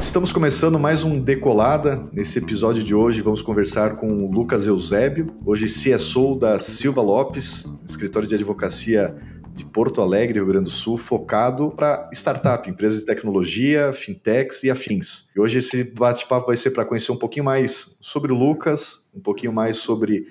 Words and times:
Estamos 0.00 0.32
começando 0.32 0.80
mais 0.80 1.04
um 1.04 1.20
Decolada. 1.20 2.02
Nesse 2.10 2.38
episódio 2.38 2.82
de 2.82 2.94
hoje 2.94 3.20
vamos 3.20 3.42
conversar 3.42 3.96
com 3.96 4.24
o 4.24 4.32
Lucas 4.32 4.66
Eusébio, 4.66 5.26
hoje 5.44 5.66
CSO 5.66 6.34
da 6.36 6.58
Silva 6.58 7.02
Lopes, 7.02 7.66
escritório 7.84 8.26
de 8.26 8.34
advocacia 8.34 9.14
de 9.52 9.62
Porto 9.66 10.00
Alegre, 10.00 10.38
Rio 10.38 10.46
Grande 10.46 10.64
do 10.64 10.70
Sul, 10.70 10.96
focado 10.96 11.70
para 11.70 12.08
startup, 12.14 12.68
empresas 12.68 13.00
de 13.00 13.06
tecnologia, 13.06 13.92
fintechs 13.92 14.64
e 14.64 14.70
afins. 14.70 15.30
E 15.36 15.38
hoje 15.38 15.58
esse 15.58 15.84
bate-papo 15.92 16.46
vai 16.46 16.56
ser 16.56 16.70
para 16.70 16.86
conhecer 16.86 17.12
um 17.12 17.18
pouquinho 17.18 17.44
mais 17.44 17.98
sobre 18.00 18.32
o 18.32 18.36
Lucas, 18.36 19.10
um 19.14 19.20
pouquinho 19.20 19.52
mais 19.52 19.76
sobre 19.76 20.26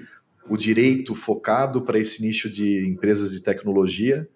o 0.50 0.58
direito 0.58 1.14
focado 1.14 1.84
para 1.84 2.00
esse 2.00 2.24
nicho 2.24 2.50
de 2.50 2.88
empresas 2.88 3.32
de 3.32 3.42
tecnologia. 3.42 4.28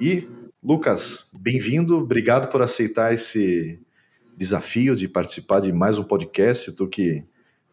E, 0.00 0.26
Lucas, 0.64 1.30
bem-vindo, 1.38 1.98
obrigado 1.98 2.50
por 2.50 2.62
aceitar 2.62 3.12
esse 3.12 3.78
desafio 4.36 4.94
de 4.94 5.08
participar 5.08 5.60
de 5.60 5.72
mais 5.72 5.98
um 5.98 6.04
podcast, 6.04 6.72
tu 6.72 6.86
que 6.86 7.24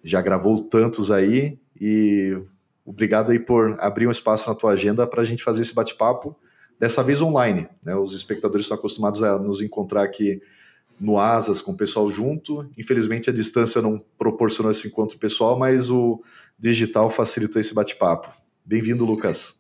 já 0.04 0.22
gravou 0.22 0.64
tantos 0.64 1.12
aí, 1.12 1.58
e 1.80 2.38
obrigado 2.86 3.32
aí 3.32 3.40
por 3.40 3.76
abrir 3.80 4.08
um 4.08 4.12
espaço 4.12 4.50
na 4.50 4.56
tua 4.56 4.72
agenda 4.72 5.06
para 5.06 5.22
a 5.22 5.26
gente 5.26 5.44
fazer 5.44 5.62
esse 5.62 5.74
bate-papo, 5.74 6.36
dessa 6.80 7.04
vez 7.04 7.22
online. 7.22 7.68
Né? 7.84 7.96
Os 7.96 8.16
espectadores 8.16 8.66
estão 8.66 8.78
acostumados 8.78 9.22
a 9.22 9.38
nos 9.38 9.62
encontrar 9.62 10.04
aqui 10.04 10.42
no 11.00 11.18
Asas 11.18 11.62
com 11.62 11.72
o 11.72 11.78
pessoal 11.78 12.10
junto. 12.10 12.70
Infelizmente 12.78 13.30
a 13.30 13.34
distância 13.34 13.82
não 13.82 14.04
proporcionou 14.18 14.72
esse 14.72 14.88
encontro 14.88 15.18
pessoal, 15.18 15.58
mas 15.58 15.90
o 15.90 16.22
digital 16.58 17.10
facilitou 17.10 17.60
esse 17.60 17.74
bate-papo. 17.74 18.30
Bem-vindo, 18.66 19.06
Lucas. 19.06 19.60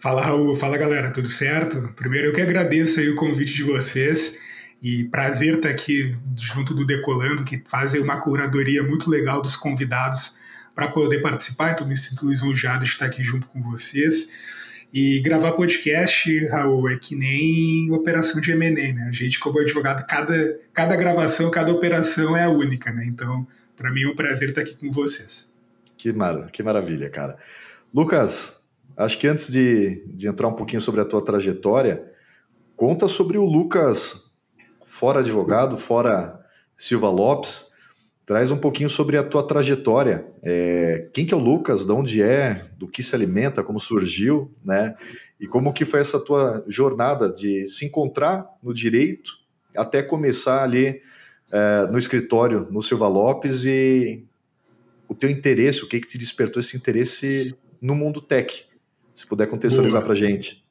Fala, 0.00 0.22
Raul. 0.22 0.56
Fala, 0.56 0.76
galera. 0.76 1.10
Tudo 1.10 1.28
certo? 1.28 1.92
Primeiro, 1.94 2.28
eu 2.28 2.32
que 2.32 2.40
agradeço 2.40 3.00
aí 3.00 3.08
o 3.08 3.16
convite 3.16 3.54
de 3.54 3.64
vocês 3.64 4.38
e 4.82 5.04
prazer 5.04 5.56
estar 5.56 5.68
aqui 5.68 6.16
junto 6.36 6.74
do 6.74 6.86
Decolando, 6.86 7.44
que 7.44 7.62
fazem 7.66 8.00
uma 8.00 8.20
curadoria 8.20 8.82
muito 8.82 9.10
legal 9.10 9.42
dos 9.42 9.54
convidados 9.54 10.36
para 10.74 10.88
poder 10.88 11.20
participar. 11.20 11.72
Então, 11.72 11.86
me 11.86 11.96
sinto 11.96 12.28
lisonjeado 12.28 12.84
de 12.84 12.90
estar 12.90 13.06
aqui 13.06 13.22
junto 13.22 13.46
com 13.48 13.60
vocês. 13.60 14.30
E 14.92 15.20
gravar 15.20 15.52
podcast, 15.52 16.46
Raul, 16.46 16.88
é 16.88 16.96
que 16.96 17.14
nem 17.14 17.92
operação 17.92 18.40
de 18.40 18.50
M&A, 18.52 18.92
né? 18.92 19.06
A 19.08 19.12
gente, 19.12 19.38
como 19.38 19.60
advogado, 19.60 20.04
cada, 20.06 20.58
cada 20.72 20.96
gravação, 20.96 21.50
cada 21.50 21.70
operação 21.70 22.36
é 22.36 22.44
a 22.44 22.50
única, 22.50 22.90
né? 22.90 23.04
Então, 23.04 23.46
para 23.76 23.92
mim 23.92 24.02
é 24.02 24.08
um 24.08 24.16
prazer 24.16 24.48
estar 24.48 24.62
aqui 24.62 24.74
com 24.74 24.90
vocês. 24.90 25.52
Que, 25.96 26.12
mar... 26.12 26.50
que 26.50 26.62
maravilha, 26.62 27.08
cara. 27.10 27.36
Lucas, 27.94 28.66
acho 28.96 29.18
que 29.18 29.28
antes 29.28 29.52
de, 29.52 30.02
de 30.06 30.26
entrar 30.26 30.48
um 30.48 30.54
pouquinho 30.54 30.80
sobre 30.80 31.02
a 31.02 31.04
tua 31.04 31.22
trajetória, 31.22 32.02
conta 32.74 33.06
sobre 33.06 33.36
o 33.36 33.44
Lucas 33.44 34.29
fora 35.00 35.20
advogado, 35.20 35.78
fora 35.78 36.38
Silva 36.76 37.08
Lopes. 37.08 37.70
Traz 38.26 38.50
um 38.50 38.58
pouquinho 38.58 38.90
sobre 38.90 39.16
a 39.16 39.24
tua 39.24 39.42
trajetória. 39.42 40.26
É, 40.42 41.08
quem 41.14 41.24
que 41.24 41.32
é 41.32 41.36
o 41.36 41.40
Lucas? 41.40 41.86
De 41.86 41.92
onde 41.92 42.22
é? 42.22 42.60
Do 42.76 42.86
que 42.86 43.02
se 43.02 43.14
alimenta? 43.14 43.64
Como 43.64 43.80
surgiu? 43.80 44.52
Né? 44.62 44.94
E 45.40 45.46
como 45.46 45.72
que 45.72 45.86
foi 45.86 46.00
essa 46.00 46.22
tua 46.22 46.62
jornada 46.68 47.32
de 47.32 47.66
se 47.66 47.86
encontrar 47.86 48.46
no 48.62 48.74
direito 48.74 49.32
até 49.74 50.02
começar 50.02 50.62
ali 50.62 51.00
é, 51.50 51.86
no 51.90 51.96
escritório 51.96 52.68
no 52.70 52.82
Silva 52.82 53.08
Lopes 53.08 53.64
e 53.64 54.22
o 55.08 55.14
teu 55.14 55.30
interesse, 55.30 55.82
o 55.82 55.88
que 55.88 55.98
que 55.98 56.06
te 56.06 56.18
despertou 56.18 56.60
esse 56.60 56.76
interesse 56.76 57.56
no 57.80 57.94
mundo 57.94 58.20
tech? 58.20 58.66
Se 59.14 59.26
puder 59.26 59.46
contextualizar 59.46 60.04
para 60.04 60.14
gente. 60.14 60.62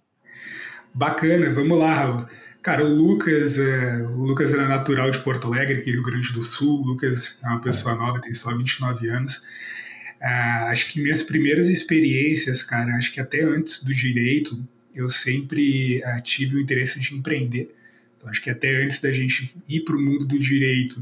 Bacana, 0.93 1.49
vamos 1.49 1.79
lá, 1.79 1.93
Raul. 1.93 2.38
Cara, 2.61 2.83
o 2.83 2.93
Lucas, 2.93 3.57
é, 3.57 4.03
o 4.03 4.23
Lucas 4.23 4.53
é 4.53 4.57
natural 4.57 5.09
de 5.09 5.19
Porto 5.19 5.47
Alegre, 5.47 5.77
aqui 5.77 5.91
Rio 5.91 6.03
Grande 6.03 6.33
do 6.33 6.43
Sul. 6.43 6.81
O 6.81 6.87
Lucas 6.87 7.35
é 7.41 7.47
uma 7.47 7.61
pessoa 7.61 7.95
nova, 7.95 8.19
tem 8.19 8.33
só 8.33 8.55
29 8.55 9.09
anos. 9.09 9.41
É, 10.21 10.27
acho 10.27 10.91
que 10.91 11.01
minhas 11.01 11.23
primeiras 11.23 11.69
experiências, 11.69 12.61
cara, 12.61 12.93
acho 12.95 13.13
que 13.13 13.21
até 13.21 13.41
antes 13.41 13.81
do 13.81 13.93
direito, 13.93 14.61
eu 14.93 15.07
sempre 15.07 16.01
é, 16.03 16.19
tive 16.19 16.57
o 16.57 16.59
interesse 16.59 16.99
de 16.99 17.15
empreender. 17.15 17.73
Então, 18.17 18.29
acho 18.29 18.41
que 18.41 18.49
até 18.49 18.83
antes 18.83 18.99
da 18.99 19.11
gente 19.11 19.55
ir 19.67 19.85
para 19.85 19.95
o 19.95 20.01
mundo 20.01 20.25
do 20.25 20.37
direito, 20.37 21.01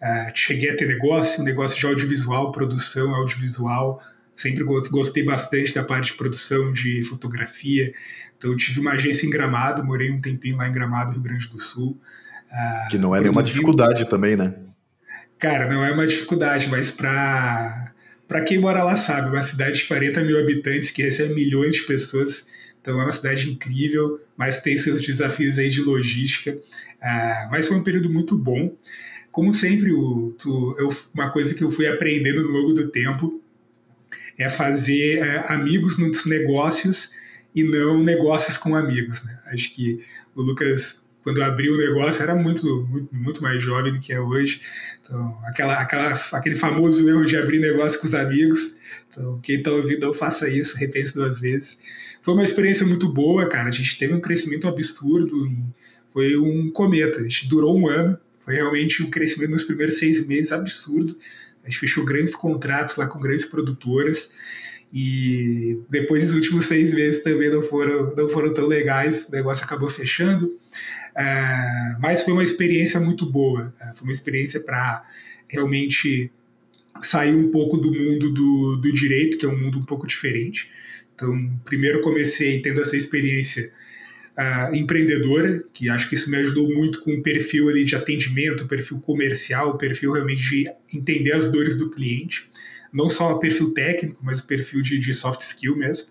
é, 0.00 0.32
cheguei 0.34 0.70
a 0.70 0.76
ter 0.76 0.88
negócio, 0.88 1.40
negócio 1.44 1.78
de 1.78 1.86
audiovisual, 1.86 2.50
produção 2.50 3.14
audiovisual. 3.14 4.02
Sempre 4.34 4.64
gostei 4.64 5.22
bastante 5.22 5.72
da 5.72 5.84
parte 5.84 6.10
de 6.10 6.18
produção 6.18 6.72
de 6.72 7.04
fotografia. 7.04 7.94
Então 8.36 8.50
eu 8.50 8.56
tive 8.56 8.80
uma 8.80 8.92
agência 8.92 9.26
em 9.26 9.30
Gramado, 9.30 9.84
morei 9.84 10.10
um 10.10 10.20
tempinho 10.20 10.56
lá 10.56 10.68
em 10.68 10.72
Gramado, 10.72 11.12
Rio 11.12 11.22
Grande 11.22 11.48
do 11.48 11.58
Sul. 11.60 11.98
Ah, 12.50 12.88
que 12.90 12.98
não 12.98 13.14
é 13.14 13.20
nenhuma 13.20 13.42
dificuldade 13.42 14.08
também, 14.08 14.36
né? 14.36 14.54
Cara, 15.38 15.68
não 15.68 15.84
é 15.84 15.92
uma 15.92 16.06
dificuldade, 16.06 16.68
mas 16.68 16.90
para 16.90 17.92
para 18.26 18.40
quem 18.40 18.58
mora 18.58 18.82
lá 18.82 18.96
sabe, 18.96 19.30
uma 19.30 19.42
cidade 19.42 19.78
de 19.78 19.84
40 19.84 20.20
mil 20.24 20.38
habitantes 20.38 20.90
que 20.90 21.00
recebe 21.00 21.32
milhões 21.32 21.76
de 21.76 21.82
pessoas, 21.82 22.48
então 22.80 23.00
é 23.00 23.04
uma 23.04 23.12
cidade 23.12 23.48
incrível, 23.48 24.20
mas 24.36 24.60
tem 24.60 24.76
seus 24.76 25.00
desafios 25.00 25.58
aí 25.58 25.70
de 25.70 25.80
logística. 25.80 26.52
Uh, 26.52 27.50
mas 27.50 27.68
foi 27.68 27.76
um 27.76 27.84
período 27.84 28.12
muito 28.12 28.36
bom. 28.36 28.74
Como 29.30 29.52
sempre, 29.52 29.92
o, 29.92 30.34
tu, 30.38 30.74
eu, 30.78 30.96
uma 31.14 31.30
coisa 31.30 31.54
que 31.54 31.62
eu 31.62 31.70
fui 31.70 31.86
aprendendo 31.86 32.42
no 32.42 32.48
longo 32.48 32.72
do 32.72 32.88
tempo 32.88 33.40
é 34.36 34.48
fazer 34.48 35.22
uh, 35.22 35.52
amigos 35.52 35.98
nos 35.98 36.26
negócios 36.26 37.10
e 37.56 37.64
não 37.64 38.00
negócios 38.00 38.56
com 38.56 38.76
amigos. 38.76 39.24
Né? 39.24 39.36
Acho 39.46 39.74
que 39.74 40.04
o 40.34 40.42
Lucas, 40.42 41.00
quando 41.24 41.42
abriu 41.42 41.74
o 41.74 41.78
negócio, 41.78 42.22
era 42.22 42.36
muito, 42.36 42.86
muito, 42.88 43.12
muito 43.12 43.42
mais 43.42 43.60
jovem 43.60 43.92
do 43.92 43.98
que 43.98 44.12
é 44.12 44.20
hoje. 44.20 44.60
Então, 45.02 45.36
aquela, 45.44 45.74
aquela, 45.74 46.20
aquele 46.32 46.54
famoso 46.54 47.08
erro 47.08 47.24
de 47.24 47.36
abrir 47.36 47.58
negócio 47.58 47.98
com 47.98 48.06
os 48.06 48.14
amigos. 48.14 48.76
Então, 49.08 49.40
quem 49.40 49.56
está 49.56 49.72
ouvindo, 49.72 50.06
não 50.06 50.14
faça 50.14 50.48
isso, 50.48 50.76
repense 50.76 51.14
duas 51.14 51.40
vezes. 51.40 51.78
Foi 52.22 52.34
uma 52.34 52.44
experiência 52.44 52.86
muito 52.86 53.08
boa, 53.08 53.48
cara. 53.48 53.68
A 53.68 53.72
gente 53.72 53.98
teve 53.98 54.12
um 54.12 54.20
crescimento 54.20 54.68
absurdo 54.68 55.48
foi 56.16 56.34
um 56.34 56.70
cometa. 56.70 57.18
A 57.20 57.22
gente 57.24 57.46
durou 57.46 57.78
um 57.78 57.90
ano. 57.90 58.18
Foi 58.42 58.54
realmente 58.54 59.02
um 59.02 59.10
crescimento 59.10 59.50
nos 59.50 59.64
primeiros 59.64 59.98
seis 59.98 60.26
meses 60.26 60.50
absurdo. 60.50 61.14
A 61.62 61.68
gente 61.68 61.78
fechou 61.78 62.06
grandes 62.06 62.34
contratos 62.34 62.96
lá 62.96 63.06
com 63.06 63.20
grandes 63.20 63.44
produtoras. 63.44 64.32
E 64.98 65.78
depois 65.90 66.24
dos 66.24 66.34
últimos 66.34 66.64
seis 66.64 66.94
meses 66.94 67.22
também 67.22 67.50
não 67.50 67.62
foram, 67.62 68.14
não 68.16 68.30
foram 68.30 68.54
tão 68.54 68.66
legais, 68.66 69.28
o 69.28 69.32
negócio 69.32 69.62
acabou 69.62 69.90
fechando. 69.90 70.46
Uh, 70.46 72.00
mas 72.00 72.22
foi 72.22 72.32
uma 72.32 72.42
experiência 72.42 72.98
muito 72.98 73.30
boa, 73.30 73.74
uh, 73.78 73.94
foi 73.94 74.08
uma 74.08 74.12
experiência 74.14 74.58
para 74.58 75.04
realmente 75.48 76.30
sair 77.02 77.34
um 77.34 77.50
pouco 77.50 77.76
do 77.76 77.92
mundo 77.92 78.32
do, 78.32 78.76
do 78.76 78.90
direito, 78.90 79.36
que 79.36 79.44
é 79.44 79.48
um 79.50 79.58
mundo 79.58 79.78
um 79.78 79.84
pouco 79.84 80.06
diferente. 80.06 80.70
Então, 81.14 81.60
primeiro 81.66 82.00
comecei 82.00 82.62
tendo 82.62 82.80
essa 82.80 82.96
experiência 82.96 83.70
uh, 84.38 84.74
empreendedora, 84.74 85.62
que 85.74 85.90
acho 85.90 86.08
que 86.08 86.14
isso 86.14 86.30
me 86.30 86.38
ajudou 86.38 86.72
muito 86.74 87.02
com 87.02 87.12
o 87.12 87.22
perfil 87.22 87.68
ali 87.68 87.84
de 87.84 87.94
atendimento, 87.94 88.64
o 88.64 88.66
perfil 88.66 88.98
comercial, 89.00 89.72
o 89.72 89.78
perfil 89.78 90.12
realmente 90.12 90.40
de 90.40 90.70
entender 90.90 91.32
as 91.32 91.52
dores 91.52 91.76
do 91.76 91.90
cliente 91.90 92.48
não 92.96 93.10
só 93.10 93.32
o 93.32 93.38
perfil 93.38 93.74
técnico, 93.74 94.18
mas 94.22 94.38
o 94.38 94.46
perfil 94.46 94.80
de, 94.80 94.98
de 94.98 95.12
soft 95.12 95.40
skill 95.42 95.76
mesmo. 95.76 96.06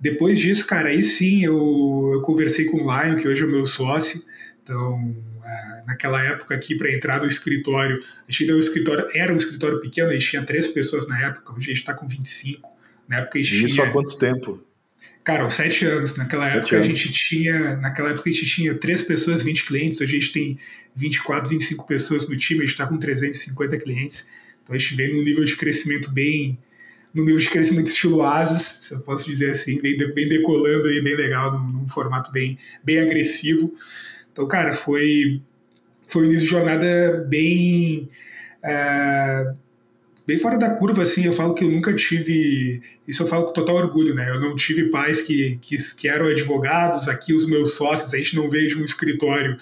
Depois 0.00 0.38
disso, 0.38 0.66
cara, 0.66 0.88
aí 0.88 1.04
sim 1.04 1.44
eu, 1.44 2.10
eu 2.14 2.22
conversei 2.22 2.64
com 2.64 2.78
o 2.78 2.80
Lion, 2.80 3.16
que 3.16 3.28
hoje 3.28 3.42
é 3.42 3.44
o 3.44 3.50
meu 3.50 3.66
sócio. 3.66 4.22
Então, 4.62 5.14
é, 5.44 5.82
naquela 5.86 6.24
época 6.24 6.54
aqui, 6.54 6.74
para 6.74 6.90
entrar 6.90 7.20
no 7.20 7.26
escritório, 7.26 8.02
a 8.26 8.32
gente 8.32 8.46
deu 8.46 8.56
um 8.56 8.60
escritório, 8.60 9.06
era 9.14 9.30
um 9.30 9.36
escritório 9.36 9.78
pequeno, 9.78 10.08
a 10.08 10.14
gente 10.14 10.30
tinha 10.30 10.42
três 10.42 10.68
pessoas 10.68 11.06
na 11.06 11.20
época, 11.20 11.52
hoje 11.52 11.66
a 11.66 11.74
gente 11.74 11.80
está 11.80 11.92
com 11.92 12.08
25. 12.08 12.66
Na 13.06 13.18
época 13.18 13.38
a 13.38 13.42
gente 13.42 13.56
e 13.56 13.64
isso 13.64 13.74
tinha, 13.74 13.86
há 13.86 13.90
quanto 13.90 14.16
tempo? 14.16 14.64
Cara, 15.22 15.50
sete 15.50 15.84
anos. 15.84 16.16
Naquela 16.16 16.48
época 16.48 16.76
anos. 16.76 16.86
a 16.86 16.88
gente 16.88 17.12
tinha. 17.12 17.76
Naquela 17.76 18.10
época 18.10 18.30
a 18.30 18.32
gente 18.32 18.46
tinha 18.46 18.74
três 18.74 19.02
pessoas, 19.02 19.42
20 19.42 19.66
clientes. 19.66 20.00
Hoje 20.00 20.16
a 20.16 20.20
gente 20.20 20.32
tem 20.32 20.58
24, 20.96 21.50
25 21.50 21.86
pessoas 21.86 22.26
no 22.26 22.36
time, 22.38 22.60
a 22.60 22.62
gente 22.62 22.72
está 22.72 22.86
com 22.86 22.96
350 22.96 23.76
clientes. 23.78 24.24
Então 24.70 24.76
a 24.76 24.78
gente 24.78 24.94
vem 24.94 25.12
num 25.12 25.24
nível 25.24 25.44
de 25.44 25.56
crescimento 25.56 26.12
bem. 26.12 26.56
num 27.12 27.24
nível 27.24 27.40
de 27.40 27.50
crescimento 27.50 27.88
estilo 27.88 28.22
asas, 28.22 28.62
se 28.82 28.94
eu 28.94 29.00
posso 29.00 29.28
dizer 29.28 29.50
assim, 29.50 29.80
vem, 29.80 29.96
vem 29.96 30.28
decolando 30.28 30.86
aí 30.86 31.02
bem 31.02 31.16
legal, 31.16 31.58
num, 31.58 31.80
num, 31.80 31.88
formato 31.88 32.30
bem, 32.30 32.56
bem 32.84 33.00
agressivo. 33.00 33.74
Então, 34.32 34.46
cara, 34.46 34.72
foi, 34.72 35.42
foi 36.06 36.22
um 36.22 36.26
início 36.26 36.44
de 36.44 36.52
jornada 36.52 37.26
bem. 37.28 38.08
Uh, 38.62 39.56
bem 40.24 40.38
fora 40.38 40.56
da 40.56 40.70
curva, 40.70 41.02
assim, 41.02 41.24
eu 41.24 41.32
falo 41.32 41.52
que 41.52 41.64
eu 41.64 41.68
nunca 41.68 41.92
tive, 41.92 42.80
isso 43.08 43.24
eu 43.24 43.26
falo 43.26 43.46
com 43.46 43.52
total 43.52 43.74
orgulho, 43.74 44.14
né, 44.14 44.30
eu 44.30 44.38
não 44.38 44.54
tive 44.54 44.90
pais 44.90 45.20
que, 45.22 45.58
que, 45.60 45.76
que 45.96 46.06
eram 46.06 46.26
advogados, 46.26 47.08
aqui 47.08 47.34
os 47.34 47.44
meus 47.48 47.74
sócios, 47.74 48.14
a 48.14 48.18
gente 48.18 48.36
não 48.36 48.48
veio 48.48 48.68
de 48.68 48.78
um 48.78 48.84
escritório 48.84 49.58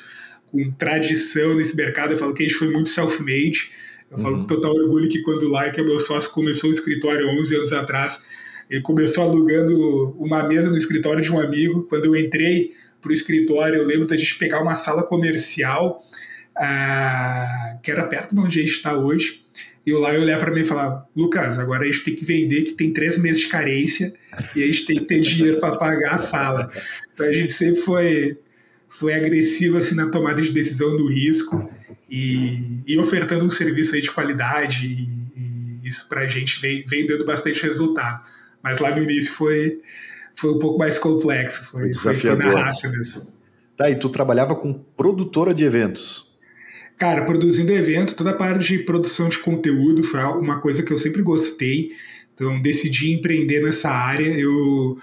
com 0.49 0.71
tradição 0.73 1.55
nesse 1.55 1.75
mercado, 1.75 2.13
eu 2.13 2.19
falo 2.19 2.35
que 2.35 2.43
a 2.43 2.47
gente 2.47 2.59
foi 2.59 2.71
muito 2.71 2.91
self-made, 2.91 3.71
eu 4.11 4.19
falo 4.19 4.37
uhum. 4.37 4.41
com 4.41 4.47
total 4.47 4.75
orgulho 4.75 5.09
que 5.09 5.21
quando 5.23 5.43
o 5.45 5.51
Like, 5.51 5.81
meu 5.83 5.99
sócio, 5.99 6.31
começou 6.31 6.71
o 6.71 6.73
escritório 6.73 7.29
11 7.29 7.57
anos 7.57 7.73
atrás, 7.73 8.25
ele 8.71 8.81
começou 8.83 9.25
alugando 9.25 10.15
uma 10.19 10.43
mesa 10.43 10.71
no 10.71 10.77
escritório 10.77 11.23
de 11.23 11.33
um 11.33 11.41
amigo. 11.41 11.85
Quando 11.85 12.07
eu 12.07 12.17
entrei 12.17 12.73
para 13.01 13.11
o 13.11 13.13
escritório, 13.13 13.77
eu 13.77 13.87
lembro 13.87 14.07
da 14.07 14.17
gente 14.17 14.37
pegar 14.37 14.61
uma 14.63 14.75
sala 14.75 15.03
comercial 15.03 16.03
uh, 16.57 17.81
que 17.83 17.91
era 17.91 18.05
perto 18.05 18.35
de 18.35 18.41
onde 18.41 18.59
a 18.59 18.63
gente 18.63 18.75
está 18.75 18.97
hoje. 18.97 19.43
E 19.87 19.93
lá 19.93 20.15
eu 20.15 20.21
olhar 20.21 20.39
para 20.39 20.51
mim 20.51 20.61
e 20.61 20.65
falar, 20.65 21.07
Lucas, 21.17 21.59
agora 21.59 21.85
a 21.85 21.87
gente 21.87 22.05
tem 22.05 22.15
que 22.15 22.25
vender 22.25 22.63
que 22.65 22.73
tem 22.73 22.93
três 22.93 23.17
meses 23.19 23.43
de 23.43 23.49
carência 23.49 24.13
e 24.55 24.63
a 24.63 24.67
gente 24.67 24.85
tem 24.85 24.99
que 24.99 25.07
ter 25.07 25.21
dinheiro 25.21 25.59
para 25.59 25.77
pagar 25.77 26.17
a 26.17 26.19
sala. 26.19 26.71
Então 27.15 27.25
a 27.25 27.33
gente 27.33 27.53
sempre 27.55 27.81
foi, 27.81 28.39
foi 28.89 29.15
agressivo 29.15 29.79
assim, 29.79 29.95
na 29.95 30.11
tomada 30.11 30.41
de 30.41 30.51
decisão 30.51 30.97
do 30.97 31.07
risco 31.07 31.71
e, 32.11 32.81
e 32.87 32.99
ofertando 32.99 33.45
um 33.45 33.51
serviço 33.51 33.95
aí 33.95 34.01
de 34.01 34.11
qualidade 34.11 34.87
e, 34.87 35.81
e 35.83 35.87
isso 35.89 36.09
para 36.09 36.23
a 36.23 36.27
gente 36.27 36.61
vem, 36.61 36.85
vem 36.87 37.07
dando 37.07 37.25
bastante 37.25 37.63
resultado. 37.63 38.25
Mas 38.63 38.79
lá 38.79 38.95
no 38.95 39.03
início 39.03 39.33
foi, 39.33 39.81
foi 40.35 40.51
um 40.51 40.59
pouco 40.59 40.79
mais 40.79 40.99
complexo, 40.99 41.67
foi, 41.67 41.91
desafiador. 41.91 42.43
Foi 42.43 42.53
na 42.53 42.65
raça 42.65 42.89
mesmo. 42.89 43.39
Tá, 43.77 43.89
e 43.89 43.97
tu 43.97 44.09
trabalhava 44.09 44.57
com 44.57 44.73
produtora 44.73 45.55
de 45.55 45.63
eventos. 45.63 46.29
Cara, 46.99 47.25
produzindo 47.25 47.73
evento, 47.73 48.17
toda 48.17 48.31
a 48.31 48.35
parte 48.35 48.77
de 48.77 48.79
produção 48.81 49.29
de 49.29 49.39
conteúdo 49.39 50.03
foi 50.03 50.21
uma 50.21 50.61
coisa 50.61 50.83
que 50.83 50.93
eu 50.93 50.99
sempre 50.99 51.23
gostei. 51.23 51.93
Então, 52.35 52.61
decidi 52.61 53.13
empreender 53.13 53.63
nessa 53.63 53.89
área. 53.89 54.27
Eu, 54.27 54.99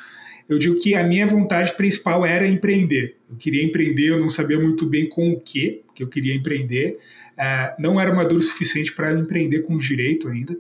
eu 0.48 0.60
digo 0.60 0.80
que 0.80 0.94
a 0.96 1.04
minha 1.04 1.26
vontade 1.26 1.74
principal 1.74 2.26
era 2.26 2.48
empreender. 2.48 3.18
Eu 3.30 3.36
queria 3.36 3.64
empreender, 3.64 4.10
eu 4.10 4.20
não 4.20 4.30
sabia 4.30 4.60
muito 4.60 4.86
bem 4.86 5.10
com 5.10 5.32
o 5.32 5.40
que 5.40 5.84
que 5.96 6.04
eu 6.04 6.08
queria 6.08 6.36
empreender. 6.36 7.00
Uh, 7.34 7.82
não 7.82 8.00
era 8.00 8.14
maduro 8.14 8.40
o 8.40 8.44
suficiente 8.44 8.92
para 8.94 9.14
empreender 9.14 9.62
com 9.62 9.78
direito 9.78 10.28
ainda. 10.28 10.56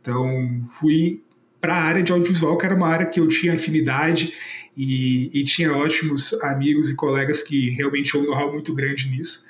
Então, 0.00 0.64
fui 0.68 1.22
para 1.60 1.74
a 1.74 1.82
área 1.82 2.02
de 2.02 2.12
audiovisual, 2.12 2.56
que 2.56 2.64
era 2.64 2.74
uma 2.74 2.86
área 2.86 3.06
que 3.06 3.18
eu 3.18 3.26
tinha 3.26 3.54
afinidade 3.54 4.32
e, 4.76 5.30
e 5.34 5.42
tinha 5.44 5.72
ótimos 5.72 6.32
amigos 6.42 6.88
e 6.88 6.94
colegas 6.94 7.42
que 7.42 7.70
realmente 7.70 8.12
tinham 8.12 8.24
um 8.24 8.26
know-how 8.28 8.52
muito 8.52 8.72
grande 8.72 9.08
nisso. 9.08 9.44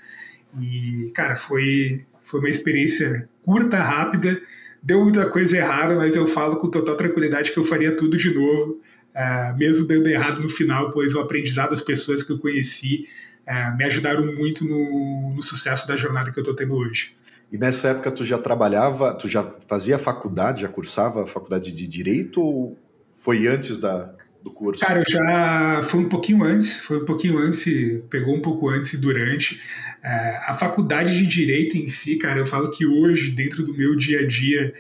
E, 0.59 1.11
cara, 1.15 1.37
foi, 1.37 2.05
foi 2.25 2.41
uma 2.41 2.49
experiência 2.49 3.29
curta, 3.45 3.77
rápida, 3.77 4.41
deu 4.83 5.03
muita 5.03 5.29
coisa 5.29 5.59
errada, 5.59 5.95
mas 5.95 6.17
eu 6.17 6.27
falo 6.27 6.57
com 6.57 6.71
total 6.71 6.97
tranquilidade 6.97 7.53
que 7.53 7.59
eu 7.59 7.65
faria 7.65 7.95
tudo 7.95 8.17
de 8.17 8.33
novo, 8.33 8.81
uh, 9.17 9.57
mesmo 9.57 9.87
dando 9.87 10.09
errado 10.09 10.41
no 10.41 10.49
final, 10.49 10.93
pois 10.93 11.15
o 11.15 11.21
aprendizado 11.21 11.71
das 11.71 11.81
pessoas 11.81 12.23
que 12.23 12.31
eu 12.31 12.39
conheci 12.39 13.09
uh, 13.49 13.77
me 13.77 13.85
ajudaram 13.85 14.25
muito 14.35 14.65
no, 14.65 15.35
no 15.35 15.43
sucesso 15.43 15.89
da 15.89 15.97
jornada 15.97 16.31
que 16.31 16.39
eu 16.39 16.43
estou 16.43 16.55
tendo 16.55 16.75
hoje. 16.75 17.17
E 17.51 17.57
nessa 17.57 17.89
época 17.89 18.11
tu 18.11 18.25
já 18.25 18.39
trabalhava, 18.39 19.15
tu 19.15 19.29
já 19.29 19.49
fazia 19.67 19.99
faculdade, 19.99 20.63
já 20.63 20.69
cursava 20.69 21.25
a 21.25 21.27
faculdade 21.27 21.73
de 21.73 21.87
Direito 21.87 22.43
ou 22.43 22.79
foi 23.17 23.47
antes 23.47 23.79
da, 23.79 24.13
do 24.43 24.51
curso? 24.51 24.85
Cara, 24.85 25.01
eu 25.01 25.05
já 25.09 25.81
foi 25.85 26.01
um 26.01 26.09
pouquinho 26.09 26.45
antes, 26.45 26.77
foi 26.77 27.01
um 27.01 27.05
pouquinho 27.05 27.39
antes, 27.39 27.65
pegou 28.11 28.35
um 28.35 28.43
pouco 28.43 28.69
antes 28.69 28.93
e 28.93 28.99
durante. 28.99 29.63
É, 30.03 30.41
a 30.49 30.57
faculdade 30.59 31.17
de 31.17 31.27
Direito 31.27 31.79
em 31.79 31.89
si, 31.89 32.17
cara, 32.17 32.41
eu 32.41 32.47
falo 32.47 32.71
que 32.71 32.85
hoje, 32.85 33.31
dentro 33.31 33.63
do 33.63 33.73
meu 33.73 33.95
dia 33.95 34.21
a 34.21 34.27
dia, 34.27 34.75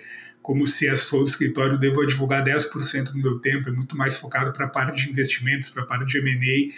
como 0.46 0.62
CSO 0.62 1.18
do 1.18 1.26
escritório, 1.26 1.76
devo 1.76 2.02
advogar 2.02 2.44
10% 2.44 3.10
do 3.10 3.18
meu 3.18 3.40
tempo, 3.40 3.68
é 3.68 3.72
muito 3.72 3.96
mais 3.96 4.16
focado 4.16 4.52
para 4.52 4.66
a 4.66 4.68
parte 4.68 5.02
de 5.02 5.10
investimentos, 5.10 5.70
para 5.70 5.82
a 5.82 5.86
parte 5.86 6.06
de 6.06 6.18
M&A, 6.18 6.72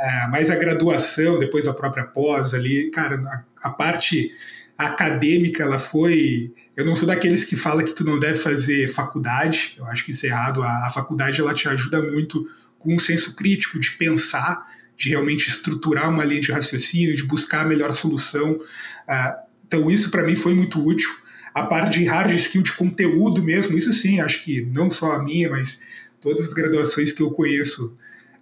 é, 0.00 0.28
mas 0.28 0.50
a 0.50 0.56
graduação, 0.56 1.38
depois 1.38 1.68
a 1.68 1.74
própria 1.74 2.04
pós 2.04 2.54
ali, 2.54 2.90
cara, 2.90 3.16
a, 3.16 3.68
a 3.68 3.70
parte 3.70 4.32
acadêmica, 4.78 5.62
ela 5.62 5.78
foi 5.78 6.54
eu 6.74 6.86
não 6.86 6.94
sou 6.94 7.06
daqueles 7.06 7.44
que 7.44 7.54
fala 7.54 7.82
que 7.84 7.92
tu 7.92 8.02
não 8.02 8.18
deve 8.18 8.38
fazer 8.38 8.88
faculdade, 8.88 9.74
eu 9.76 9.84
acho 9.84 10.06
que 10.06 10.12
isso 10.12 10.24
é 10.24 10.30
errado. 10.30 10.62
A, 10.62 10.86
a 10.86 10.90
faculdade 10.90 11.38
ela 11.38 11.52
te 11.52 11.68
ajuda 11.68 12.00
muito 12.00 12.48
com 12.78 12.94
um 12.94 12.98
senso 12.98 13.36
crítico 13.36 13.78
de 13.78 13.90
pensar, 13.90 14.66
de 14.96 15.10
realmente 15.10 15.50
estruturar 15.50 16.08
uma 16.08 16.24
linha 16.24 16.40
de 16.40 16.50
raciocínio, 16.50 17.14
de 17.14 17.24
buscar 17.24 17.66
a 17.66 17.68
melhor 17.68 17.92
solução. 17.92 18.52
Uh, 18.52 19.34
então 19.66 19.90
isso 19.90 20.10
para 20.10 20.22
mim 20.22 20.34
foi 20.34 20.54
muito 20.54 20.82
útil. 20.82 21.10
A 21.54 21.62
parte 21.64 21.98
de 21.98 22.04
hard 22.04 22.32
skill 22.32 22.62
de 22.62 22.72
conteúdo 22.72 23.42
mesmo, 23.42 23.76
isso 23.76 23.92
sim, 23.92 24.20
acho 24.20 24.44
que 24.44 24.62
não 24.62 24.90
só 24.90 25.12
a 25.12 25.22
minha, 25.22 25.50
mas 25.50 25.82
todas 26.20 26.48
as 26.48 26.54
graduações 26.54 27.12
que 27.12 27.22
eu 27.22 27.30
conheço 27.30 27.94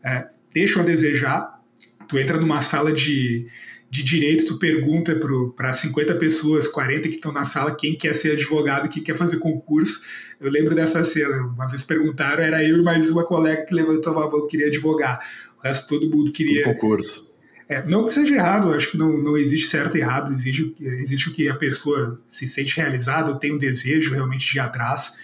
uh, 0.04 0.30
deixam 0.54 0.82
a 0.82 0.84
desejar. 0.84 1.60
Tu 2.08 2.18
entra 2.18 2.38
numa 2.38 2.62
sala 2.62 2.92
de, 2.92 3.46
de 3.90 4.02
direito, 4.02 4.46
tu 4.46 4.58
pergunta 4.58 5.18
para 5.56 5.72
50 5.72 6.14
pessoas, 6.16 6.68
40 6.68 7.08
que 7.08 7.16
estão 7.16 7.32
na 7.32 7.44
sala, 7.44 7.74
quem 7.74 7.96
quer 7.96 8.14
ser 8.14 8.32
advogado, 8.32 8.88
quem 8.88 9.02
quer 9.02 9.16
fazer 9.16 9.38
concurso. 9.38 10.02
Eu 10.40 10.50
lembro 10.50 10.74
dessa 10.74 11.02
cena. 11.02 11.42
Uma 11.46 11.68
vez 11.68 11.82
perguntaram, 11.82 12.42
era 12.42 12.64
eu 12.64 12.78
e 12.78 12.82
mais 12.82 13.10
uma 13.10 13.24
colega 13.24 13.64
que 13.64 13.74
levantou 13.74 14.18
a 14.18 14.30
mão, 14.30 14.46
queria 14.46 14.68
advogar. 14.68 15.20
O 15.58 15.62
resto 15.62 15.88
todo 15.88 16.08
mundo 16.08 16.32
queria. 16.32 16.64
concurso. 16.64 17.29
É, 17.70 17.86
não 17.86 18.04
que 18.04 18.12
seja 18.12 18.34
errado, 18.34 18.72
acho 18.72 18.90
que 18.90 18.98
não, 18.98 19.16
não 19.16 19.38
existe 19.38 19.68
certo 19.68 19.96
e 19.96 20.00
errado, 20.00 20.32
existe, 20.32 20.74
existe 20.80 21.28
o 21.28 21.32
que 21.32 21.48
a 21.48 21.54
pessoa 21.54 22.20
se 22.28 22.44
sente 22.44 22.76
realizada, 22.76 23.38
tem 23.38 23.52
um 23.52 23.58
desejo 23.58 24.12
realmente 24.12 24.52
de 24.52 24.58
atrás. 24.58 25.14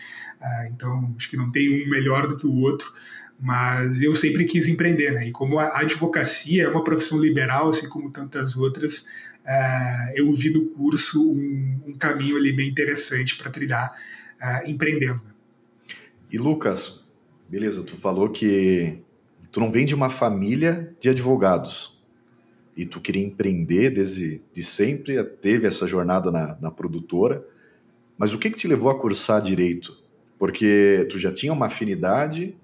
Uh, 0.40 0.72
então, 0.72 1.12
acho 1.18 1.28
que 1.28 1.36
não 1.36 1.50
tem 1.50 1.84
um 1.84 1.90
melhor 1.90 2.28
do 2.28 2.36
que 2.36 2.46
o 2.46 2.54
outro 2.54 2.92
mas 3.38 4.00
eu 4.00 4.14
sempre 4.14 4.44
quis 4.44 4.66
empreender, 4.66 5.12
né? 5.12 5.28
E 5.28 5.32
como 5.32 5.58
a 5.58 5.80
advocacia 5.80 6.64
é 6.64 6.68
uma 6.68 6.82
profissão 6.82 7.18
liberal, 7.18 7.68
assim 7.68 7.88
como 7.88 8.10
tantas 8.10 8.56
outras, 8.56 9.06
uh, 9.44 10.12
eu 10.14 10.32
vi 10.34 10.50
no 10.50 10.66
curso 10.66 11.22
um, 11.22 11.80
um, 11.86 11.92
caminho 11.98 12.36
ali 12.36 12.52
bem 12.52 12.68
interessante 12.68 13.36
para 13.36 13.50
trilhar 13.50 13.94
uh, 14.40 14.70
empreendendo. 14.70 15.20
E 16.32 16.38
Lucas, 16.38 17.04
beleza? 17.46 17.82
Tu 17.82 17.96
falou 17.96 18.30
que 18.30 18.98
tu 19.52 19.60
não 19.60 19.70
vem 19.70 19.84
de 19.84 19.94
uma 19.94 20.08
família 20.08 20.94
de 20.98 21.10
advogados 21.10 21.95
e 22.76 22.84
tu 22.84 23.00
queria 23.00 23.24
empreender 23.24 23.90
desde 23.90 24.42
de 24.52 24.62
sempre, 24.62 25.22
teve 25.24 25.66
essa 25.66 25.86
jornada 25.86 26.30
na, 26.30 26.56
na 26.60 26.70
produtora. 26.70 27.42
Mas 28.18 28.34
o 28.34 28.38
que, 28.38 28.50
que 28.50 28.56
te 28.56 28.68
levou 28.68 28.90
a 28.90 28.98
cursar 28.98 29.40
direito? 29.40 29.96
Porque 30.38 31.06
tu 31.10 31.18
já 31.18 31.32
tinha 31.32 31.52
uma 31.52 31.66
afinidade 31.66 32.54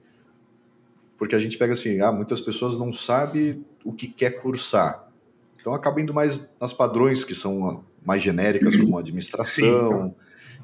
porque 1.23 1.37
a 1.37 1.38
gente 1.38 1.56
pega 1.56 1.73
assim, 1.73 2.00
ah, 2.00 2.11
muitas 2.11 2.41
pessoas 2.41 2.76
não 2.81 2.93
sabem 2.93 3.64
o 3.85 3.93
que 3.93 4.09
quer 4.09 4.43
cursar. 4.43 5.09
Então 5.61 5.73
acaba 5.73 6.00
indo 6.00 6.12
mais 6.12 6.53
nas 6.61 6.73
padrões 6.73 7.23
que 7.23 7.32
são 7.32 7.85
mais 8.05 8.20
genéricas, 8.20 8.75
como 8.76 8.99
administração, 8.99 10.08
Sim. 10.08 10.15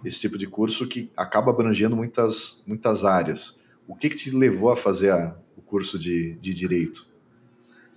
esse 0.04 0.18
tipo 0.18 0.36
de 0.36 0.48
curso 0.48 0.88
que 0.88 1.12
acaba 1.16 1.52
abrangendo 1.52 1.94
muitas, 1.94 2.64
muitas 2.66 3.04
áreas. 3.04 3.62
O 3.86 3.94
que, 3.94 4.10
que 4.10 4.16
te 4.16 4.32
levou 4.32 4.72
a 4.72 4.76
fazer 4.76 5.12
a, 5.12 5.36
o 5.56 5.62
curso 5.62 5.96
de, 5.96 6.34
de 6.40 6.52
Direito? 6.52 7.06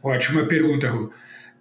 Ótima 0.03 0.45
pergunta, 0.45 0.87
Ru. 0.87 1.11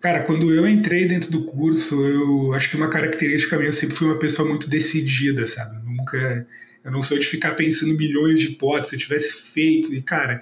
Cara, 0.00 0.22
quando 0.22 0.54
eu 0.54 0.66
entrei 0.66 1.06
dentro 1.06 1.30
do 1.30 1.44
curso, 1.44 2.06
eu 2.06 2.54
acho 2.54 2.70
que 2.70 2.76
uma 2.76 2.88
característica 2.88 3.56
minha, 3.56 3.68
eu 3.68 3.72
sempre 3.72 3.94
fui 3.94 4.06
uma 4.06 4.18
pessoa 4.18 4.48
muito 4.48 4.68
decidida, 4.68 5.44
sabe? 5.46 5.76
Nunca, 5.84 6.46
eu 6.82 6.90
não 6.90 7.02
sou 7.02 7.18
de 7.18 7.26
ficar 7.26 7.52
pensando 7.52 7.94
milhões 7.94 8.40
de 8.40 8.46
hipóteses, 8.46 8.88
se 8.88 8.96
eu 8.96 9.00
tivesse 9.00 9.34
feito, 9.34 9.94
e 9.94 10.00
cara, 10.00 10.40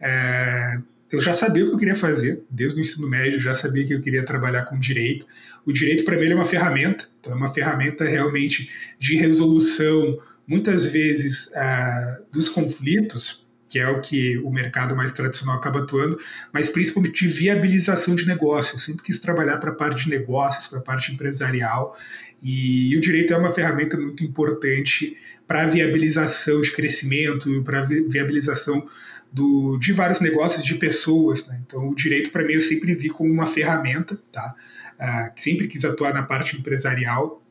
é, 0.00 0.78
eu 1.12 1.20
já 1.20 1.34
sabia 1.34 1.64
o 1.64 1.68
que 1.68 1.74
eu 1.74 1.78
queria 1.78 1.94
fazer, 1.94 2.42
desde 2.50 2.78
o 2.78 2.80
ensino 2.80 3.06
médio, 3.06 3.38
já 3.38 3.52
sabia 3.52 3.86
que 3.86 3.92
eu 3.92 4.00
queria 4.00 4.24
trabalhar 4.24 4.64
com 4.64 4.78
direito. 4.78 5.26
O 5.66 5.72
direito, 5.72 6.02
para 6.02 6.16
mim, 6.16 6.30
é 6.30 6.34
uma 6.34 6.46
ferramenta, 6.46 7.06
então 7.20 7.34
é 7.34 7.36
uma 7.36 7.52
ferramenta 7.52 8.04
realmente 8.06 8.70
de 8.98 9.16
resolução, 9.16 10.18
muitas 10.46 10.86
vezes, 10.86 11.48
uh, 11.48 12.26
dos 12.32 12.48
conflitos, 12.48 13.45
que 13.68 13.78
é 13.78 13.88
o 13.88 14.00
que 14.00 14.38
o 14.38 14.50
mercado 14.50 14.94
mais 14.94 15.12
tradicional 15.12 15.56
acaba 15.56 15.80
atuando, 15.80 16.18
mas 16.52 16.68
principalmente 16.68 17.26
de 17.26 17.28
viabilização 17.28 18.14
de 18.14 18.26
negócios. 18.26 18.74
Eu 18.74 18.78
sempre 18.80 19.04
quis 19.04 19.18
trabalhar 19.18 19.58
para 19.58 19.70
a 19.70 19.74
parte 19.74 20.04
de 20.04 20.10
negócios, 20.10 20.66
para 20.66 20.78
a 20.78 20.82
parte 20.82 21.12
empresarial, 21.12 21.96
e, 22.42 22.92
e 22.92 22.96
o 22.96 23.00
direito 23.00 23.32
é 23.32 23.36
uma 23.36 23.52
ferramenta 23.52 23.96
muito 23.96 24.22
importante 24.22 25.16
para 25.46 25.62
a 25.62 25.66
viabilização 25.66 26.60
de 26.60 26.72
crescimento, 26.72 27.62
para 27.62 27.80
a 27.80 27.82
viabilização 27.82 28.86
do, 29.32 29.78
de 29.78 29.92
vários 29.92 30.20
negócios 30.20 30.64
de 30.64 30.74
pessoas. 30.74 31.46
Né? 31.48 31.60
Então, 31.66 31.88
o 31.88 31.94
direito, 31.94 32.30
para 32.30 32.44
mim, 32.44 32.54
eu 32.54 32.60
sempre 32.60 32.94
vi 32.94 33.08
como 33.08 33.32
uma 33.32 33.46
ferramenta, 33.46 34.18
tá? 34.32 34.54
Uh, 34.98 35.40
sempre 35.40 35.68
quis 35.68 35.84
atuar 35.84 36.14
na 36.14 36.22
parte 36.22 36.56
empresarial 36.56 37.42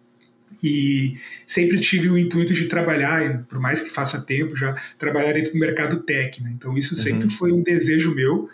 e 0.66 1.18
sempre 1.46 1.80
tive 1.80 2.10
o 2.10 2.18
intuito 2.18 2.52
de 2.52 2.66
trabalhar, 2.66 3.46
por 3.48 3.60
mais 3.60 3.84
que 3.84 3.92
faça 3.92 4.20
tempo, 4.20 4.56
já 4.56 4.74
trabalhar 4.98 5.34
dentro 5.34 5.54
do 5.54 5.60
mercado 5.60 6.02
tech. 6.02 6.42
Né? 6.42 6.52
Então, 6.58 6.76
isso 6.76 6.96
sempre 6.96 7.26
uhum. 7.26 7.30
foi 7.30 7.52
um 7.52 7.62
desejo 7.62 8.16
meu 8.16 8.50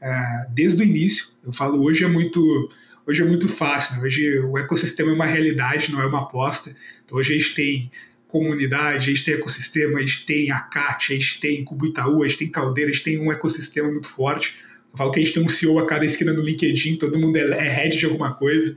uh, 0.00 0.54
desde 0.54 0.80
o 0.80 0.84
início. 0.84 1.26
Eu 1.44 1.52
falo, 1.52 1.82
hoje 1.82 2.04
é 2.04 2.08
muito. 2.08 2.70
Hoje 3.04 3.22
é 3.22 3.24
muito 3.24 3.48
fácil, 3.48 3.94
né? 3.94 4.02
hoje 4.02 4.40
o 4.40 4.58
ecossistema 4.58 5.10
é 5.12 5.14
uma 5.14 5.26
realidade, 5.26 5.92
não 5.92 6.02
é 6.02 6.06
uma 6.06 6.22
aposta. 6.22 6.74
Então, 7.04 7.16
hoje 7.16 7.34
a 7.34 7.38
gente 7.38 7.54
tem 7.54 7.90
comunidade, 8.26 8.96
a 9.10 9.14
gente 9.14 9.24
tem 9.24 9.34
ecossistema, 9.34 9.98
a 9.98 10.00
gente 10.00 10.26
tem 10.26 10.50
a 10.50 10.58
CAT, 10.58 11.12
a 11.12 11.14
gente 11.14 11.40
tem 11.40 11.64
Cubo 11.64 11.86
Itaú, 11.86 12.24
a 12.24 12.28
gente 12.28 12.38
tem 12.38 12.48
Caldeira, 12.48 12.90
a 12.90 12.92
gente 12.92 13.04
tem 13.04 13.18
um 13.18 13.30
ecossistema 13.30 13.90
muito 13.90 14.08
forte. 14.08 14.56
Eu 14.92 14.98
falo 14.98 15.12
que 15.12 15.20
a 15.20 15.22
gente 15.22 15.34
tem 15.34 15.42
um 15.42 15.48
CEO 15.48 15.78
a 15.78 15.86
cada 15.86 16.04
esquina 16.04 16.32
no 16.32 16.42
LinkedIn, 16.42 16.96
todo 16.96 17.16
mundo 17.16 17.36
é, 17.36 17.42
é 17.42 17.68
head 17.68 17.96
de 17.96 18.06
alguma 18.06 18.34
coisa, 18.34 18.76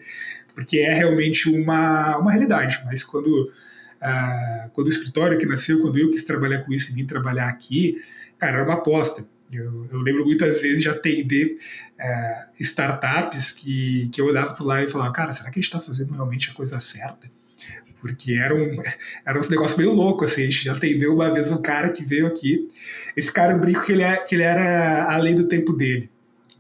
porque 0.60 0.80
é 0.80 0.94
realmente 0.94 1.50
uma, 1.50 2.18
uma 2.18 2.32
realidade. 2.32 2.82
Mas 2.84 3.02
quando, 3.02 3.46
uh, 3.46 4.70
quando 4.74 4.88
o 4.88 4.90
escritório 4.90 5.38
que 5.38 5.46
nasceu, 5.46 5.82
quando 5.82 5.98
eu 5.98 6.12
quis 6.12 6.26
trabalhar 6.26 6.66
com 6.66 6.74
isso 6.74 6.92
e 6.92 6.94
vim 6.94 7.06
trabalhar 7.06 7.48
aqui, 7.48 8.04
cara, 8.38 8.58
era 8.58 8.66
uma 8.66 8.74
aposta. 8.74 9.26
Eu, 9.50 9.88
eu 9.90 10.00
lembro 10.00 10.26
muitas 10.26 10.60
vezes 10.62 10.82
de 10.82 10.90
atender 10.90 11.58
é, 11.98 12.44
startups 12.60 13.54
que, 13.54 14.10
que 14.12 14.20
eu 14.20 14.26
olhava 14.26 14.54
para 14.54 14.66
lá 14.66 14.84
e 14.84 14.90
falava, 14.90 15.14
cara, 15.14 15.32
será 15.32 15.50
que 15.50 15.60
a 15.60 15.62
gente 15.62 15.74
está 15.74 15.80
fazendo 15.80 16.12
realmente 16.12 16.52
a 16.52 16.54
coisa 16.54 16.78
certa? 16.82 17.32
Porque 18.02 18.34
era 18.34 18.54
um, 18.54 18.70
era 19.26 19.40
um 19.40 19.50
negócio 19.50 19.78
meio 19.78 19.94
louco, 19.94 20.26
assim, 20.26 20.42
a 20.42 20.46
gente 20.46 20.66
já 20.66 20.74
atendeu 20.74 21.14
uma 21.14 21.34
vez 21.34 21.50
um 21.50 21.62
cara 21.62 21.90
que 21.90 22.04
veio 22.04 22.28
aqui, 22.28 22.70
esse 23.16 23.32
cara, 23.32 23.54
eu 23.54 23.60
brinco 23.60 23.86
que 23.86 23.94
ele, 23.94 24.04
é, 24.04 24.18
que 24.18 24.36
ele 24.36 24.44
era 24.44 25.06
além 25.06 25.36
do 25.36 25.48
tempo 25.48 25.72
dele. 25.72 26.10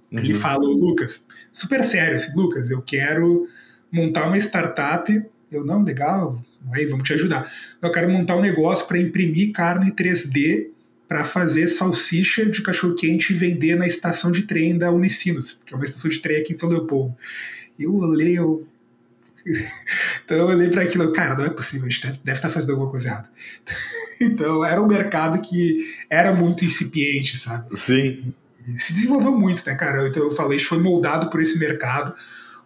Uhum. 0.10 0.20
Ele 0.20 0.34
falou, 0.34 0.72
Lucas, 0.72 1.28
super 1.52 1.84
sério, 1.84 2.16
assim, 2.16 2.34
Lucas, 2.34 2.72
eu 2.72 2.82
quero 2.82 3.46
montar 3.92 4.28
uma 4.28 4.38
startup, 4.38 5.22
eu, 5.52 5.66
não, 5.66 5.82
legal, 5.82 6.44
aí 6.72 6.86
vamos 6.86 7.08
te 7.08 7.14
ajudar. 7.14 7.52
Eu 7.82 7.92
quero 7.92 8.10
montar 8.10 8.36
um 8.36 8.42
negócio 8.42 8.88
para 8.88 9.00
imprimir 9.00 9.52
carne 9.52 9.92
3D 9.92 10.68
para 11.08 11.24
fazer 11.24 11.68
salsicha 11.68 12.46
de 12.46 12.62
cachorro-quente 12.62 13.34
e 13.34 13.36
vender 13.36 13.76
na 13.76 13.88
estação 13.88 14.32
de 14.32 14.44
trem 14.44 14.78
da 14.78 14.92
Unicinos, 14.92 15.60
que 15.66 15.74
é 15.74 15.76
uma 15.76 15.84
estação 15.84 16.10
de 16.10 16.20
trem 16.20 16.38
aqui 16.38 16.54
em 16.54 16.56
São 16.56 16.70
Leopoldo. 16.70 17.16
Eu 17.80 17.96
olhei, 17.96 18.38
eu. 18.38 18.68
então 20.24 20.38
eu 20.38 20.46
olhei 20.46 20.70
para 20.70 20.84
aquilo, 20.84 21.12
cara, 21.12 21.36
não 21.36 21.46
é 21.46 21.50
possível, 21.50 21.88
a 21.88 21.90
gente 21.90 22.02
deve, 22.24 22.38
estar 22.38 22.48
tá 22.48 22.50
fazendo 22.50 22.74
alguma 22.74 22.92
coisa 22.92 23.08
errada. 23.08 23.30
então 24.22 24.64
era 24.64 24.80
um 24.80 24.86
mercado 24.86 25.42
que 25.42 25.96
era 26.08 26.32
muito 26.32 26.64
incipiente, 26.64 27.38
sabe? 27.38 27.76
Sim. 27.76 28.32
Se 28.78 28.94
desenvolveu 28.94 29.32
muito, 29.32 29.66
né, 29.66 29.74
cara? 29.74 30.08
Então 30.08 30.22
eu 30.22 30.32
falei, 30.32 30.58
a 30.58 30.60
gente 30.60 30.70
foi 30.70 30.80
moldado 30.80 31.32
por 31.32 31.42
esse 31.42 31.58
mercado. 31.58 32.14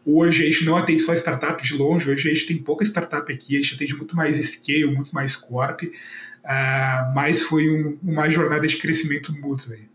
Hoje 0.05 0.43
a 0.43 0.45
gente 0.45 0.65
não 0.65 0.75
atende 0.75 1.01
só 1.01 1.13
startup 1.13 1.63
de 1.63 1.77
longe, 1.77 2.10
hoje 2.10 2.29
a 2.29 2.33
gente 2.33 2.48
tem 2.48 2.57
pouca 2.57 2.83
startup 2.83 3.31
aqui, 3.31 3.55
a 3.55 3.62
gente 3.62 3.75
atende 3.75 3.95
muito 3.95 4.15
mais 4.15 4.38
scale, 4.38 4.86
muito 4.86 5.13
mais 5.15 5.36
corp. 5.36 5.83
Uh, 5.83 7.13
mas 7.15 7.41
foi 7.41 7.69
um, 7.69 7.98
uma 8.03 8.29
jornada 8.29 8.67
de 8.67 8.77
crescimento 8.77 9.31
mútuo. 9.33 9.74
Aí. 9.74 9.88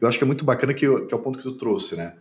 Eu 0.00 0.08
acho 0.08 0.16
que 0.16 0.24
é 0.24 0.26
muito 0.26 0.44
bacana 0.44 0.72
que, 0.72 0.80
que, 0.80 1.14
é 1.14 1.16
o 1.16 1.20
ponto 1.20 1.38
que 1.38 1.44
tu 1.44 1.52
trouxe, 1.52 1.96
né? 1.96 2.14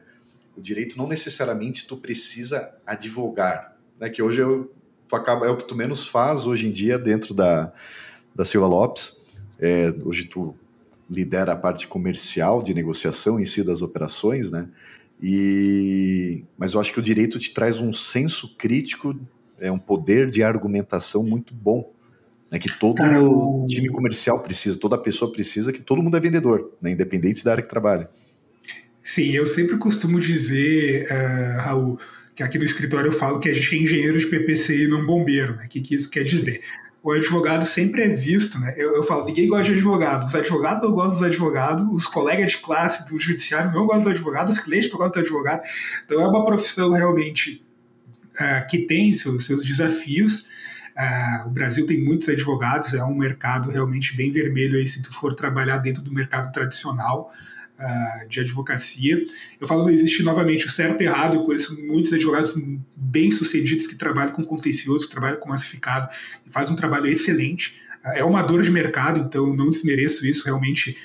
O 0.58 0.62
direito 0.62 0.98
não 0.98 1.08
necessariamente 1.08 1.88
tu 1.88 1.96
precisa 1.96 2.70
advogar, 2.86 3.78
né? 3.98 4.10
Que 4.10 4.22
hoje 4.22 4.42
eu, 4.42 4.70
tu 5.08 5.16
acaba, 5.16 5.48
é 5.48 5.50
o 5.50 5.56
que 5.56 5.66
tu 5.66 5.74
menos 5.74 6.06
faz 6.06 6.46
hoje 6.46 6.68
em 6.68 6.72
dia 6.72 7.00
dentro 7.00 7.34
da, 7.34 7.72
da 8.36 8.44
Silva 8.44 8.68
Lopes. 8.68 9.26
É, 9.58 9.94
hoje 10.04 10.26
tu 10.26 10.54
lidera 11.10 11.54
a 11.54 11.56
parte 11.56 11.88
comercial 11.88 12.62
de 12.62 12.74
negociação 12.74 13.40
em 13.40 13.46
si 13.46 13.64
das 13.64 13.82
operações, 13.82 14.52
né? 14.52 14.68
E, 15.22 16.44
mas 16.58 16.74
eu 16.74 16.80
acho 16.80 16.92
que 16.92 17.00
o 17.00 17.02
direito 17.02 17.38
te 17.38 17.54
traz 17.54 17.80
um 17.80 17.94
senso 17.94 18.56
crítico, 18.58 19.20
é 19.60 19.72
um 19.72 19.78
poder 19.78 20.26
de 20.26 20.42
argumentação 20.42 21.24
muito 21.24 21.54
bom 21.54 21.94
né, 22.52 22.60
que 22.60 22.70
todo 22.78 22.98
Cara, 22.98 23.24
o... 23.24 23.66
time 23.68 23.88
comercial 23.88 24.44
precisa, 24.44 24.78
toda 24.78 24.98
pessoa 24.98 25.32
precisa, 25.32 25.72
que 25.72 25.82
todo 25.82 26.04
mundo 26.04 26.18
é 26.18 26.20
vendedor, 26.20 26.74
né, 26.82 26.92
independente 26.92 27.46
da 27.46 27.52
área 27.52 27.64
que 27.64 27.70
trabalha. 27.70 28.10
Sim, 29.02 29.32
eu 29.32 29.48
sempre 29.48 29.78
costumo 29.78 30.20
dizer, 30.20 31.08
uh, 31.10 31.62
Raul, 31.62 32.00
que 32.36 32.44
aqui 32.44 32.58
no 32.58 32.66
escritório 32.66 33.08
eu 33.08 33.14
falo 33.14 33.40
que 33.40 33.50
a 33.50 33.54
gente 33.54 33.76
é 33.76 33.80
engenheiro 33.80 34.20
de 34.20 34.28
PPC 34.28 34.84
e 34.84 34.88
não 34.88 35.06
bombeiro. 35.06 35.56
Né? 35.56 35.66
O 35.66 35.70
que, 35.70 35.82
que 35.82 35.96
isso 35.96 36.12
quer 36.12 36.24
dizer? 36.24 36.62
O 37.04 37.12
advogado 37.12 37.66
sempre 37.66 38.04
é 38.04 38.08
visto, 38.10 38.60
né? 38.60 38.76
Eu, 38.78 38.96
eu, 38.96 39.04
falo, 39.04 39.26
ninguém 39.26 39.48
gosta 39.48 39.66
de 39.66 39.72
advogado. 39.72 40.26
Os 40.26 40.36
advogados 40.36 40.84
não 40.84 40.92
gostam 40.92 41.14
dos 41.14 41.24
advogados, 41.24 41.88
os 41.92 42.06
colegas 42.06 42.52
de 42.52 42.58
classe 42.60 43.12
do 43.12 43.20
judiciário 43.20 43.72
não 43.72 43.88
gostam 43.88 44.04
do 44.04 44.10
advogado, 44.12 44.50
os 44.50 44.60
clientes 44.60 44.92
não 44.92 44.98
gostam 44.98 45.22
do 45.22 45.26
advogado. 45.26 45.64
Então 46.06 46.22
é 46.22 46.28
uma 46.28 46.46
profissão 46.46 46.92
realmente 46.92 47.66
uh, 48.36 48.68
que 48.70 48.80
tem 48.80 49.14
seus, 49.14 49.46
seus 49.46 49.66
desafios, 49.66 50.48
Uh, 50.92 51.48
o 51.48 51.50
Brasil 51.50 51.88
tem 51.88 52.04
muitos 52.04 52.28
advogados, 52.28 52.94
é 52.94 53.04
um 53.04 53.16
mercado 53.16 53.72
realmente 53.72 54.16
bem 54.16 54.32
vermelho 54.32 54.78
aí 54.78 54.86
se 54.86 55.02
tu 55.02 55.14
for 55.14 55.34
trabalhar 55.34 55.78
dentro 55.78 56.02
do 56.02 56.14
mercado 56.14 56.52
tradicional 56.52 57.32
uh, 57.82 58.28
de 58.30 58.40
advocacia. 58.40 59.18
Eu 59.60 59.68
falo, 59.68 59.90
existe 59.90 60.24
novamente 60.24 60.68
o 60.68 60.70
certo 60.70 61.02
e 61.02 61.06
errado, 61.06 61.36
eu 61.36 61.44
conheço 61.44 61.80
muitos 61.82 62.14
advogados 62.14 62.54
bem-sucedidos 62.96 63.88
que 63.88 63.96
trabalham 63.96 64.34
com 64.34 64.44
contencioso, 64.44 65.06
que 65.06 65.12
trabalham 65.12 65.40
com 65.40 65.50
massificado, 65.50 66.10
e 66.46 66.50
fazem 66.52 66.74
um 66.74 66.78
trabalho 66.78 67.08
excelente. 67.08 67.82
Uh, 68.06 68.10
é 68.16 68.24
uma 68.24 68.42
dor 68.42 68.62
de 68.62 68.72
mercado, 68.72 69.20
então 69.20 69.56
não 69.56 69.70
desmereço 69.70 70.26
isso, 70.26 70.46
realmente 70.46 70.98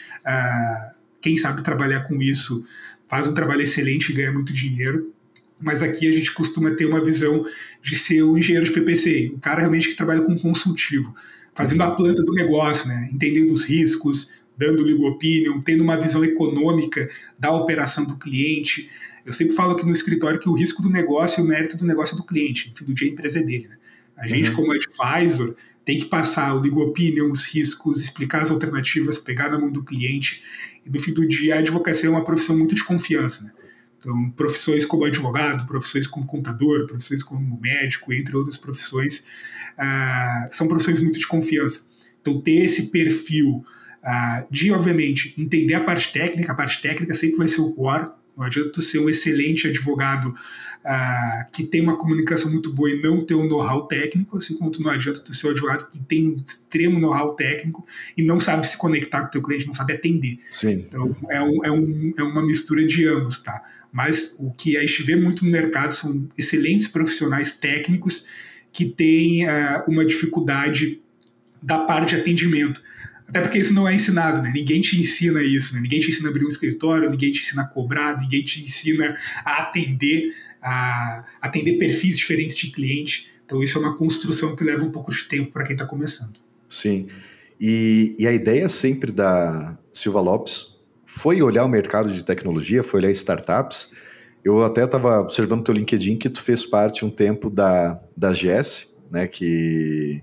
quem 1.21 1.37
sabe 1.37 1.63
trabalhar 1.63 2.01
com 2.01 2.21
isso 2.23 2.65
faz 3.09 3.27
um 3.27 3.35
trabalho 3.35 3.63
excelente 3.63 4.11
e 4.11 4.15
ganha 4.15 4.33
muito 4.33 4.53
dinheiro 4.53 5.13
mas 5.61 5.83
aqui 5.83 6.09
a 6.09 6.13
gente 6.13 6.33
costuma 6.33 6.71
ter 6.73 6.87
uma 6.87 7.03
visão 7.03 7.45
de 7.83 7.97
ser 7.97 8.23
o 8.23 8.37
engenheiro 8.37 8.67
de 8.67 8.73
PPC, 8.73 9.33
o 9.35 9.39
cara 9.39 9.61
realmente 9.61 9.89
que 9.89 9.97
trabalha 9.97 10.21
com 10.21 10.39
consultivo, 10.39 11.15
fazendo 11.55 11.83
a 11.83 11.91
planta 11.91 12.23
do 12.23 12.33
negócio, 12.33 12.87
né? 12.87 13.09
entendendo 13.13 13.53
os 13.53 13.65
riscos, 13.65 14.33
dando 14.57 14.83
legal 14.83 15.11
opinion, 15.11 15.61
tendo 15.61 15.83
uma 15.83 15.97
visão 15.97 16.25
econômica 16.25 17.09
da 17.39 17.53
operação 17.53 18.05
do 18.05 18.17
cliente. 18.17 18.91
Eu 19.25 19.33
sempre 19.33 19.55
falo 19.55 19.73
aqui 19.73 19.85
no 19.85 19.93
escritório 19.93 20.39
que 20.39 20.49
o 20.49 20.55
risco 20.55 20.83
do 20.83 20.89
negócio 20.89 21.41
e 21.41 21.45
o 21.45 21.47
mérito 21.47 21.77
do 21.77 21.85
negócio 21.85 22.15
é 22.15 22.17
do 22.17 22.25
cliente, 22.25 22.71
no 22.71 22.77
fim 22.77 22.85
do 22.85 22.95
dia 22.95 23.09
a 23.09 23.13
empresa 23.13 23.41
é 23.41 23.43
dele. 23.43 23.69
Né? 23.69 23.77
A 24.17 24.27
gente, 24.27 24.51
uhum. 24.51 24.57
como 24.57 24.73
advisor, 24.73 25.55
tem 25.85 25.99
que 25.99 26.07
passar 26.07 26.55
o 26.55 26.61
legal 26.61 26.81
opinion, 26.81 27.31
os 27.31 27.45
riscos, 27.47 28.01
explicar 28.01 28.43
as 28.43 28.51
alternativas, 28.51 29.19
pegar 29.19 29.51
na 29.51 29.59
mão 29.59 29.71
do 29.71 29.85
cliente. 29.85 30.43
E 30.85 30.91
no 30.91 30.99
fim 30.99 31.13
do 31.13 31.27
dia, 31.27 31.57
a 31.57 31.59
advocacia 31.59 32.09
é 32.09 32.11
uma 32.11 32.25
profissão 32.25 32.57
muito 32.57 32.75
de 32.75 32.83
confiança. 32.83 33.45
Né? 33.45 33.53
Então, 33.99 34.31
profissões 34.31 34.85
como 34.85 35.05
advogado, 35.05 35.67
profissões 35.67 36.07
como 36.07 36.27
contador, 36.27 36.87
profissões 36.87 37.23
como 37.23 37.61
médico, 37.61 38.13
entre 38.13 38.37
outras 38.37 38.57
profissões, 38.57 39.27
ah, 39.77 40.49
são 40.51 40.67
profissões 40.67 41.01
muito 41.01 41.19
de 41.19 41.27
confiança. 41.27 41.87
Então, 42.21 42.41
ter 42.41 42.65
esse 42.65 42.89
perfil 42.89 43.65
de, 44.51 44.71
obviamente, 44.71 45.35
entender 45.37 45.75
a 45.75 45.81
parte 45.81 46.13
técnica, 46.13 46.53
a 46.53 46.55
parte 46.55 46.81
técnica 46.81 47.15
sempre 47.15 47.39
vai 47.39 47.49
ser 47.49 47.61
o 47.61 47.73
core, 47.73 48.09
não 48.37 48.45
adianta 48.45 48.71
tu 48.71 48.83
ser 48.83 48.99
um 48.99 49.09
excelente 49.09 49.67
advogado 49.67 50.29
uh, 50.29 51.51
que 51.53 51.65
tem 51.65 51.81
uma 51.81 51.97
comunicação 51.97 52.51
muito 52.51 52.73
boa 52.73 52.91
e 52.91 53.01
não 53.01 53.25
ter 53.25 53.35
um 53.35 53.49
know-how 53.49 53.87
técnico, 53.87 54.37
assim 54.37 54.57
como 54.57 54.71
tu 54.71 54.83
não 54.83 54.91
adianta 54.91 55.21
tu 55.21 55.33
ser 55.33 55.49
um 55.49 55.51
advogado 55.51 55.91
que 55.91 55.99
tem 56.01 56.29
um 56.29 56.43
extremo 56.47 57.01
know-how 57.01 57.35
técnico 57.35 57.87
e 58.17 58.23
não 58.23 58.39
sabe 58.39 58.67
se 58.69 58.77
conectar 58.77 59.23
com 59.23 59.29
o 59.29 59.31
teu 59.31 59.43
cliente, 59.43 59.67
não 59.67 59.75
sabe 59.75 59.95
atender. 59.95 60.39
Sim. 60.51 60.85
Então, 60.87 61.17
é, 61.31 61.43
um, 61.43 61.65
é, 61.65 61.73
um, 61.73 62.15
é 62.19 62.23
uma 62.23 62.45
mistura 62.45 62.87
de 62.87 63.09
ambos, 63.09 63.39
tá? 63.39 63.63
Mas 63.91 64.37
o 64.39 64.51
que 64.51 64.77
a 64.77 64.81
gente 64.83 65.03
vê 65.03 65.17
muito 65.17 65.45
no 65.45 65.51
mercado 65.51 65.93
são 65.93 66.29
excelentes 66.37 66.87
profissionais 66.87 67.55
técnicos 67.55 68.27
que 68.71 68.85
têm 68.85 69.47
uh, 69.47 69.83
uma 69.89 70.05
dificuldade 70.05 71.01
da 71.63 71.79
parte 71.79 72.15
de 72.15 72.21
atendimento. 72.21 72.83
Até 73.29 73.41
porque 73.41 73.59
isso 73.59 73.75
não 73.75 73.89
é 73.89 73.95
ensinado, 73.95 74.41
né? 74.41 74.53
Ninguém 74.55 74.81
te 74.81 74.99
ensina 74.99 75.43
isso, 75.43 75.75
né? 75.75 75.81
Ninguém 75.81 76.01
te 76.01 76.11
ensina 76.11 76.29
a 76.29 76.31
abrir 76.31 76.45
um 76.45 76.49
escritório, 76.49 77.11
ninguém 77.11 77.33
te 77.33 77.41
ensina 77.43 77.63
a 77.63 77.67
cobrar, 77.67 78.21
ninguém 78.21 78.45
te 78.45 78.63
ensina 78.63 79.17
a 79.45 79.63
atender, 79.63 80.33
a 80.63 81.25
atender 81.41 81.79
perfis 81.79 82.17
diferentes 82.17 82.57
de 82.57 82.71
cliente. 82.71 83.29
Então 83.45 83.63
isso 83.63 83.79
é 83.79 83.81
uma 83.81 83.97
construção 83.97 84.55
que 84.55 84.63
leva 84.63 84.85
um 84.85 84.93
pouco 84.93 85.11
de 85.11 85.25
tempo 85.25 85.51
para 85.51 85.65
quem 85.65 85.75
está 85.75 85.85
começando. 85.85 86.39
Sim. 86.71 87.09
E, 87.61 88.15
e, 88.19 88.27
a 88.27 88.33
ideia 88.33 88.69
sempre 88.69 89.11
da 89.11 89.79
Silva 89.93 90.21
Lopes 90.21 90.77
foi 91.05 91.41
olhar 91.41 91.65
o 91.65 91.69
mercado 91.69 92.13
de 92.13 92.25
tecnologia, 92.25 92.83
foi 92.83 93.01
olhar 93.01 93.11
startups. 93.11 93.93
Eu 94.45 94.63
até 94.63 94.85
estava 94.85 95.21
observando 95.21 95.65
teu 95.65 95.75
LinkedIn 95.75 96.17
que 96.17 96.29
tu 96.29 96.43
fez 96.43 96.65
parte 96.65 97.05
um 97.05 97.11
tempo 97.11 97.49
da, 97.49 97.99
da 98.17 98.33
GS, 98.33 98.95
né? 99.11 99.27
Que, 99.27 100.23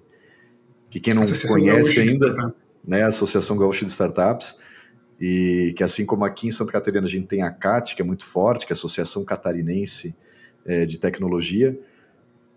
que 0.91 1.00
quem 1.00 1.13
não 1.15 1.24
conhece 1.48 2.00
ainda 2.00 2.53
né, 2.86 3.04
a 3.04 3.08
Associação 3.08 3.58
Gaúcha 3.58 3.86
de 3.86 3.92
Startups, 3.92 4.60
e 5.20 5.74
que 5.78 5.84
assim 5.84 6.06
como 6.06 6.25
aqui 6.25 6.48
em 6.48 6.52
Santa 6.52 6.72
Catarina 6.72 7.06
a 7.06 7.10
gente 7.10 7.28
tem 7.28 7.42
a 7.42 7.52
CAT, 7.52 7.96
que 7.96 8.02
é 8.02 8.06
muito 8.06 8.25
forte, 8.25 8.66
que 8.66 8.74
é 8.74 8.75
a 8.75 8.78
Associação 8.78 9.24
Catarinense 9.24 10.16
é, 10.66 10.84
de 10.86 11.00
Tecnologia, 11.00 11.80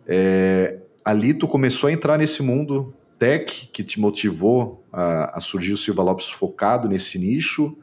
é, 0.07 0.79
ali 1.05 1.35
tu 1.35 1.47
começou 1.47 1.89
a 1.89 1.93
entrar 1.93 2.19
nesse 2.19 2.43
mundo 2.43 2.95
tech, 3.19 3.69
que 3.73 3.83
te 3.83 3.99
motivou 4.01 4.85
a, 4.93 5.39
a, 5.39 5.41
surgir 5.41 5.73
o 5.73 5.77
Silva 5.77 6.03
Lopes 6.03 6.29
focado 6.29 6.89
nesse 6.89 7.19
nicho, 7.19 7.77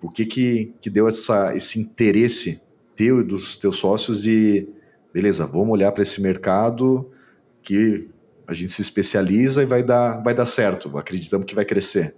o 0.00 0.10
que 0.10 0.24
que, 0.26 0.72
que 0.80 0.90
deu 0.90 1.08
essa, 1.08 1.56
esse 1.56 1.80
interesse 1.80 2.60
teu 2.94 3.20
e 3.20 3.24
dos 3.24 3.56
teus 3.56 3.76
sócios 3.76 4.22
de, 4.22 4.68
beleza, 5.12 5.46
vamos 5.46 5.70
olhar 5.70 5.92
para 5.92 6.02
esse 6.02 6.20
mercado 6.20 7.10
que 7.62 8.08
a 8.46 8.54
gente 8.54 8.72
se 8.72 8.82
especializa 8.82 9.62
e 9.62 9.66
vai 9.66 9.82
dar, 9.82 10.22
vai 10.22 10.34
dar 10.34 10.46
certo. 10.46 10.96
Acreditamos 10.96 11.46
que 11.46 11.54
vai 11.54 11.64
crescer. 11.64 12.14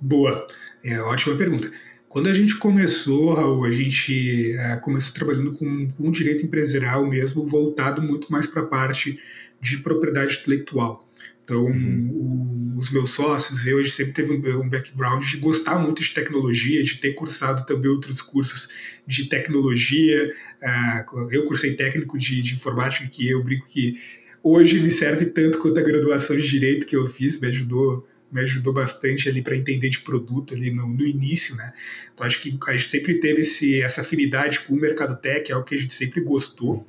Boa, 0.00 0.46
é 0.82 1.00
ótima 1.00 1.36
pergunta. 1.36 1.70
Quando 2.08 2.28
a 2.28 2.34
gente 2.34 2.56
começou, 2.56 3.34
Raul, 3.34 3.64
a 3.64 3.70
gente 3.70 4.52
é, 4.56 4.76
começou 4.76 5.14
trabalhando 5.14 5.52
com, 5.52 5.90
com 5.92 6.10
direito 6.10 6.44
empresarial 6.44 7.06
mesmo, 7.06 7.46
voltado 7.46 8.02
muito 8.02 8.32
mais 8.32 8.46
para 8.46 8.62
a 8.62 8.66
parte 8.66 9.20
de 9.60 9.78
propriedade 9.78 10.38
intelectual. 10.40 11.08
Então, 11.44 11.64
uhum. 11.64 12.74
o, 12.74 12.78
os 12.78 12.90
meus 12.90 13.10
sócios, 13.10 13.66
eu, 13.66 13.78
a 13.78 13.82
gente 13.82 13.94
sempre 13.94 14.12
teve 14.12 14.32
um, 14.32 14.60
um, 14.60 14.68
background 14.68 15.24
de 15.24 15.36
gostar 15.36 15.78
muito 15.78 16.02
de 16.02 16.14
tecnologia, 16.14 16.82
de 16.82 16.96
ter 16.96 17.12
cursado 17.12 17.66
também 17.66 17.90
outros 17.90 18.20
cursos 18.22 18.72
de 19.06 19.28
tecnologia. 19.28 20.32
Uh, 20.62 21.28
eu 21.30 21.44
cursei 21.46 21.74
técnico 21.74 22.16
de, 22.18 22.40
de 22.40 22.54
informática, 22.54 23.08
que 23.08 23.28
eu 23.28 23.42
brinco 23.42 23.66
que 23.68 24.00
hoje 24.42 24.80
me 24.80 24.90
serve 24.90 25.26
tanto 25.26 25.58
quanto 25.58 25.78
a 25.78 25.82
graduação 25.82 26.36
de 26.36 26.48
direito 26.48 26.86
que 26.86 26.96
eu 26.96 27.06
fiz, 27.06 27.40
me 27.40 27.48
ajudou 27.48 28.06
me 28.30 28.40
ajudou 28.42 28.72
bastante 28.72 29.28
ali 29.28 29.42
para 29.42 29.56
entender 29.56 29.88
de 29.88 30.00
produto 30.00 30.54
ali 30.54 30.70
no, 30.72 30.86
no, 30.86 31.04
início, 31.04 31.56
né? 31.56 31.72
Então 32.14 32.24
acho 32.24 32.40
que 32.40 32.56
a 32.68 32.72
gente 32.76 32.88
sempre 32.88 33.14
teve 33.14 33.40
esse, 33.40 33.82
essa 33.82 34.02
afinidade 34.02 34.60
com 34.60 34.74
o 34.74 34.80
mercado 34.80 35.20
tech, 35.20 35.50
é 35.50 35.54
algo 35.54 35.66
que 35.66 35.74
a 35.74 35.78
gente 35.78 35.92
sempre 35.92 36.20
gostou. 36.20 36.86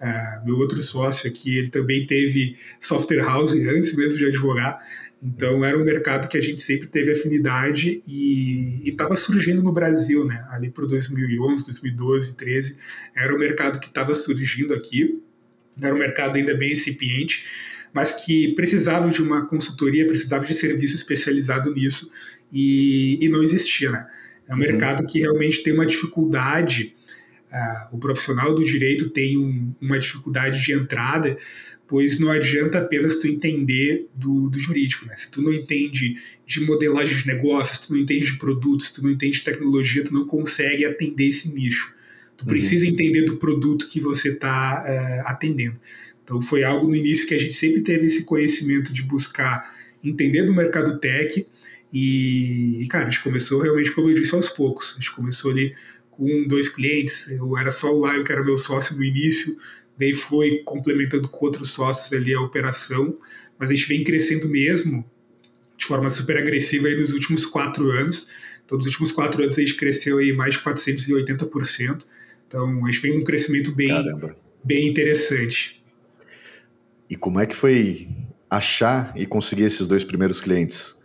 Uh, 0.00 0.46
meu 0.46 0.56
outro 0.58 0.80
sócio 0.80 1.28
aqui, 1.28 1.58
ele 1.58 1.70
também 1.70 2.06
teve 2.06 2.56
software 2.78 3.22
house 3.22 3.52
antes 3.52 3.96
mesmo 3.96 4.18
de 4.18 4.26
advogar, 4.26 4.76
então 5.22 5.64
era 5.64 5.76
um 5.76 5.84
mercado 5.84 6.28
que 6.28 6.36
a 6.36 6.40
gente 6.40 6.60
sempre 6.60 6.86
teve 6.86 7.10
afinidade 7.10 8.02
e 8.06 8.82
estava 8.84 9.16
surgindo 9.16 9.62
no 9.62 9.72
Brasil, 9.72 10.24
né? 10.24 10.46
Ali 10.50 10.70
para 10.70 10.86
2011, 10.86 11.64
2012, 11.64 12.26
2013, 12.36 12.78
era 13.16 13.34
um 13.34 13.38
mercado 13.38 13.80
que 13.80 13.86
estava 13.86 14.14
surgindo 14.14 14.74
aqui, 14.74 15.20
era 15.80 15.94
um 15.94 15.98
mercado 15.98 16.36
ainda 16.36 16.54
bem 16.54 16.72
incipiente, 16.72 17.44
mas 17.92 18.12
que 18.12 18.54
precisava 18.54 19.08
de 19.08 19.22
uma 19.22 19.46
consultoria, 19.46 20.06
precisava 20.06 20.44
de 20.44 20.54
serviço 20.54 20.94
especializado 20.94 21.72
nisso 21.72 22.10
e, 22.52 23.18
e 23.24 23.28
não 23.28 23.42
existia, 23.42 23.90
né? 23.90 24.06
É 24.48 24.52
um 24.52 24.54
uhum. 24.54 24.62
mercado 24.62 25.04
que 25.06 25.20
realmente 25.20 25.62
tem 25.62 25.72
uma 25.72 25.86
dificuldade 25.86 26.94
Uh, 27.46 27.96
o 27.96 27.98
profissional 27.98 28.54
do 28.54 28.64
direito 28.64 29.08
tem 29.08 29.38
um, 29.38 29.72
uma 29.80 29.98
dificuldade 29.98 30.62
de 30.62 30.72
entrada, 30.72 31.38
pois 31.86 32.18
não 32.18 32.30
adianta 32.30 32.78
apenas 32.78 33.16
tu 33.16 33.28
entender 33.28 34.08
do, 34.14 34.50
do 34.50 34.58
jurídico, 34.58 35.06
né? 35.06 35.16
Se 35.16 35.30
tu 35.30 35.40
não 35.40 35.52
entende 35.52 36.20
de 36.44 36.60
modelagem 36.60 37.16
de 37.16 37.26
negócios, 37.26 37.78
tu 37.78 37.94
não 37.94 38.00
entende 38.00 38.32
de 38.32 38.38
produtos, 38.38 38.90
tu 38.90 39.02
não 39.02 39.10
entende 39.10 39.38
de 39.38 39.44
tecnologia, 39.44 40.04
tu 40.04 40.12
não 40.12 40.26
consegue 40.26 40.84
atender 40.84 41.28
esse 41.28 41.48
nicho. 41.48 41.94
Tu 42.36 42.42
uhum. 42.42 42.48
precisa 42.48 42.86
entender 42.86 43.22
do 43.22 43.36
produto 43.36 43.88
que 43.88 44.00
você 44.00 44.30
está 44.30 44.82
uh, 44.84 44.88
eh, 44.88 45.22
atendendo. 45.26 45.80
Então 46.22 46.42
foi 46.42 46.64
algo 46.64 46.88
no 46.88 46.94
início 46.94 47.26
que 47.26 47.34
a 47.34 47.38
gente 47.38 47.54
sempre 47.54 47.82
teve 47.82 48.06
esse 48.06 48.24
conhecimento 48.24 48.92
de 48.92 49.02
buscar 49.02 49.74
entender 50.02 50.42
do 50.42 50.52
mercado 50.52 50.98
tech 50.98 51.46
e, 51.92 52.82
e 52.82 52.86
cara, 52.88 53.06
a 53.06 53.10
gente 53.10 53.22
começou 53.22 53.60
realmente, 53.60 53.90
como 53.92 54.10
eu 54.10 54.14
disse, 54.14 54.34
aos 54.34 54.48
poucos. 54.48 54.92
A 54.92 55.00
gente 55.00 55.12
começou 55.12 55.50
ali 55.50 55.74
com 56.10 56.46
dois 56.48 56.68
clientes, 56.68 57.30
eu 57.30 57.56
era 57.56 57.70
só 57.70 57.94
o 57.94 58.10
Lion 58.10 58.24
que 58.24 58.32
era 58.32 58.42
meu 58.42 58.58
sócio 58.58 58.96
no 58.96 59.04
início, 59.04 59.56
daí 59.98 60.12
foi 60.12 60.62
complementando 60.64 61.28
com 61.28 61.46
outros 61.46 61.70
sócios 61.70 62.12
ali 62.12 62.34
a 62.34 62.40
operação, 62.40 63.18
mas 63.58 63.70
a 63.70 63.74
gente 63.74 63.88
vem 63.88 64.02
crescendo 64.02 64.48
mesmo 64.48 65.04
de 65.76 65.84
forma 65.84 66.08
super 66.08 66.38
agressiva 66.38 66.88
aí 66.88 66.98
nos 66.98 67.12
últimos 67.12 67.44
quatro 67.44 67.90
anos. 67.90 68.30
Então, 68.64 68.78
nos 68.78 68.86
últimos 68.86 69.12
quatro 69.12 69.42
anos 69.42 69.56
a 69.56 69.60
gente 69.60 69.74
cresceu 69.74 70.18
aí 70.18 70.32
mais 70.32 70.54
de 70.54 70.60
480%. 70.60 72.04
Então, 72.46 72.84
a 72.84 72.90
gente 72.90 73.02
vem 73.02 73.18
um 73.18 73.24
crescimento 73.24 73.74
bem, 73.74 73.90
bem 74.62 74.88
interessante. 74.88 75.82
E 77.08 77.16
como 77.16 77.40
é 77.40 77.46
que 77.46 77.56
foi 77.56 78.08
achar 78.48 79.12
e 79.16 79.26
conseguir 79.26 79.64
esses 79.64 79.86
dois 79.86 80.04
primeiros 80.04 80.40
clientes? 80.40 80.96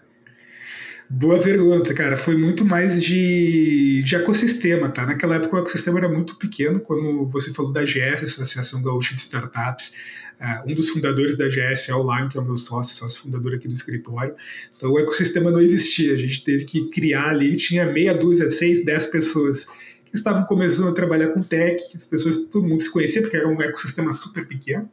Boa 1.14 1.40
pergunta, 1.40 1.94
cara. 1.94 2.16
Foi 2.16 2.38
muito 2.38 2.64
mais 2.64 3.04
de, 3.04 4.02
de 4.02 4.16
ecossistema, 4.16 4.88
tá? 4.88 5.06
Naquela 5.06 5.36
época 5.36 5.58
o 5.58 5.60
ecossistema 5.60 6.00
era 6.00 6.08
muito 6.08 6.38
pequeno, 6.38 6.80
quando 6.80 7.28
você 7.28 7.54
falou 7.54 7.74
da 7.74 7.84
GS, 7.84 8.24
Associação 8.24 8.82
Gaúcha 8.82 9.14
de 9.14 9.20
Startups. 9.20 9.92
Uh, 10.40 10.72
um 10.72 10.74
dos 10.74 10.90
fundadores 10.90 11.38
da 11.38 11.50
GS 11.50 11.90
é 11.90 11.94
o 11.94 12.02
Lion, 12.02 12.30
que 12.30 12.38
é 12.38 12.42
o 12.42 12.46
meu 12.46 12.58
sócio, 12.58 12.96
sócio 12.96 13.22
fundador 13.22 13.54
aqui 13.54 13.68
do 13.68 13.74
escritório. 13.74 14.34
Então 14.76 14.90
o 14.90 14.98
ecossistema 14.98 15.52
não 15.52 15.60
existia, 15.60 16.14
a 16.14 16.18
gente 16.18 16.46
teve 16.46 16.64
que 16.64 16.90
criar 16.90 17.30
ali, 17.30 17.58
tinha 17.58 17.86
meia 17.86 18.14
dúzia, 18.14 18.50
seis, 18.50 18.84
dez 18.86 19.06
pessoas 19.06 19.68
estavam 20.14 20.44
começando 20.44 20.90
a 20.90 20.94
trabalhar 20.94 21.30
com 21.30 21.42
tech, 21.42 21.82
as 21.96 22.06
pessoas, 22.06 22.46
todo 22.46 22.68
mundo 22.68 22.82
se 22.82 22.92
conhecia, 22.92 23.22
porque 23.22 23.38
era 23.38 23.48
um 23.48 23.62
ecossistema 23.62 24.12
super 24.12 24.48
pequeno. 24.48 24.90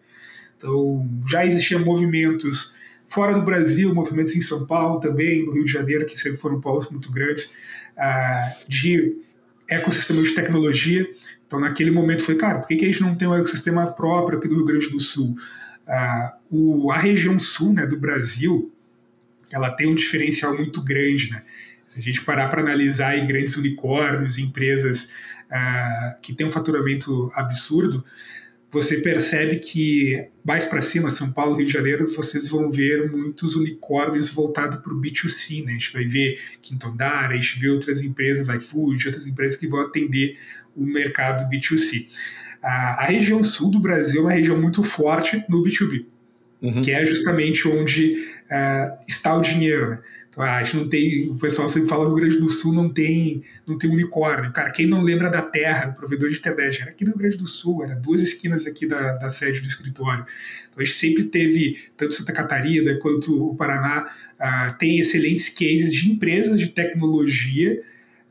Então 0.57 1.09
já 1.27 1.45
existiam 1.45 1.81
movimentos 1.81 2.73
Fora 3.09 3.33
do 3.33 3.43
Brasil, 3.43 3.95
movimentos 3.95 4.37
em 4.37 4.41
São 4.43 4.67
Paulo 4.67 5.01
também, 5.01 5.45
no 5.45 5.53
Rio 5.53 5.65
de 5.65 5.73
Janeiro, 5.73 6.05
que 6.05 6.17
sempre 6.17 6.39
foram 6.39 6.61
polos 6.61 6.91
muito 6.91 7.11
grandes, 7.11 7.47
uh, 7.97 8.69
de 8.69 9.17
ecossistema 9.67 10.23
de 10.23 10.35
tecnologia. 10.35 11.09
Então, 11.47 11.59
naquele 11.59 11.91
momento, 11.91 12.23
foi, 12.23 12.37
cara, 12.37 12.59
por 12.59 12.69
que, 12.69 12.77
que 12.77 12.85
a 12.85 12.89
gente 12.89 13.01
não 13.01 13.15
tem 13.15 13.27
um 13.27 13.35
ecossistema 13.35 13.87
próprio 13.87 14.39
aqui 14.39 14.47
do 14.47 14.57
Rio 14.57 14.65
Grande 14.67 14.91
do 14.91 15.01
Sul? 15.01 15.39
Uh, 16.51 16.85
o, 16.85 16.93
a 16.93 16.99
região 16.99 17.39
sul 17.39 17.73
né, 17.73 17.87
do 17.87 17.99
Brasil, 17.99 18.71
ela 19.51 19.71
tem 19.71 19.89
um 19.89 19.95
diferencial 19.95 20.55
muito 20.55 20.83
grande, 20.83 21.31
né? 21.31 21.43
Se 21.99 22.09
a 22.09 22.13
gente 22.13 22.25
parar 22.25 22.49
para 22.49 22.61
analisar 22.61 23.09
aí, 23.09 23.27
grandes 23.27 23.57
unicórnios, 23.57 24.39
empresas 24.39 25.11
uh, 25.51 26.21
que 26.23 26.33
têm 26.33 26.47
um 26.47 26.51
faturamento 26.51 27.31
absurdo, 27.35 28.05
você 28.71 28.99
percebe 28.99 29.57
que 29.57 30.29
mais 30.45 30.67
para 30.67 30.83
cima, 30.83 31.11
São 31.11 31.33
Paulo, 31.33 31.57
Rio 31.57 31.67
de 31.67 31.73
Janeiro, 31.73 32.11
vocês 32.13 32.49
vão 32.49 32.71
ver 32.71 33.11
muitos 33.11 33.57
unicórnios 33.57 34.29
voltados 34.29 34.81
para 34.81 34.93
o 34.93 35.01
B2C, 35.01 35.65
né? 35.65 35.71
A 35.71 35.75
gente 35.75 35.93
vai 35.93 36.05
ver 36.05 36.39
Quinto 36.61 36.87
Andar, 36.87 37.31
a 37.31 37.35
gente 37.35 37.59
vê 37.59 37.69
outras 37.69 38.03
empresas, 38.03 38.49
iFood, 38.49 39.07
outras 39.07 39.27
empresas 39.27 39.59
que 39.59 39.67
vão 39.67 39.81
atender 39.81 40.39
o 40.77 40.85
mercado 40.85 41.49
B2C. 41.51 42.09
A, 42.63 43.03
a 43.03 43.05
região 43.07 43.43
sul 43.43 43.71
do 43.71 43.81
Brasil 43.81 44.21
é 44.21 44.25
uma 44.25 44.33
região 44.33 44.61
muito 44.61 44.83
forte 44.83 45.43
no 45.49 45.63
B2B, 45.63 46.05
uhum. 46.61 46.83
que 46.83 46.91
é 46.91 47.05
justamente 47.07 47.67
onde 47.67 48.29
uh, 48.51 48.99
está 49.09 49.35
o 49.35 49.41
dinheiro, 49.41 49.91
né? 49.91 49.99
Ah, 50.37 50.59
a 50.59 50.63
gente 50.63 50.77
não 50.77 50.89
tem, 50.89 51.29
o 51.31 51.37
pessoal 51.37 51.69
sempre 51.69 51.89
fala 51.89 52.05
que 52.05 52.13
o 52.13 52.15
Rio 52.15 52.25
Grande 52.25 52.39
do 52.39 52.49
Sul 52.49 52.73
não 52.73 52.89
tem, 52.89 53.43
não 53.67 53.77
tem 53.77 53.91
unicórnio. 53.91 54.53
Cara, 54.53 54.71
quem 54.71 54.87
não 54.87 55.03
lembra 55.03 55.31
da 55.31 55.43
Terra, 55.43 55.89
o 55.89 55.95
provedor 55.95 56.31
de 56.31 56.39
internet, 56.39 56.81
era 56.81 56.91
aqui 56.91 57.05
no 57.05 57.11
Rio 57.11 57.19
Grande 57.19 57.37
do 57.37 57.47
Sul, 57.47 57.83
era 57.83 57.95
duas 57.97 58.21
esquinas 58.21 58.67
aqui 58.67 58.87
da, 58.87 59.15
da 59.15 59.31
sede 59.31 59.61
do 59.61 59.67
escritório. 59.67 60.25
Então 60.71 60.81
a 60.81 60.85
gente 60.85 60.97
sempre 60.97 61.25
teve, 61.25 61.79
tanto 61.97 62.15
Santa 62.15 62.33
Catarina 62.33 62.95
quanto 62.99 63.51
o 63.51 63.57
Paraná, 63.57 64.09
uh, 64.39 64.79
tem 64.79 64.99
excelentes 65.01 65.49
cases 65.49 65.93
de 65.93 66.13
empresas 66.13 66.59
de 66.59 66.69
tecnologia 66.69 67.83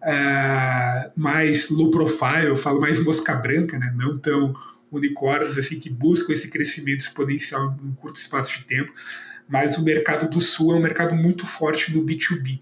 uh, 0.02 1.12
mais 1.16 1.70
low 1.70 1.92
profile, 1.92 2.48
eu 2.48 2.56
falo 2.56 2.80
mais 2.80 3.04
mosca 3.04 3.36
branca, 3.36 3.78
né? 3.78 3.94
não 3.98 4.18
tão 4.18 4.56
unicórnios 4.90 5.58
assim 5.58 5.78
que 5.80 5.90
buscam 5.90 6.32
esse 6.32 6.48
crescimento 6.48 7.02
exponencial 7.02 7.78
em 7.84 7.88
um 7.90 7.94
curto 7.96 8.18
espaço 8.18 8.58
de 8.58 8.66
tempo 8.66 8.94
mas 9.48 9.78
o 9.78 9.84
mercado 9.84 10.30
do 10.30 10.42
Sul 10.42 10.74
é 10.74 10.76
um 10.76 10.82
mercado 10.82 11.16
muito 11.16 11.46
forte 11.46 11.96
no 11.96 12.04
B2B. 12.04 12.60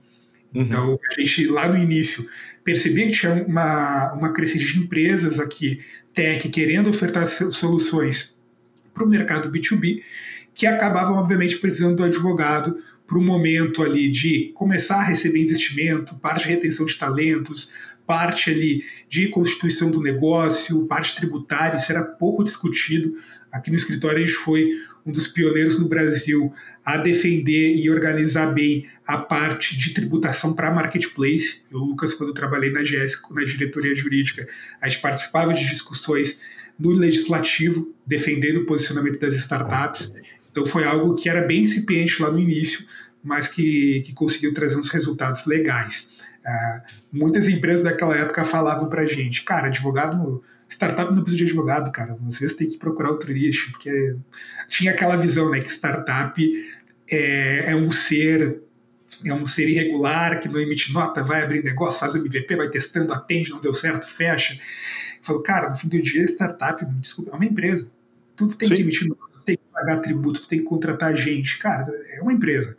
Uhum. 0.54 0.62
Então, 0.62 1.00
a 1.12 1.20
gente 1.20 1.48
lá 1.48 1.68
no 1.68 1.78
início 1.78 2.28
percebia 2.64 3.06
que 3.08 3.14
tinha 3.14 3.34
uma, 3.48 4.14
uma 4.14 4.34
crescente 4.34 4.66
de 4.66 4.80
empresas 4.80 5.40
aqui, 5.40 5.82
tech, 6.14 6.48
querendo 6.50 6.90
ofertar 6.90 7.28
soluções 7.28 8.40
para 8.94 9.04
o 9.04 9.08
mercado 9.08 9.52
B2B, 9.52 10.02
que 10.54 10.66
acabavam, 10.66 11.18
obviamente, 11.18 11.58
precisando 11.58 11.98
do 11.98 12.04
advogado 12.04 12.78
para 13.06 13.18
o 13.18 13.22
momento 13.22 13.84
ali 13.84 14.10
de 14.10 14.52
começar 14.56 14.98
a 14.98 15.04
receber 15.04 15.44
investimento, 15.44 16.16
parte 16.16 16.44
de 16.44 16.54
retenção 16.54 16.86
de 16.86 16.96
talentos, 16.96 17.74
parte 18.08 18.50
ali 18.50 18.84
de 19.10 19.28
constituição 19.28 19.92
do 19.92 20.02
negócio, 20.02 20.86
parte 20.86 21.16
tributária, 21.16 21.78
isso 21.78 21.92
era 21.92 22.04
pouco 22.04 22.44
discutido. 22.44 23.18
Aqui 23.52 23.70
no 23.70 23.76
escritório 23.76 24.24
a 24.24 24.26
gente 24.26 24.34
foi 24.34 24.72
um 25.06 25.12
dos 25.12 25.28
pioneiros 25.28 25.78
no 25.80 25.88
Brasil 25.88 26.52
a 26.84 26.98
defender 26.98 27.76
e 27.76 27.90
organizar 27.90 28.48
bem 28.48 28.88
a 29.06 29.18
parte 29.18 29.78
de 29.78 29.94
tributação 29.94 30.54
para 30.54 30.74
marketplace. 30.74 31.62
Eu, 31.72 31.80
Lucas, 31.80 32.14
quando 32.14 32.34
trabalhei 32.34 32.72
na 32.72 32.82
GS, 32.82 33.22
na 33.32 33.44
diretoria 33.44 33.96
jurídica, 33.96 34.48
a 34.82 34.90
gente 34.90 35.02
participava 35.02 35.54
de 35.54 35.66
discussões 35.68 36.42
no 36.80 36.90
legislativo, 36.92 37.94
defendendo 38.06 38.62
o 38.62 38.66
posicionamento 38.66 39.20
das 39.20 39.36
startups. 39.36 40.12
Então 40.52 40.66
foi 40.66 40.84
algo 40.84 41.16
que 41.16 41.30
era 41.30 41.42
bem 41.42 41.64
incipiente 41.64 42.22
lá 42.22 42.32
no 42.32 42.40
início, 42.40 42.86
mas 43.24 43.48
que, 43.48 44.02
que 44.06 44.14
conseguiu 44.14 44.54
trazer 44.54 44.76
uns 44.76 44.90
resultados 44.90 45.46
legais. 45.46 46.12
Uh, 46.46 46.94
muitas 47.12 47.48
empresas 47.48 47.84
daquela 47.84 48.16
época 48.16 48.44
falavam 48.44 48.88
para 48.88 49.06
gente, 49.06 49.44
cara, 49.44 49.68
advogado 49.68 50.44
startup 50.76 51.14
não 51.14 51.24
precisa 51.24 51.46
de 51.46 51.52
advogado, 51.52 51.92
cara. 51.92 52.16
Vocês 52.22 52.54
têm 52.54 52.70
que 52.70 52.78
procurar 52.78 53.12
outro 53.12 53.32
nicho, 53.32 53.72
porque 53.72 54.16
tinha 54.70 54.92
aquela 54.92 55.16
visão, 55.16 55.50
né, 55.50 55.62
que 55.62 55.72
startup 55.72 56.42
é, 57.10 57.72
é 57.72 57.76
um 57.76 57.92
ser 57.92 58.62
é 59.24 59.34
um 59.34 59.46
ser 59.46 59.70
irregular 59.70 60.42
que 60.42 60.50
não 60.50 60.60
emite 60.60 60.92
nota, 60.92 61.24
vai 61.24 61.42
abrir 61.42 61.64
negócio, 61.64 62.00
faz 62.00 62.16
o 62.16 62.18
MVP, 62.18 62.54
vai 62.58 62.70
testando, 62.70 63.14
atende, 63.14 63.50
não 63.50 63.62
deu 63.62 63.74
certo, 63.74 64.06
fecha. 64.06 64.60
Falou, 65.22 65.42
cara, 65.42 65.70
no 65.70 65.76
fim 65.76 65.88
do 65.88 66.02
dia, 66.02 66.24
startup, 66.26 66.84
desculpa, 67.00 67.32
é 67.32 67.36
uma 67.36 67.46
empresa. 67.46 67.90
Tu 68.36 68.48
tem 68.56 68.68
Sim. 68.68 68.76
que 68.76 68.82
emitir 68.82 69.08
nota, 69.08 69.22
tu 69.32 69.42
tem 69.42 69.56
que 69.56 69.64
pagar 69.72 70.02
tributo, 70.02 70.42
tu 70.42 70.48
tem 70.50 70.60
que 70.60 70.66
contratar 70.66 71.16
gente. 71.16 71.58
Cara, 71.60 71.86
é 72.10 72.22
uma 72.22 72.34
empresa. 72.34 72.76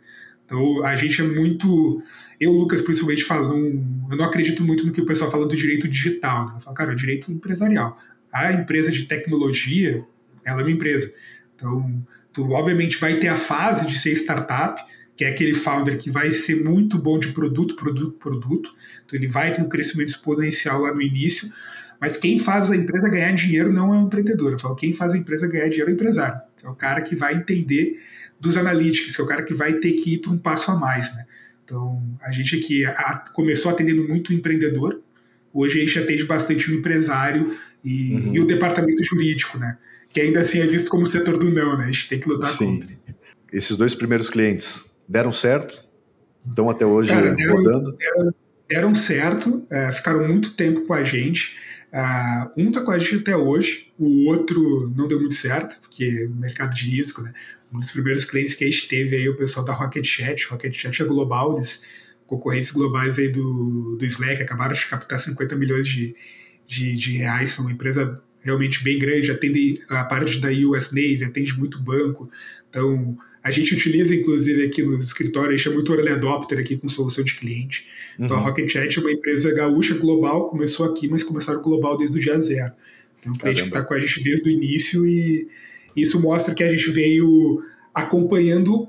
Então 0.47 0.83
a 0.83 0.95
gente 0.95 1.21
é 1.21 1.25
muito. 1.25 2.01
Eu, 2.39 2.53
Lucas, 2.53 2.79
principalmente, 2.81 3.25
falo, 3.25 3.49
não, 3.49 4.07
eu 4.09 4.17
não 4.17 4.25
acredito 4.25 4.63
muito 4.63 4.85
no 4.85 4.93
que 4.93 5.01
o 5.01 5.05
pessoal 5.05 5.29
fala 5.29 5.45
do 5.45 5.55
direito 5.55 5.87
digital. 5.87 6.47
Né? 6.47 6.53
Eu 6.55 6.61
falo, 6.61 6.75
cara, 6.75 6.91
é 6.91 6.93
o 6.93 6.95
direito 6.97 7.31
empresarial. 7.31 7.97
A 8.31 8.53
empresa 8.53 8.89
de 8.89 9.03
tecnologia, 9.03 10.03
ela 10.45 10.61
é 10.61 10.63
uma 10.63 10.71
empresa. 10.71 11.13
Então, 11.55 12.01
tu 12.31 12.49
obviamente 12.51 12.97
vai 12.97 13.19
ter 13.19 13.27
a 13.27 13.35
fase 13.35 13.85
de 13.87 13.99
ser 13.99 14.13
startup, 14.13 14.81
que 15.17 15.25
é 15.25 15.29
aquele 15.29 15.53
founder 15.53 15.97
que 15.97 16.09
vai 16.09 16.31
ser 16.31 16.63
muito 16.63 16.97
bom 16.97 17.19
de 17.19 17.29
produto, 17.29 17.75
produto, 17.75 18.13
produto. 18.13 18.73
Então, 19.05 19.19
ele 19.19 19.27
vai 19.27 19.59
um 19.59 19.67
crescimento 19.67 20.09
exponencial 20.09 20.81
lá 20.81 20.93
no 20.93 21.01
início. 21.01 21.51
Mas 21.99 22.15
quem 22.15 22.39
faz 22.39 22.71
a 22.71 22.75
empresa 22.75 23.09
ganhar 23.09 23.31
dinheiro 23.33 23.73
não 23.73 23.93
é 23.93 23.97
o 23.97 24.03
empreendedor. 24.03 24.53
Eu 24.53 24.59
falo, 24.59 24.75
quem 24.75 24.93
faz 24.93 25.13
a 25.13 25.17
empresa 25.17 25.47
ganhar 25.47 25.67
dinheiro 25.67 25.89
é 25.89 25.93
o 25.93 25.95
empresário. 25.95 26.39
É 26.63 26.69
o 26.69 26.75
cara 26.75 27.01
que 27.01 27.15
vai 27.15 27.35
entender 27.35 27.99
dos 28.39 28.57
analytics, 28.57 29.15
que 29.15 29.21
é 29.21 29.23
o 29.23 29.27
cara 29.27 29.43
que 29.43 29.53
vai 29.53 29.73
ter 29.73 29.93
que 29.93 30.15
ir 30.15 30.17
para 30.19 30.31
um 30.31 30.37
passo 30.37 30.71
a 30.71 30.75
mais, 30.75 31.15
né? 31.15 31.25
Então, 31.63 32.01
a 32.21 32.31
gente 32.31 32.55
aqui 32.55 32.85
a, 32.85 33.25
começou 33.33 33.71
atendendo 33.71 34.07
muito 34.07 34.29
o 34.29 34.33
empreendedor, 34.33 35.01
hoje 35.53 35.77
a 35.77 35.85
gente 35.85 35.99
atende 35.99 36.23
bastante 36.23 36.71
o 36.71 36.75
empresário 36.75 37.57
e, 37.83 38.13
uhum. 38.13 38.35
e, 38.35 38.39
o 38.39 38.47
departamento 38.47 39.03
jurídico, 39.03 39.57
né? 39.57 39.77
Que 40.09 40.21
ainda 40.21 40.41
assim 40.41 40.59
é 40.59 40.65
visto 40.65 40.89
como 40.89 41.05
setor 41.05 41.37
do 41.37 41.49
não, 41.49 41.77
né? 41.77 41.85
A 41.85 41.91
gente 41.91 42.07
tem 42.07 42.19
que 42.19 42.29
lutar 42.29 42.49
Sim. 42.49 42.79
contra. 42.79 42.95
Esses 43.51 43.75
dois 43.75 43.93
primeiros 43.93 44.29
clientes 44.29 44.95
deram 45.07 45.31
certo? 45.31 45.83
Estão 46.49 46.69
até 46.69 46.85
hoje 46.85 47.09
Cara, 47.09 47.33
deram, 47.33 47.55
rodando? 47.55 47.91
Deram, 47.93 48.33
deram 48.69 48.95
certo, 48.95 49.65
é, 49.69 49.91
ficaram 49.91 50.25
muito 50.27 50.53
tempo 50.53 50.81
com 50.81 50.93
a 50.93 51.03
gente. 51.03 51.57
Uh, 51.87 52.61
um 52.61 52.67
está 52.67 52.81
com 52.81 52.91
a 52.91 52.99
gente 52.99 53.15
até 53.15 53.35
hoje, 53.35 53.91
o 53.97 54.27
outro 54.27 54.93
não 54.95 55.07
deu 55.07 55.19
muito 55.19 55.35
certo, 55.35 55.79
porque 55.81 56.25
o 56.25 56.35
mercado 56.35 56.75
de 56.75 56.89
risco, 56.89 57.21
né? 57.21 57.33
Um 57.73 57.79
dos 57.79 57.91
primeiros 57.91 58.23
clientes 58.23 58.53
que 58.53 58.63
a 58.63 58.69
gente 58.69 58.87
teve 58.87 59.15
aí, 59.15 59.27
o 59.27 59.35
pessoal 59.35 59.65
da 59.65 59.73
Rocket 59.73 60.05
Chat. 60.05 60.47
Rocket 60.47 60.73
Chat 60.73 61.01
é 61.01 61.05
global, 61.05 61.55
eles 61.55 61.83
concorrentes 62.25 62.71
globais 62.71 63.17
aí 63.17 63.29
do, 63.29 63.95
do 63.97 64.05
Slack 64.05 64.41
acabaram 64.41 64.73
de 64.73 64.85
captar 64.85 65.19
50 65.19 65.55
milhões 65.55 65.87
de, 65.87 66.13
de, 66.67 66.95
de 66.95 67.17
reais, 67.17 67.51
são 67.51 67.65
uma 67.65 67.71
empresa 67.71 68.21
realmente 68.41 68.83
bem 68.83 68.99
grande, 68.99 69.31
atende 69.31 69.81
a 69.89 70.03
parte 70.03 70.39
da 70.39 70.49
US 70.49 70.91
Navy, 70.91 71.23
atende 71.23 71.57
muito 71.57 71.81
banco. 71.81 72.29
Então, 72.69 73.17
a 73.43 73.51
gente 73.51 73.73
utiliza, 73.73 74.13
inclusive, 74.13 74.63
aqui 74.63 74.83
no 74.83 74.97
escritório, 74.97 75.53
a 75.53 75.57
gente 75.57 75.69
é 75.69 75.71
muito 75.71 75.93
early 75.93 76.09
adopter 76.09 76.59
aqui 76.59 76.77
com 76.77 76.87
solução 76.87 77.23
de 77.23 77.33
cliente. 77.35 77.87
Então, 78.19 78.37
uhum. 78.37 78.43
a 78.43 78.45
Rocket 78.45 78.69
Chat 78.69 78.97
é 78.97 79.01
uma 79.01 79.11
empresa 79.11 79.53
gaúcha 79.53 79.95
global, 79.95 80.49
começou 80.49 80.85
aqui, 80.85 81.07
mas 81.07 81.23
começaram 81.23 81.61
global 81.61 81.97
desde 81.97 82.17
o 82.17 82.21
dia 82.21 82.39
zero. 82.39 82.73
Então, 83.19 83.31
um 83.31 83.35
cliente 83.35 83.61
que 83.61 83.67
está 83.67 83.81
com 83.81 83.93
a 83.93 83.99
gente 83.99 84.23
desde 84.23 84.47
o 84.47 84.51
início 84.51 85.05
e 85.05 85.47
isso 86.01 86.21
mostra 86.21 86.53
que 86.53 86.63
a 86.63 86.69
gente 86.69 86.89
veio 86.91 87.61
acompanhando 87.93 88.87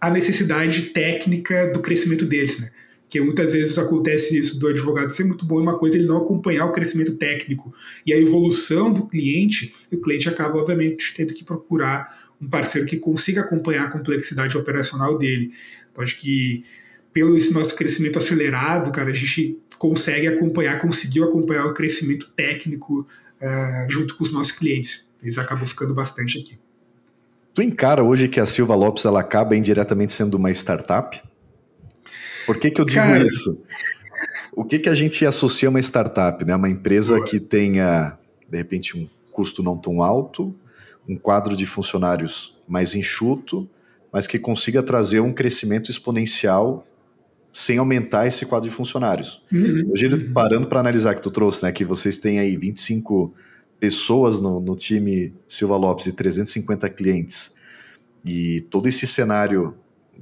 a 0.00 0.10
necessidade 0.10 0.90
técnica 0.90 1.72
do 1.72 1.80
crescimento 1.80 2.24
deles, 2.24 2.60
né? 2.60 2.70
Que 3.08 3.20
muitas 3.20 3.52
vezes 3.52 3.78
acontece 3.78 4.36
isso 4.36 4.58
do 4.58 4.68
advogado 4.68 5.10
ser 5.10 5.24
muito 5.24 5.46
bom 5.46 5.58
em 5.58 5.62
uma 5.62 5.78
coisa 5.78 5.96
ele 5.96 6.06
não 6.06 6.18
acompanhar 6.18 6.66
o 6.66 6.72
crescimento 6.72 7.16
técnico 7.16 7.72
e 8.04 8.12
a 8.12 8.18
evolução 8.18 8.92
do 8.92 9.06
cliente, 9.06 9.74
e 9.90 9.96
o 9.96 10.00
cliente 10.00 10.28
acaba, 10.28 10.58
obviamente, 10.58 11.14
tendo 11.16 11.32
que 11.32 11.44
procurar 11.44 12.26
um 12.40 12.48
parceiro 12.48 12.86
que 12.86 12.98
consiga 12.98 13.40
acompanhar 13.40 13.86
a 13.86 13.90
complexidade 13.90 14.58
operacional 14.58 15.16
dele. 15.16 15.52
Então, 15.90 16.04
acho 16.04 16.20
que 16.20 16.64
pelo 17.12 17.34
esse 17.38 17.54
nosso 17.54 17.74
crescimento 17.74 18.18
acelerado, 18.18 18.92
cara, 18.92 19.08
a 19.08 19.14
gente 19.14 19.58
consegue 19.78 20.26
acompanhar, 20.26 20.78
conseguiu 20.80 21.24
acompanhar 21.24 21.66
o 21.66 21.72
crescimento 21.72 22.30
técnico 22.36 23.06
uh, 23.40 23.90
junto 23.90 24.16
com 24.16 24.24
os 24.24 24.30
nossos 24.30 24.52
clientes. 24.52 25.05
Eles 25.26 25.38
acabam 25.38 25.66
ficando 25.66 25.92
bastante 25.92 26.38
aqui. 26.38 26.56
Tu 27.52 27.60
encara 27.60 28.04
hoje 28.04 28.28
que 28.28 28.38
a 28.38 28.46
Silva 28.46 28.76
Lopes 28.76 29.04
ela 29.04 29.18
acaba 29.18 29.56
indiretamente 29.56 30.12
sendo 30.12 30.36
uma 30.36 30.52
startup? 30.52 31.20
Por 32.46 32.60
que, 32.60 32.70
que 32.70 32.80
eu 32.80 32.84
digo 32.84 33.00
Cara... 33.00 33.24
isso? 33.24 33.66
O 34.52 34.64
que, 34.64 34.78
que 34.78 34.88
a 34.88 34.94
gente 34.94 35.26
associa 35.26 35.68
a 35.68 35.70
uma 35.70 35.80
startup? 35.80 36.44
Né? 36.44 36.54
Uma 36.54 36.68
empresa 36.68 37.20
que 37.24 37.40
tenha, 37.40 38.16
de 38.48 38.56
repente, 38.56 38.96
um 38.96 39.08
custo 39.32 39.64
não 39.64 39.76
tão 39.76 40.00
alto, 40.00 40.54
um 41.08 41.16
quadro 41.16 41.56
de 41.56 41.66
funcionários 41.66 42.56
mais 42.68 42.94
enxuto, 42.94 43.68
mas 44.12 44.28
que 44.28 44.38
consiga 44.38 44.80
trazer 44.80 45.18
um 45.18 45.32
crescimento 45.32 45.90
exponencial 45.90 46.86
sem 47.52 47.78
aumentar 47.78 48.28
esse 48.28 48.46
quadro 48.46 48.70
de 48.70 48.74
funcionários. 48.74 49.42
Uhum. 49.52 49.90
Hoje, 49.90 50.06
uhum. 50.06 50.32
parando 50.32 50.68
para 50.68 50.78
analisar 50.78 51.16
que 51.16 51.22
tu 51.22 51.32
trouxe, 51.32 51.64
né, 51.64 51.72
que 51.72 51.84
vocês 51.84 52.16
têm 52.16 52.38
aí 52.38 52.56
25 52.56 53.34
pessoas 53.78 54.40
no, 54.40 54.60
no 54.60 54.74
time 54.74 55.34
Silva 55.46 55.76
Lopes 55.76 56.06
e 56.06 56.12
350 56.12 56.88
clientes, 56.90 57.56
e 58.24 58.62
todo 58.62 58.88
esse 58.88 59.06
cenário 59.06 59.76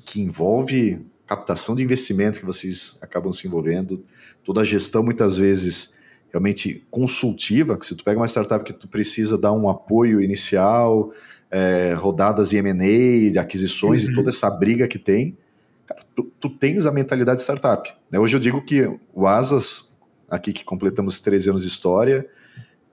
que 0.04 0.20
envolve 0.20 1.00
captação 1.26 1.74
de 1.74 1.82
investimento 1.82 2.38
que 2.38 2.44
vocês 2.44 2.98
acabam 3.00 3.32
se 3.32 3.46
envolvendo, 3.46 4.04
toda 4.44 4.60
a 4.60 4.64
gestão 4.64 5.02
muitas 5.02 5.38
vezes 5.38 5.96
realmente 6.30 6.84
consultiva, 6.90 7.78
que 7.78 7.86
se 7.86 7.94
tu 7.94 8.04
pega 8.04 8.18
uma 8.18 8.26
startup 8.26 8.64
que 8.64 8.72
tu 8.72 8.88
precisa 8.88 9.38
dar 9.38 9.52
um 9.52 9.68
apoio 9.68 10.20
inicial, 10.20 11.12
é, 11.50 11.94
rodadas 11.94 12.50
de 12.50 12.56
M&A, 12.56 13.30
de 13.30 13.38
aquisições 13.38 14.04
uhum. 14.04 14.10
e 14.10 14.14
toda 14.14 14.30
essa 14.30 14.50
briga 14.50 14.88
que 14.88 14.98
tem, 14.98 15.38
cara, 15.86 16.02
tu, 16.14 16.24
tu, 16.40 16.50
tens 16.50 16.86
a 16.86 16.92
mentalidade 16.92 17.36
de 17.36 17.42
startup. 17.42 17.94
Né? 18.10 18.18
Hoje 18.18 18.36
eu 18.36 18.40
digo 18.40 18.64
que 18.64 18.90
o 19.14 19.26
Asas, 19.26 19.96
aqui 20.28 20.52
que 20.52 20.64
completamos 20.64 21.20
13 21.20 21.50
anos 21.50 21.62
de 21.62 21.68
história, 21.68 22.28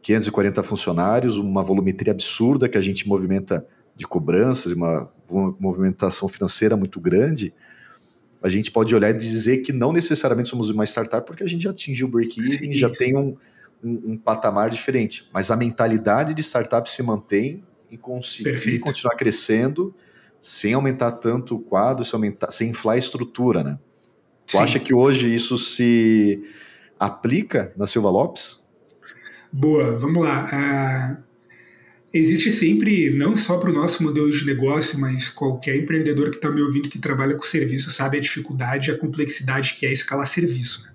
540 0.01 0.63
funcionários, 0.63 1.37
uma 1.37 1.63
volumetria 1.63 2.11
absurda 2.11 2.67
que 2.67 2.77
a 2.77 2.81
gente 2.81 3.07
movimenta 3.07 3.65
de 3.95 4.07
cobranças, 4.07 4.71
uma, 4.71 5.11
movimentação 5.29 6.27
financeira 6.27 6.75
muito 6.75 6.99
grande, 6.99 7.53
a 8.41 8.49
gente 8.49 8.71
pode 8.71 8.93
olhar 8.95 9.11
e 9.11 9.13
dizer 9.13 9.57
que 9.57 9.71
não 9.71 9.93
necessariamente 9.93 10.49
somos 10.49 10.69
uma 10.69 10.83
startup, 10.83 11.25
porque 11.25 11.43
a 11.43 11.47
gente 11.47 11.63
já 11.63 11.69
atingiu 11.69 12.07
o 12.07 12.09
break-even, 12.09 12.73
já 12.73 12.89
tem 12.89 13.15
um, 13.15 13.37
um, 13.83 14.11
um, 14.11 14.17
patamar 14.17 14.69
diferente. 14.69 15.29
Mas 15.31 15.51
a 15.51 15.55
mentalidade 15.55 16.33
de 16.33 16.41
startup 16.41 16.89
se 16.89 17.03
mantém 17.03 17.63
e 17.89 17.97
conseguir 17.97 18.79
continuar 18.79 19.15
crescendo 19.15 19.93
sem 20.39 20.73
aumentar 20.73 21.11
tanto 21.13 21.55
o 21.55 21.59
quadro, 21.59 22.03
sem, 22.03 22.17
aumentar, 22.17 22.49
sem 22.49 22.69
inflar 22.71 22.95
a 22.95 22.97
estrutura, 22.97 23.63
né? 23.63 23.79
Tu 24.47 24.53
Sim. 24.53 24.63
acha 24.63 24.79
que 24.79 24.93
hoje 24.93 25.31
isso 25.31 25.55
se 25.55 26.43
aplica 26.99 27.71
na 27.77 27.85
Silva 27.85 28.09
Lopes? 28.09 28.60
Boa, 29.53 29.99
vamos 29.99 30.23
lá. 30.23 30.45
Uh, 30.45 31.23
existe 32.13 32.49
sempre, 32.49 33.09
não 33.09 33.35
só 33.35 33.57
para 33.57 33.69
o 33.69 33.73
nosso 33.73 34.01
modelo 34.01 34.31
de 34.31 34.45
negócio, 34.45 34.97
mas 34.97 35.27
qualquer 35.27 35.75
empreendedor 35.75 36.29
que 36.29 36.37
está 36.37 36.49
me 36.49 36.61
ouvindo 36.61 36.87
que 36.87 36.97
trabalha 36.97 37.35
com 37.35 37.43
serviço 37.43 37.91
sabe 37.91 38.17
a 38.17 38.21
dificuldade 38.21 38.89
e 38.89 38.93
a 38.93 38.97
complexidade 38.97 39.75
que 39.77 39.85
é 39.85 39.91
escalar 39.91 40.25
serviço. 40.25 40.83
Né? 40.85 40.91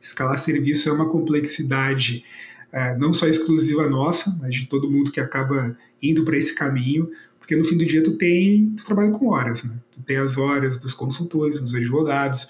Escalar 0.00 0.38
serviço 0.38 0.88
é 0.88 0.92
uma 0.92 1.08
complexidade 1.08 2.24
uh, 2.72 2.96
não 2.96 3.12
só 3.12 3.26
exclusiva 3.26 3.90
nossa, 3.90 4.36
mas 4.40 4.54
de 4.54 4.66
todo 4.66 4.88
mundo 4.88 5.10
que 5.10 5.18
acaba 5.18 5.76
indo 6.00 6.24
para 6.24 6.36
esse 6.36 6.54
caminho, 6.54 7.10
porque 7.40 7.56
no 7.56 7.64
fim 7.64 7.76
do 7.76 7.84
dia 7.84 8.04
tu 8.04 8.12
tem, 8.12 8.72
tu 8.76 8.84
trabalha 8.84 9.10
com 9.10 9.30
horas, 9.30 9.64
né? 9.64 9.76
Tu 9.90 10.00
tem 10.02 10.16
as 10.16 10.38
horas 10.38 10.78
dos 10.78 10.94
consultores, 10.94 11.58
dos 11.58 11.74
advogados, 11.74 12.46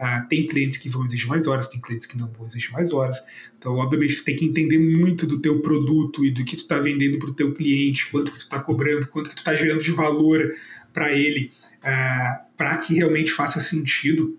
Uh, 0.00 0.26
tem 0.30 0.46
clientes 0.46 0.78
que 0.78 0.88
vão 0.88 1.04
exigir 1.04 1.28
mais 1.28 1.46
horas, 1.46 1.68
tem 1.68 1.78
clientes 1.78 2.06
que 2.06 2.16
não 2.16 2.26
vão 2.28 2.46
exigir 2.46 2.72
mais 2.72 2.90
horas. 2.90 3.22
Então, 3.58 3.74
obviamente, 3.74 4.16
tu 4.16 4.24
tem 4.24 4.34
que 4.34 4.46
entender 4.46 4.78
muito 4.78 5.26
do 5.26 5.38
teu 5.38 5.60
produto 5.60 6.24
e 6.24 6.30
do 6.30 6.42
que 6.42 6.56
tu 6.56 6.62
está 6.62 6.78
vendendo 6.78 7.18
para 7.18 7.28
o 7.28 7.34
teu 7.34 7.52
cliente, 7.52 8.10
quanto 8.10 8.32
que 8.32 8.38
tu 8.38 8.44
está 8.44 8.58
cobrando, 8.58 9.06
quanto 9.08 9.28
que 9.28 9.36
tu 9.36 9.40
está 9.40 9.54
gerando 9.54 9.82
de 9.82 9.92
valor 9.92 10.54
para 10.90 11.12
ele, 11.12 11.52
ah, 11.82 12.46
para 12.56 12.78
que 12.78 12.94
realmente 12.94 13.30
faça 13.30 13.60
sentido 13.60 14.38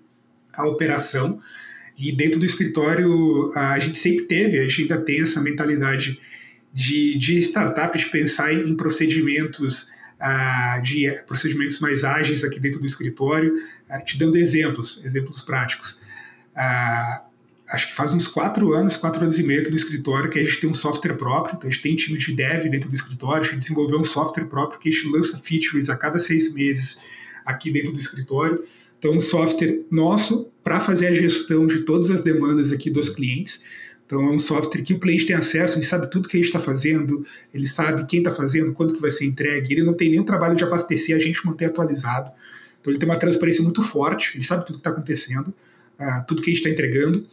a 0.51 0.65
operação. 0.65 1.39
E 1.95 2.11
dentro 2.11 2.39
do 2.39 2.45
escritório, 2.45 3.51
a 3.55 3.77
gente 3.77 3.99
sempre 3.99 4.25
teve, 4.25 4.57
a 4.57 4.67
gente 4.67 4.81
ainda 4.81 4.97
tem 4.97 5.21
essa 5.21 5.39
mentalidade 5.39 6.19
de, 6.73 7.15
de 7.19 7.37
startup, 7.37 7.95
de 7.95 8.05
pensar 8.05 8.51
em 8.51 8.75
procedimentos 8.75 9.91
de 10.81 11.11
procedimentos 11.27 11.79
mais 11.79 12.03
ágeis 12.03 12.43
aqui 12.43 12.59
dentro 12.59 12.79
do 12.79 12.85
escritório, 12.85 13.55
te 14.05 14.17
dando 14.17 14.37
exemplos, 14.37 15.01
exemplos 15.03 15.41
práticos. 15.41 16.03
acho 17.73 17.87
que 17.87 17.95
faz 17.95 18.13
uns 18.13 18.27
quatro 18.27 18.73
anos, 18.73 18.97
quatro 18.97 19.21
anos 19.21 19.39
e 19.39 19.43
meio 19.43 19.61
aqui 19.61 19.69
no 19.69 19.75
escritório 19.75 20.29
que 20.29 20.39
a 20.39 20.43
gente 20.43 20.59
tem 20.59 20.69
um 20.69 20.73
software 20.73 21.15
próprio, 21.15 21.55
então 21.55 21.69
a 21.69 21.71
gente 21.71 21.81
tem 21.81 21.95
time 21.95 22.17
de 22.17 22.33
dev 22.33 22.69
dentro 22.69 22.89
do 22.89 22.95
escritório, 22.95 23.41
a 23.41 23.45
gente 23.45 23.59
desenvolveu 23.59 23.99
um 23.99 24.03
software 24.03 24.45
próprio 24.45 24.79
que 24.79 24.89
a 24.89 24.91
gente 24.91 25.07
lança 25.09 25.39
features 25.39 25.89
a 25.89 25.95
cada 25.95 26.19
seis 26.19 26.53
meses 26.53 26.99
aqui 27.45 27.71
dentro 27.71 27.91
do 27.91 27.97
escritório. 27.97 28.63
Então, 28.99 29.13
um 29.13 29.19
software 29.19 29.79
nosso 29.89 30.51
para 30.63 30.79
fazer 30.79 31.07
a 31.07 31.13
gestão 31.13 31.65
de 31.65 31.79
todas 31.79 32.11
as 32.11 32.21
demandas 32.21 32.71
aqui 32.71 32.91
dos 32.91 33.09
clientes. 33.09 33.63
Então 34.11 34.27
é 34.27 34.29
um 34.29 34.37
software 34.37 34.81
que 34.81 34.93
o 34.93 34.99
cliente 34.99 35.25
tem 35.25 35.37
acesso, 35.37 35.77
ele 35.77 35.85
sabe 35.85 36.11
tudo 36.11 36.27
que 36.27 36.35
a 36.35 36.39
gente 36.39 36.47
está 36.47 36.59
fazendo, 36.59 37.25
ele 37.53 37.65
sabe 37.65 38.05
quem 38.05 38.19
está 38.19 38.29
fazendo, 38.29 38.73
quando 38.73 38.93
que 38.93 38.99
vai 38.99 39.09
ser 39.09 39.25
entregue, 39.25 39.73
ele 39.73 39.83
não 39.83 39.93
tem 39.93 40.09
nenhum 40.09 40.25
trabalho 40.25 40.53
de 40.53 40.65
abastecer 40.65 41.15
a 41.15 41.19
gente 41.19 41.45
manter 41.45 41.63
atualizado. 41.63 42.29
Então 42.81 42.91
ele 42.91 42.99
tem 42.99 43.07
uma 43.07 43.15
transparência 43.15 43.63
muito 43.63 43.81
forte, 43.81 44.35
ele 44.35 44.43
sabe 44.43 44.65
tudo 44.65 44.75
que 44.75 44.79
está 44.81 44.89
acontecendo, 44.89 45.53
uh, 45.97 46.25
tudo 46.27 46.41
que 46.41 46.49
a 46.49 46.53
gente 46.53 46.57
está 46.57 46.69
entregando. 46.69 47.25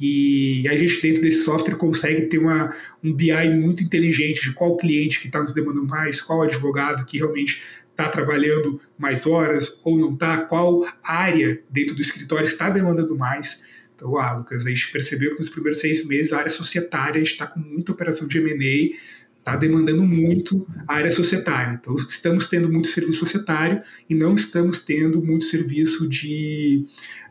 E 0.00 0.66
a 0.66 0.74
gente, 0.78 1.02
dentro 1.02 1.20
desse 1.20 1.44
software, 1.44 1.76
consegue 1.76 2.22
ter 2.22 2.38
uma, 2.38 2.74
um 3.02 3.12
BI 3.12 3.50
muito 3.50 3.84
inteligente 3.84 4.48
de 4.48 4.54
qual 4.54 4.78
cliente 4.78 5.20
que 5.20 5.26
está 5.26 5.40
nos 5.40 5.52
demandando 5.52 5.86
mais, 5.86 6.22
qual 6.22 6.40
advogado 6.40 7.04
que 7.04 7.18
realmente 7.18 7.62
está 7.90 8.08
trabalhando 8.08 8.80
mais 8.98 9.26
horas 9.26 9.78
ou 9.84 9.98
não 9.98 10.14
está, 10.14 10.38
qual 10.38 10.86
área 11.02 11.62
dentro 11.68 11.94
do 11.94 12.00
escritório 12.00 12.46
está 12.46 12.70
demandando 12.70 13.14
mais. 13.14 13.62
Então, 14.04 14.18
ah, 14.18 14.34
Lucas, 14.34 14.66
a 14.66 14.68
gente 14.68 14.92
percebeu 14.92 15.30
que 15.30 15.38
nos 15.38 15.48
primeiros 15.48 15.80
seis 15.80 16.04
meses 16.04 16.30
a 16.30 16.36
área 16.36 16.50
societária 16.50 17.20
está 17.20 17.46
com 17.46 17.58
muita 17.58 17.92
operação 17.92 18.28
de 18.28 18.36
M&A, 18.36 18.94
está 19.38 19.56
demandando 19.56 20.02
muito 20.02 20.68
a 20.86 20.96
área 20.96 21.10
societária. 21.10 21.78
Então, 21.80 21.96
estamos 21.96 22.46
tendo 22.46 22.70
muito 22.70 22.88
serviço 22.88 23.20
societário 23.20 23.80
e 24.08 24.14
não 24.14 24.34
estamos 24.34 24.80
tendo 24.80 25.22
muito 25.22 25.46
serviço 25.46 26.06
de 26.06 26.84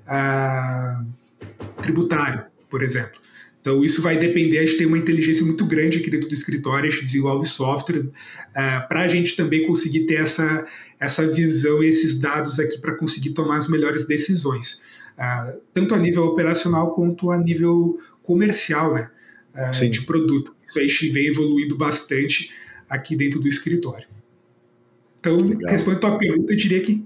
uh, 0.07 1.05
tributário, 1.83 2.43
por 2.71 2.81
exemplo. 2.81 3.21
Então, 3.62 3.83
isso 3.86 4.01
vai 4.01 4.17
depender, 4.17 4.57
a 4.57 4.65
gente 4.65 4.79
tem 4.79 4.88
uma 4.88 4.97
inteligência 4.97 5.45
muito 5.45 5.65
grande 5.65 5.99
aqui 5.99 6.09
dentro 6.09 6.27
do 6.27 6.33
escritório, 6.33 6.88
a 6.88 6.91
gente 6.91 7.05
desenvolve 7.05 7.47
software 7.47 7.99
uh, 7.99 8.88
para 8.89 9.01
a 9.01 9.07
gente 9.07 9.36
também 9.36 9.65
conseguir 9.67 10.07
ter 10.07 10.15
essa, 10.15 10.65
essa 10.99 11.25
visão 11.27 11.83
e 11.83 11.88
esses 11.88 12.19
dados 12.19 12.59
aqui 12.59 12.79
para 12.79 12.95
conseguir 12.95 13.29
tomar 13.29 13.57
as 13.57 13.67
melhores 13.67 14.05
decisões, 14.05 14.81
tanto 15.73 15.93
a 15.93 15.97
nível 15.97 16.23
operacional 16.26 16.93
quanto 16.93 17.32
a 17.32 17.38
nível 17.38 17.99
comercial, 18.23 18.93
né, 18.93 19.10
de 19.89 20.02
produto. 20.02 20.56
Isso 20.65 20.80
a 20.80 20.82
gente 20.82 21.10
vem 21.10 21.28
evoluindo 21.28 21.78
bastante 21.78 22.52
aqui 22.89 23.15
dentro 23.15 23.39
do 23.39 23.47
escritório. 23.47 24.08
Então, 25.19 25.38
respondendo 25.67 25.97
a 25.97 26.10
tua 26.10 26.17
pergunta, 26.17 26.52
eu 26.52 26.58
diria 26.58 26.82
que 26.82 27.04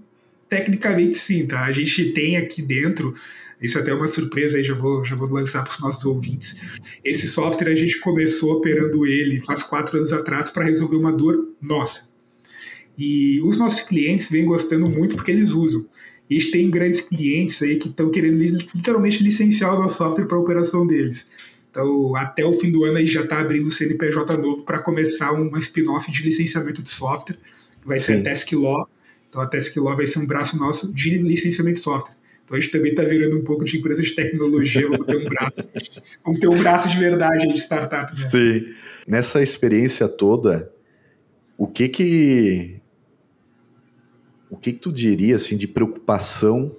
tecnicamente 0.50 1.18
sim, 1.18 1.46
tá? 1.46 1.66
A 1.66 1.72
gente 1.72 2.12
tem 2.12 2.38
aqui 2.38 2.62
dentro 2.62 3.14
isso 3.62 3.80
até 3.80 3.90
é 3.90 3.94
uma 3.94 4.08
surpresa 4.08 4.58
aí, 4.58 4.64
já 4.64 4.76
vou, 4.76 5.04
já 5.04 5.16
vou 5.16 5.28
lançar 5.30 5.64
para 5.64 5.74
os 5.74 5.80
nossos 5.80 6.06
ouvintes. 6.06 6.62
Esse 7.04 7.28
software 7.28 7.72
a 7.72 7.76
gente 7.76 8.00
começou 8.00 8.54
operando 8.54 9.06
ele 9.06 9.42
faz 9.42 9.64
quatro 9.64 9.98
anos 9.98 10.14
atrás 10.14 10.50
para 10.50 10.66
resolver 10.66 10.96
uma 10.96 11.12
dor 11.12 11.50
nossa. 11.60 12.10
E 12.98 13.42
os 13.42 13.58
nossos 13.58 13.82
clientes 13.82 14.30
vêm 14.30 14.46
gostando 14.46 14.90
muito 14.90 15.16
porque 15.16 15.32
eles 15.32 15.52
usam. 15.52 15.88
E 16.30 16.36
a 16.36 16.40
gente 16.40 16.52
tem 16.52 16.70
grandes 16.70 17.02
clientes 17.02 17.62
aí 17.62 17.78
que 17.78 17.88
estão 17.88 18.10
querendo 18.10 18.38
literalmente 18.40 19.24
licenciar 19.24 19.76
o 19.76 19.80
nosso 19.80 19.98
software 19.98 20.26
para 20.26 20.38
a 20.38 20.40
operação 20.40 20.86
deles. 20.86 21.28
Então, 21.72 22.16
até 22.16 22.44
o 22.44 22.54
fim 22.54 22.72
do 22.72 22.84
ano, 22.84 22.98
a 22.98 23.00
gente 23.00 23.14
já 23.14 23.24
está 23.24 23.40
abrindo 23.40 23.68
o 23.68 23.72
CNPJ 23.72 24.38
novo 24.38 24.64
para 24.64 24.80
começar 24.80 25.32
uma 25.32 25.60
spin-off 25.60 26.12
de 26.12 26.24
licenciamento 26.24 26.82
de 26.82 26.90
software, 26.90 27.38
que 27.82 27.88
vai 27.88 28.00
Sim. 28.00 28.06
ser 28.06 28.20
a 28.20 28.24
Task 28.24 28.52
Law. 28.54 28.90
Então, 29.30 29.42
a 29.42 29.46
Task 29.46 29.76
Law 29.78 29.96
vai 29.96 30.08
ser 30.08 30.20
um 30.20 30.26
braço 30.26 30.58
nosso 30.58 30.92
de 30.92 31.18
licenciamento 31.18 31.76
de 31.76 31.82
software. 31.82 32.18
Então 32.48 32.58
a 32.58 32.62
gente 32.62 32.72
também 32.72 32.92
está 32.92 33.04
virando 33.04 33.38
um 33.38 33.44
pouco 33.44 33.66
de 33.66 33.78
empresa 33.78 34.02
de 34.02 34.12
tecnologia, 34.12 34.88
vamos 34.88 35.06
ter 35.06 35.18
um 35.18 35.26
braço, 35.26 35.70
vamos 36.24 36.40
ter 36.40 36.48
um 36.48 36.58
braço 36.58 36.90
de 36.90 36.98
verdade 36.98 37.46
de 37.46 37.60
startup. 37.60 38.10
Né? 38.10 38.30
Sim. 38.30 38.74
Nessa 39.06 39.42
experiência 39.44 40.08
toda, 40.08 40.72
o 41.58 41.68
que 41.68 41.90
que 41.90 42.80
o 44.50 44.58
que, 44.58 44.74
que 44.74 44.80
tu 44.80 44.92
diria 44.92 45.36
assim 45.36 45.58
de 45.58 45.68
preocupação 45.68 46.72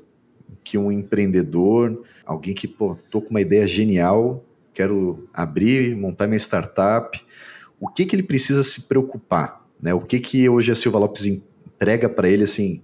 que 0.64 0.76
um 0.76 0.92
empreendedor, 0.92 2.02
alguém 2.24 2.54
que 2.54 2.68
pô, 2.68 2.96
tô 3.10 3.20
com 3.20 3.30
uma 3.30 3.40
ideia 3.40 3.66
genial, 3.66 4.44
quero 4.74 5.28
abrir, 5.32 5.96
montar 5.96 6.26
minha 6.26 6.38
startup, 6.38 7.18
o 7.80 7.88
que 7.88 8.04
que 8.04 8.14
ele 8.14 8.22
precisa 8.22 8.62
se 8.62 8.82
preocupar, 8.82 9.66
né? 9.80 9.94
O 9.94 10.00
que 10.00 10.20
que 10.20 10.48
hoje 10.48 10.72
a 10.72 10.74
Silva 10.74 10.98
Lopes 10.98 11.26
entrega 11.26 12.08
para 12.08 12.28
ele 12.28 12.44
assim? 12.44 12.82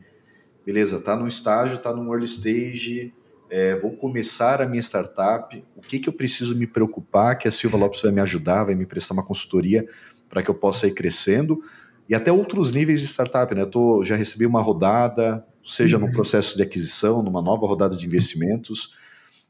beleza, 0.64 0.96
está 0.96 1.16
no 1.16 1.28
estágio, 1.28 1.76
está 1.76 1.92
no 1.92 2.10
early 2.12 2.24
stage, 2.24 3.12
é, 3.50 3.78
vou 3.78 3.92
começar 3.96 4.62
a 4.62 4.66
minha 4.66 4.80
startup, 4.80 5.62
o 5.76 5.82
que, 5.82 5.98
que 5.98 6.08
eu 6.08 6.12
preciso 6.12 6.56
me 6.56 6.66
preocupar, 6.66 7.36
que 7.36 7.46
a 7.46 7.50
Silva 7.50 7.76
Lopes 7.76 8.00
vai 8.00 8.10
me 8.10 8.20
ajudar, 8.20 8.64
vai 8.64 8.74
me 8.74 8.86
prestar 8.86 9.14
uma 9.14 9.24
consultoria 9.24 9.86
para 10.28 10.42
que 10.42 10.50
eu 10.50 10.54
possa 10.54 10.86
ir 10.86 10.94
crescendo, 10.94 11.62
e 12.08 12.14
até 12.14 12.30
outros 12.30 12.72
níveis 12.72 13.00
de 13.00 13.06
startup, 13.06 13.54
né? 13.54 13.64
Tô, 13.64 14.04
já 14.04 14.16
recebi 14.16 14.46
uma 14.46 14.60
rodada, 14.60 15.44
seja 15.64 15.96
uhum. 15.96 16.06
no 16.06 16.12
processo 16.12 16.56
de 16.56 16.62
aquisição, 16.62 17.22
numa 17.22 17.40
nova 17.40 17.66
rodada 17.66 17.96
de 17.96 18.06
investimentos, 18.06 18.94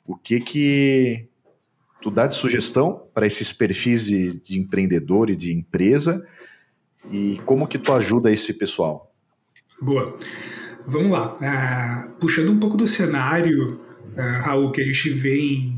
o 0.06 0.16
que 0.16 0.40
que 0.40 1.26
tu 2.00 2.10
dá 2.10 2.26
de 2.26 2.34
sugestão 2.34 3.02
para 3.12 3.26
esses 3.26 3.52
perfis 3.52 4.06
de, 4.06 4.38
de 4.40 4.58
empreendedor 4.60 5.30
e 5.30 5.36
de 5.36 5.52
empresa, 5.52 6.26
e 7.10 7.40
como 7.44 7.66
que 7.66 7.78
tu 7.78 7.92
ajuda 7.92 8.30
esse 8.30 8.54
pessoal? 8.54 9.12
Boa. 9.80 10.16
Vamos 10.86 11.10
lá. 11.10 11.34
Uh, 11.34 12.10
puxando 12.20 12.52
um 12.52 12.60
pouco 12.60 12.76
do 12.76 12.86
cenário, 12.86 13.80
uh, 14.12 14.42
Raul, 14.42 14.70
que 14.70 14.82
a 14.82 14.84
gente 14.84 15.10
vem, 15.10 15.74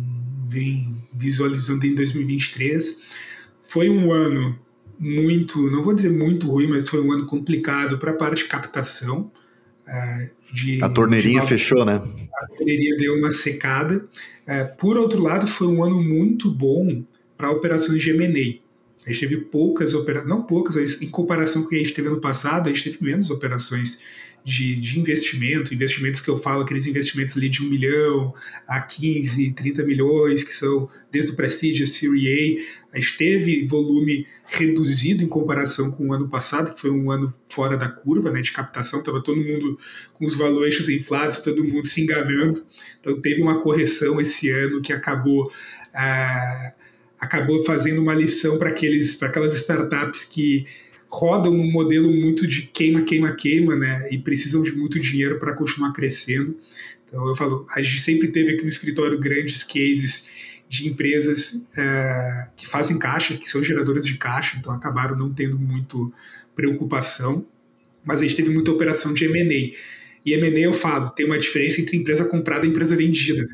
vem 0.49 0.97
visualizando 1.13 1.87
em 1.87 1.95
2023, 1.95 2.97
foi 3.61 3.89
um 3.89 4.13
ano 4.13 4.59
muito, 4.99 5.71
não 5.71 5.83
vou 5.83 5.95
dizer 5.95 6.11
muito 6.11 6.51
ruim, 6.51 6.69
mas 6.69 6.89
foi 6.89 7.01
um 7.01 7.13
ano 7.13 7.27
complicado 7.27 7.99
para 7.99 8.13
a 8.13 8.15
parte 8.15 8.43
de 8.43 8.49
captação. 8.49 9.31
Uh, 9.87 10.31
de, 10.53 10.83
a 10.83 10.89
torneirinha 10.89 11.41
de 11.41 11.47
fechou, 11.47 11.85
né? 11.85 12.03
A 12.43 12.47
torneirinha 12.49 12.97
deu 12.97 13.15
uma 13.15 13.31
secada. 13.31 14.07
por 14.79 14.97
outro 14.97 15.23
lado, 15.23 15.47
foi 15.47 15.67
um 15.67 15.85
ano 15.85 16.03
muito 16.03 16.51
bom 16.51 17.05
para 17.37 17.51
operações 17.51 18.03
de 18.03 18.11
M&A. 18.11 18.67
A 19.07 19.13
gente 19.13 19.21
teve 19.21 19.37
poucas 19.45 19.95
operações, 19.95 20.29
não 20.29 20.43
poucas, 20.43 20.75
mas 20.75 21.01
em 21.01 21.09
comparação 21.09 21.63
com 21.63 21.69
o 21.69 21.71
que 21.71 21.77
a 21.77 21.79
gente 21.79 21.93
teve 21.93 22.09
ano 22.09 22.21
passado, 22.21 22.69
a 22.69 22.73
gente 22.73 22.91
teve 22.91 23.05
menos 23.05 23.31
operações 23.31 24.03
de, 24.47 24.77
de 24.77 25.01
investimento, 25.01 25.75
investimentos 25.75 26.21
que 26.21 26.31
eu 26.31 26.39
falo, 26.39 26.63
aqueles 26.63 26.87
investimentos 26.87 27.37
ali 27.37 27.49
de 27.49 27.65
1 27.65 27.69
milhão 27.69 28.33
a 28.65 28.81
15, 28.81 29.51
30 29.51 29.83
milhões, 29.83 30.45
que 30.45 30.55
são 30.55 30.89
desde 31.11 31.33
o 31.33 31.35
Prestige, 31.35 31.85
Series 31.85 32.63
A, 32.93 32.97
a 32.97 33.01
gente 33.01 33.17
teve 33.17 33.67
volume 33.67 34.25
reduzido 34.47 35.25
em 35.25 35.27
comparação 35.27 35.91
com 35.91 36.07
o 36.07 36.13
ano 36.13 36.29
passado, 36.29 36.73
que 36.73 36.81
foi 36.81 36.93
um 36.93 37.11
ano 37.11 37.35
fora 37.49 37.77
da 37.77 37.89
curva 37.89 38.31
né, 38.31 38.41
de 38.41 38.53
captação, 38.53 39.01
estava 39.01 39.21
todo 39.21 39.37
mundo 39.37 39.77
com 40.15 40.25
os 40.25 40.37
valuations 40.37 40.89
inflados, 40.89 41.41
todo 41.41 41.65
mundo 41.65 41.85
se 41.85 42.03
enganando, 42.03 42.65
então 43.01 43.21
teve 43.21 43.43
uma 43.43 43.61
correção 43.61 44.21
esse 44.21 44.49
ano 44.49 44.81
que 44.81 44.93
acabou... 44.93 45.51
Ah, 45.93 46.73
acabou 47.19 47.65
fazendo 47.65 48.03
uma 48.03 48.15
lição 48.15 48.59
para 48.59 48.69
aquelas 48.69 49.55
startups 49.55 50.27
que 50.27 50.67
rodam 51.17 51.53
num 51.55 51.71
modelo 51.71 52.13
muito 52.13 52.47
de 52.47 52.63
queima, 52.63 53.03
queima, 53.03 53.33
queima, 53.33 53.75
né? 53.75 54.07
E 54.11 54.19
precisam 54.19 54.63
de 54.63 54.73
muito 54.73 55.01
dinheiro 55.01 55.39
para 55.39 55.55
continuar 55.55 55.93
crescendo. 55.95 56.55
Então, 57.07 57.27
eu 57.27 57.35
falo, 57.35 57.67
a 57.75 57.81
gente 57.81 58.01
sempre 58.03 58.29
teve 58.29 58.51
aqui 58.51 58.63
no 58.63 58.69
escritório 58.69 59.19
grandes 59.19 59.63
cases 59.63 60.29
de 60.69 60.89
empresas 60.89 61.55
uh, 61.55 62.51
que 62.55 62.67
fazem 62.67 62.99
caixa, 62.99 63.37
que 63.39 63.49
são 63.49 63.63
geradoras 63.63 64.05
de 64.05 64.19
caixa, 64.19 64.59
então 64.59 64.73
acabaram 64.73 65.17
não 65.17 65.33
tendo 65.33 65.59
muito 65.59 66.13
preocupação. 66.55 67.47
Mas 68.05 68.21
a 68.21 68.25
gente 68.25 68.37
teve 68.37 68.51
muita 68.51 68.71
operação 68.71 69.15
de 69.15 69.25
M&A. 69.25 69.75
E 70.25 70.35
M&A, 70.35 70.61
eu 70.61 70.73
falo, 70.75 71.11
tem 71.11 71.25
uma 71.25 71.39
diferença 71.39 71.81
entre 71.81 71.97
empresa 71.97 72.27
comprada 72.27 72.67
e 72.67 72.69
empresa 72.69 72.95
vendida. 72.95 73.49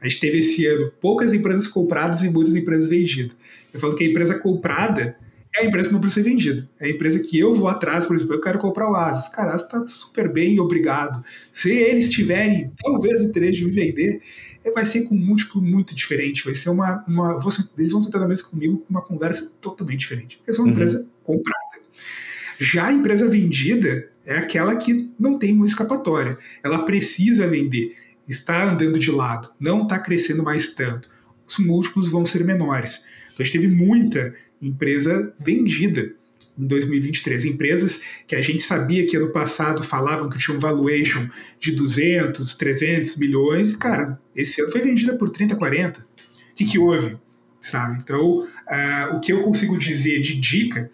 A 0.00 0.08
gente 0.08 0.20
teve 0.20 0.38
esse 0.38 0.64
ano 0.66 0.90
poucas 1.00 1.34
empresas 1.34 1.66
compradas 1.66 2.22
e 2.22 2.30
muitas 2.30 2.54
empresas 2.54 2.88
vendidas. 2.88 3.36
Eu 3.72 3.80
falo 3.80 3.94
que 3.94 4.04
a 4.04 4.06
empresa 4.06 4.38
comprada 4.38 5.16
é 5.56 5.60
a 5.60 5.64
empresa 5.64 5.88
que 5.88 5.92
não 5.92 6.00
precisa 6.00 6.22
ser 6.24 6.30
vendida. 6.30 6.68
É 6.80 6.86
a 6.86 6.90
empresa 6.90 7.20
que 7.20 7.38
eu 7.38 7.54
vou 7.54 7.68
atrás, 7.68 8.06
por 8.06 8.16
exemplo, 8.16 8.34
eu 8.34 8.40
quero 8.40 8.58
comprar 8.58 8.90
o 8.90 8.96
Asus. 8.96 9.28
Cara, 9.28 9.54
Asus 9.54 9.66
está 9.66 9.86
super 9.86 10.32
bem, 10.32 10.58
obrigado. 10.58 11.24
Se 11.52 11.70
eles 11.70 12.10
tiverem 12.10 12.72
talvez 12.82 13.20
o 13.20 13.24
interesse 13.26 13.58
de 13.58 13.66
me 13.66 13.70
vender, 13.70 14.20
é, 14.64 14.70
vai 14.72 14.84
ser 14.84 15.02
com 15.02 15.14
um 15.14 15.18
múltiplo 15.18 15.62
muito 15.62 15.94
diferente. 15.94 16.44
Vai 16.44 16.54
ser 16.54 16.70
uma. 16.70 17.04
uma 17.06 17.38
eles 17.78 17.92
vão 17.92 18.00
sentar 18.00 18.20
na 18.20 18.26
mesa 18.26 18.42
comigo 18.42 18.78
com 18.78 18.90
uma 18.90 19.02
conversa 19.02 19.52
totalmente 19.60 20.00
diferente. 20.00 20.38
Porque 20.38 20.52
são 20.52 20.64
uma 20.64 20.70
uhum. 20.70 20.74
empresa 20.74 21.08
comprada. 21.22 21.84
Já 22.58 22.86
a 22.86 22.92
empresa 22.92 23.28
vendida 23.28 24.08
é 24.26 24.36
aquela 24.36 24.74
que 24.74 25.10
não 25.18 25.38
tem 25.38 25.54
uma 25.54 25.66
escapatória. 25.66 26.36
Ela 26.64 26.84
precisa 26.84 27.46
vender. 27.46 27.90
Está 28.26 28.64
andando 28.64 28.98
de 28.98 29.10
lado, 29.10 29.50
não 29.60 29.82
está 29.82 29.98
crescendo 29.98 30.42
mais 30.42 30.72
tanto. 30.74 31.08
Os 31.46 31.58
múltiplos 31.58 32.08
vão 32.08 32.24
ser 32.24 32.42
menores. 32.42 33.04
Então 33.26 33.36
a 33.40 33.44
gente 33.44 33.52
teve 33.52 33.68
muita 33.68 34.34
empresa 34.66 35.32
vendida 35.38 36.14
em 36.58 36.66
2023. 36.66 37.44
Empresas 37.44 38.00
que 38.26 38.34
a 38.34 38.40
gente 38.40 38.62
sabia 38.62 39.06
que 39.06 39.16
ano 39.16 39.30
passado 39.30 39.82
falavam 39.82 40.28
que 40.28 40.38
tinham 40.38 40.58
valuation 40.58 41.28
de 41.58 41.72
200, 41.72 42.54
300 42.54 43.16
milhões, 43.16 43.76
cara, 43.76 44.18
esse 44.34 44.60
ano 44.60 44.70
foi 44.70 44.80
vendida 44.80 45.16
por 45.16 45.30
30, 45.30 45.56
40. 45.56 46.00
O 46.00 46.04
que, 46.54 46.64
que 46.64 46.78
houve? 46.78 47.16
Sabe? 47.60 47.98
Então, 48.02 48.42
uh, 48.42 49.16
o 49.16 49.20
que 49.20 49.32
eu 49.32 49.42
consigo 49.42 49.76
dizer 49.78 50.20
de 50.20 50.38
dica 50.38 50.90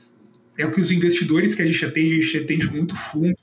é 0.56 0.66
o 0.66 0.72
que 0.72 0.80
os 0.80 0.90
investidores 0.90 1.54
que 1.54 1.62
a 1.62 1.66
gente 1.66 1.84
atende, 1.84 2.14
a 2.14 2.20
gente 2.20 2.38
atende 2.38 2.70
muito 2.70 2.96
fundo, 2.96 3.36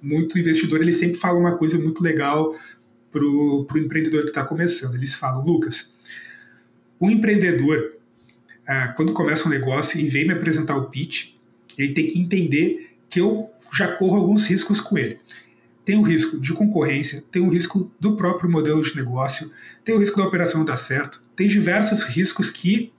muito 0.00 0.38
investidor, 0.38 0.80
ele 0.80 0.92
sempre 0.92 1.18
fala 1.18 1.38
uma 1.38 1.56
coisa 1.56 1.78
muito 1.78 2.02
legal 2.02 2.54
para 3.10 3.24
o 3.24 3.66
empreendedor 3.76 4.22
que 4.22 4.28
está 4.28 4.44
começando. 4.44 4.94
Eles 4.94 5.14
falam, 5.14 5.44
Lucas, 5.44 5.92
o 7.00 7.10
empreendedor 7.10 7.97
ah, 8.68 8.88
quando 8.88 9.14
começa 9.14 9.48
um 9.48 9.50
negócio 9.50 9.98
e 9.98 10.06
vem 10.10 10.26
me 10.26 10.34
apresentar 10.34 10.76
o 10.76 10.90
pitch, 10.90 11.30
ele 11.78 11.94
tem 11.94 12.06
que 12.06 12.20
entender 12.20 12.90
que 13.08 13.18
eu 13.18 13.48
já 13.72 13.88
corro 13.88 14.16
alguns 14.16 14.46
riscos 14.46 14.78
com 14.78 14.98
ele. 14.98 15.18
Tem 15.86 15.96
o 15.96 16.02
risco 16.02 16.38
de 16.38 16.52
concorrência, 16.52 17.24
tem 17.30 17.40
o 17.40 17.48
risco 17.48 17.90
do 17.98 18.14
próprio 18.14 18.50
modelo 18.50 18.82
de 18.82 18.94
negócio, 18.94 19.50
tem 19.82 19.94
o 19.94 19.98
risco 19.98 20.18
da 20.18 20.26
operação 20.26 20.66
dar 20.66 20.76
certo, 20.76 21.22
tem 21.34 21.48
diversos 21.48 22.02
riscos 22.02 22.50
que 22.50 22.92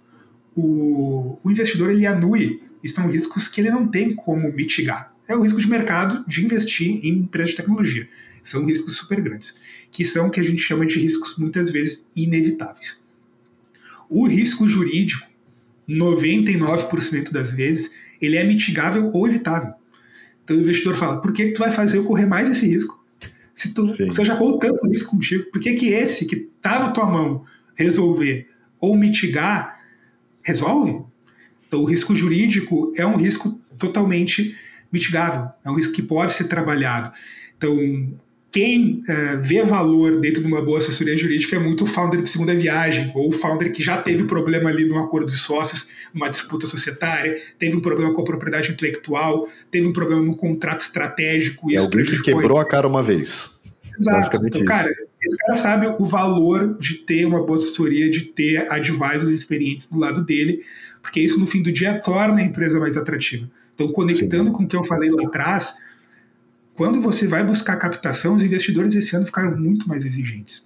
o, 0.55 1.37
o 1.43 1.51
investidor 1.51 1.91
ele 1.91 2.07
anui, 2.07 2.63
estão 2.83 3.07
riscos 3.07 3.47
que 3.47 3.61
ele 3.61 3.69
não 3.69 3.87
tem 3.87 4.15
como 4.15 4.51
mitigar. 4.51 5.13
É 5.27 5.35
o 5.35 5.43
risco 5.43 5.61
de 5.61 5.69
mercado 5.69 6.25
de 6.27 6.43
investir 6.43 7.05
em 7.05 7.19
empresas 7.19 7.51
de 7.51 7.57
tecnologia. 7.57 8.09
São 8.41 8.65
riscos 8.65 8.95
super 8.95 9.21
grandes, 9.21 9.59
que 9.91 10.03
são 10.03 10.27
o 10.27 10.31
que 10.31 10.39
a 10.39 10.43
gente 10.43 10.63
chama 10.63 10.83
de 10.83 10.99
riscos 10.99 11.37
muitas 11.37 11.69
vezes 11.69 12.07
inevitáveis. 12.15 12.99
O 14.09 14.25
risco 14.27 14.67
jurídico 14.67 15.28
99% 15.89 17.31
das 17.31 17.51
vezes, 17.51 17.89
ele 18.21 18.37
é 18.37 18.43
mitigável 18.43 19.09
ou 19.13 19.27
evitável. 19.27 19.73
Então 20.43 20.55
o 20.55 20.61
investidor 20.61 20.95
fala, 20.95 21.21
por 21.21 21.33
que 21.33 21.51
tu 21.51 21.59
vai 21.59 21.71
fazer 21.71 21.97
eu 21.97 22.03
correr 22.03 22.25
mais 22.25 22.49
esse 22.49 22.67
risco? 22.67 23.03
Se 23.55 23.73
tu, 23.73 23.85
você 23.85 24.23
já 24.23 24.35
correu 24.35 24.57
tanto 24.57 24.87
risco 24.87 25.11
contigo, 25.11 25.51
por 25.51 25.59
que, 25.59 25.73
que 25.73 25.89
esse 25.89 26.25
que 26.25 26.49
está 26.57 26.79
na 26.79 26.91
tua 26.91 27.05
mão 27.05 27.43
resolver 27.75 28.47
ou 28.79 28.95
mitigar, 28.95 29.79
resolve. 30.41 31.03
Então, 31.67 31.81
o 31.81 31.85
risco 31.85 32.15
jurídico 32.15 32.91
é 32.95 33.05
um 33.05 33.15
risco 33.15 33.59
totalmente 33.77 34.55
mitigável, 34.91 35.49
é 35.63 35.69
um 35.69 35.75
risco 35.75 35.93
que 35.93 36.01
pode 36.01 36.33
ser 36.33 36.45
trabalhado. 36.45 37.11
Então, 37.57 38.19
quem 38.51 39.03
uh, 39.07 39.41
vê 39.41 39.63
valor 39.63 40.19
dentro 40.19 40.41
de 40.41 40.47
uma 40.47 40.61
boa 40.61 40.79
assessoria 40.79 41.15
jurídica 41.15 41.55
é 41.55 41.59
muito 41.59 41.83
o 41.83 41.87
founder 41.87 42.21
de 42.21 42.29
segunda 42.29 42.55
viagem, 42.55 43.11
ou 43.15 43.29
o 43.29 43.31
founder 43.31 43.71
que 43.71 43.83
já 43.83 44.01
teve 44.01 44.23
problema 44.23 44.69
ali 44.69 44.85
num 44.85 44.97
acordo 44.97 45.27
de 45.27 45.37
sócios, 45.37 45.89
numa 46.13 46.29
disputa 46.29 46.65
societária, 46.65 47.35
teve 47.59 47.75
um 47.77 47.79
problema 47.79 48.13
com 48.13 48.21
a 48.21 48.25
propriedade 48.25 48.71
intelectual, 48.71 49.47
teve 49.69 49.87
um 49.87 49.93
problema 49.93 50.21
no 50.21 50.35
contrato 50.35 50.81
estratégico. 50.81 51.71
É 51.71 51.77
alguém 51.77 52.03
que 52.03 52.21
quebrou 52.21 52.57
a 52.57 52.65
cara 52.65 52.87
uma 52.87 53.03
vez. 53.03 53.59
Exato. 53.99 54.17
Basicamente 54.17 54.61
então, 54.61 54.75
isso. 54.75 54.83
Cara, 54.83 55.09
esse 55.21 55.37
cara 55.37 55.57
sabe 55.57 55.95
o 55.99 56.05
valor 56.05 56.77
de 56.79 56.95
ter 56.95 57.25
uma 57.25 57.43
boa 57.45 57.55
assessoria, 57.55 58.09
de 58.09 58.21
ter 58.21 58.71
advisors 58.71 59.29
experientes 59.29 59.89
do 59.89 59.99
lado 59.99 60.23
dele, 60.23 60.63
porque 61.03 61.19
isso 61.19 61.39
no 61.39 61.45
fim 61.45 61.61
do 61.61 61.71
dia 61.71 61.99
torna 61.99 62.39
a 62.39 62.43
empresa 62.43 62.79
mais 62.79 62.97
atrativa. 62.97 63.49
Então, 63.75 63.87
conectando 63.89 64.49
Sim. 64.49 64.53
com 64.53 64.63
o 64.63 64.67
que 64.67 64.75
eu 64.75 64.83
falei 64.83 65.09
lá 65.09 65.23
atrás, 65.23 65.75
quando 66.79 67.01
você 67.01 67.27
vai 67.27 67.43
buscar 67.43 67.75
captação, 67.75 68.35
os 68.35 68.41
investidores 68.41 68.95
esse 68.95 69.13
ano 69.13 69.25
ficaram 69.25 69.53
muito 69.53 69.85
mais 69.85 70.05
exigentes. 70.05 70.65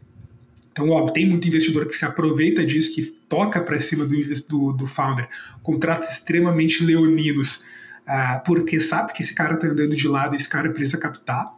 Então, 0.72 0.90
óbvio, 0.90 1.12
tem 1.12 1.28
muito 1.28 1.48
investidor 1.48 1.88
que 1.88 1.96
se 1.96 2.06
aproveita 2.06 2.64
disso, 2.64 2.94
que 2.94 3.02
toca 3.28 3.60
para 3.60 3.82
cima 3.82 4.06
do, 4.06 4.16
do, 4.48 4.74
do, 4.74 4.86
founder, 4.86 5.28
contratos 5.64 6.10
extremamente 6.10 6.86
leoninos, 6.86 7.66
uh, 8.08 8.44
porque 8.46 8.80
sabe 8.80 9.12
que 9.12 9.24
esse 9.24 9.34
cara 9.34 9.56
está 9.56 9.66
andando 9.66 9.96
de 9.96 10.08
lado, 10.08 10.36
esse 10.36 10.48
cara 10.48 10.70
precisa 10.70 11.00
captar. 11.00 11.52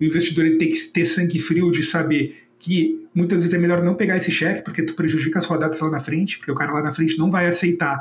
O 0.00 0.04
investidor 0.04 0.46
ele 0.46 0.56
tem 0.56 0.70
que 0.70 0.78
ter 0.78 1.04
sangue 1.04 1.38
frio 1.38 1.70
de 1.70 1.82
saber 1.82 2.44
que 2.58 3.06
muitas 3.14 3.42
vezes 3.42 3.52
é 3.52 3.58
melhor 3.58 3.82
não 3.82 3.94
pegar 3.94 4.16
esse 4.16 4.30
cheque, 4.30 4.62
porque 4.62 4.82
tu 4.82 4.94
prejudica 4.94 5.38
as 5.38 5.44
rodadas 5.44 5.78
lá 5.78 5.90
na 5.90 6.00
frente, 6.00 6.38
porque 6.38 6.50
o 6.50 6.54
cara 6.54 6.72
lá 6.72 6.82
na 6.82 6.90
frente 6.90 7.18
não 7.18 7.30
vai 7.30 7.48
aceitar 7.48 8.00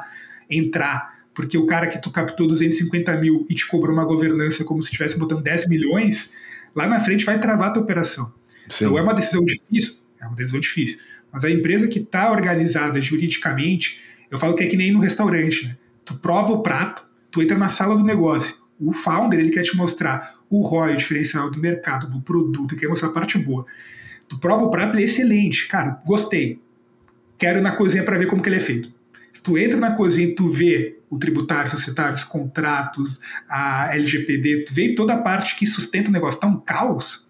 entrar 0.50 1.18
porque 1.34 1.58
o 1.58 1.65
cara 1.65 1.88
que 1.88 2.02
tu 2.02 2.12
captou 2.12 2.48
250 2.48 3.15
mil 3.18 3.46
e 3.50 3.56
te 3.56 3.68
cobrou 3.68 3.94
uma 3.94 4.06
governança 4.06 4.63
como 4.63 4.82
se 4.82 4.88
estivesse 4.88 5.18
botando 5.18 5.42
10 5.42 5.70
milhões, 5.70 6.34
lá 6.76 6.88
na 6.88 7.00
frente 7.00 7.26
vai 7.26 7.39
travar 7.39 7.70
a 7.70 7.72
tua 7.72 7.84
operação. 7.84 8.34
Sim. 8.68 8.86
Então 8.86 8.98
é 8.98 9.02
uma 9.02 9.13
decisão 9.13 9.44
difícil, 9.44 9.96
é 10.20 10.28
uma 10.28 10.36
decisão 10.36 10.60
difícil. 10.60 11.00
Mas 11.32 11.44
a 11.44 11.50
empresa 11.50 11.88
que 11.88 12.00
está 12.00 12.32
organizada 12.32 13.02
juridicamente, 13.02 14.02
eu 14.30 14.38
falo 14.38 14.56
que 14.56 14.63
é 14.63 14.68
que 14.68 14.78
nem 14.78 14.92
no 14.92 15.00
restaurante, 15.00 15.65
né? 15.65 15.78
Tu 16.04 16.15
prova 16.15 16.54
o 16.54 16.63
prato, 16.63 17.04
tu 17.30 17.42
entra 17.42 17.58
na 17.58 17.70
sala 17.70 17.96
do 17.96 18.04
negócio. 18.04 18.56
O 18.80 18.94
founder, 18.94 19.39
ele 19.39 19.50
quer 19.50 19.62
te 19.62 19.76
mostrar 19.76 20.36
o 20.50 20.62
ROI, 20.62 20.94
o 20.94 20.98
diferencial 20.98 21.52
do 21.52 21.60
mercado, 21.60 22.10
do 22.10 22.22
produto, 22.22 22.76
quer 22.76 22.88
mostrar 22.88 23.10
a 23.10 23.12
parte 23.12 23.38
boa. 23.38 23.65
Tu 24.28 24.39
prova 24.39 24.63
o 24.63 24.72
prato, 24.72 24.96
ele 24.96 25.04
é 25.04 25.06
excelente. 25.06 25.68
Cara, 25.68 26.02
gostei. 26.06 26.60
Quero 27.38 27.60
ir 27.60 27.62
na 27.62 27.72
cozinha 27.72 28.04
para 28.04 28.18
ver 28.18 28.26
como 28.26 28.42
que 28.42 28.50
ele 28.50 28.56
é 28.56 28.62
feito. 28.62 28.92
Se 29.34 29.42
tu 29.42 29.58
entra 29.58 29.78
na 29.78 29.92
cozinha 29.92 30.28
e 30.28 30.36
tu 30.36 30.50
vê 30.50 31.00
o 31.10 31.18
tributário, 31.18 31.72
societário, 31.72 32.13
os 32.13 32.24
contratos, 32.24 33.20
a 33.48 33.96
LGPD, 33.96 34.65
tu 34.65 34.74
vê 34.74 34.94
toda 34.96 35.13
a 35.13 35.18
parte 35.22 35.56
que 35.56 35.65
sustenta 35.65 36.10
o 36.10 36.13
negócio, 36.13 36.39
tá 36.39 36.48
um 36.48 36.60
caos. 36.60 37.28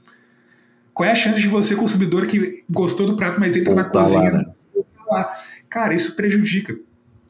Qual 0.93 1.07
é 1.07 1.11
a 1.11 1.15
chance 1.15 1.39
de 1.39 1.47
você, 1.47 1.75
consumidor, 1.75 2.27
que 2.27 2.63
gostou 2.69 3.07
do 3.07 3.15
prato, 3.15 3.39
mas 3.39 3.55
entra 3.55 3.73
Voltar 3.73 3.99
na 3.99 4.05
cozinha? 4.05 4.31
Lá, 5.09 5.19
né? 5.19 5.25
Cara, 5.69 5.93
isso 5.93 6.15
prejudica. 6.15 6.77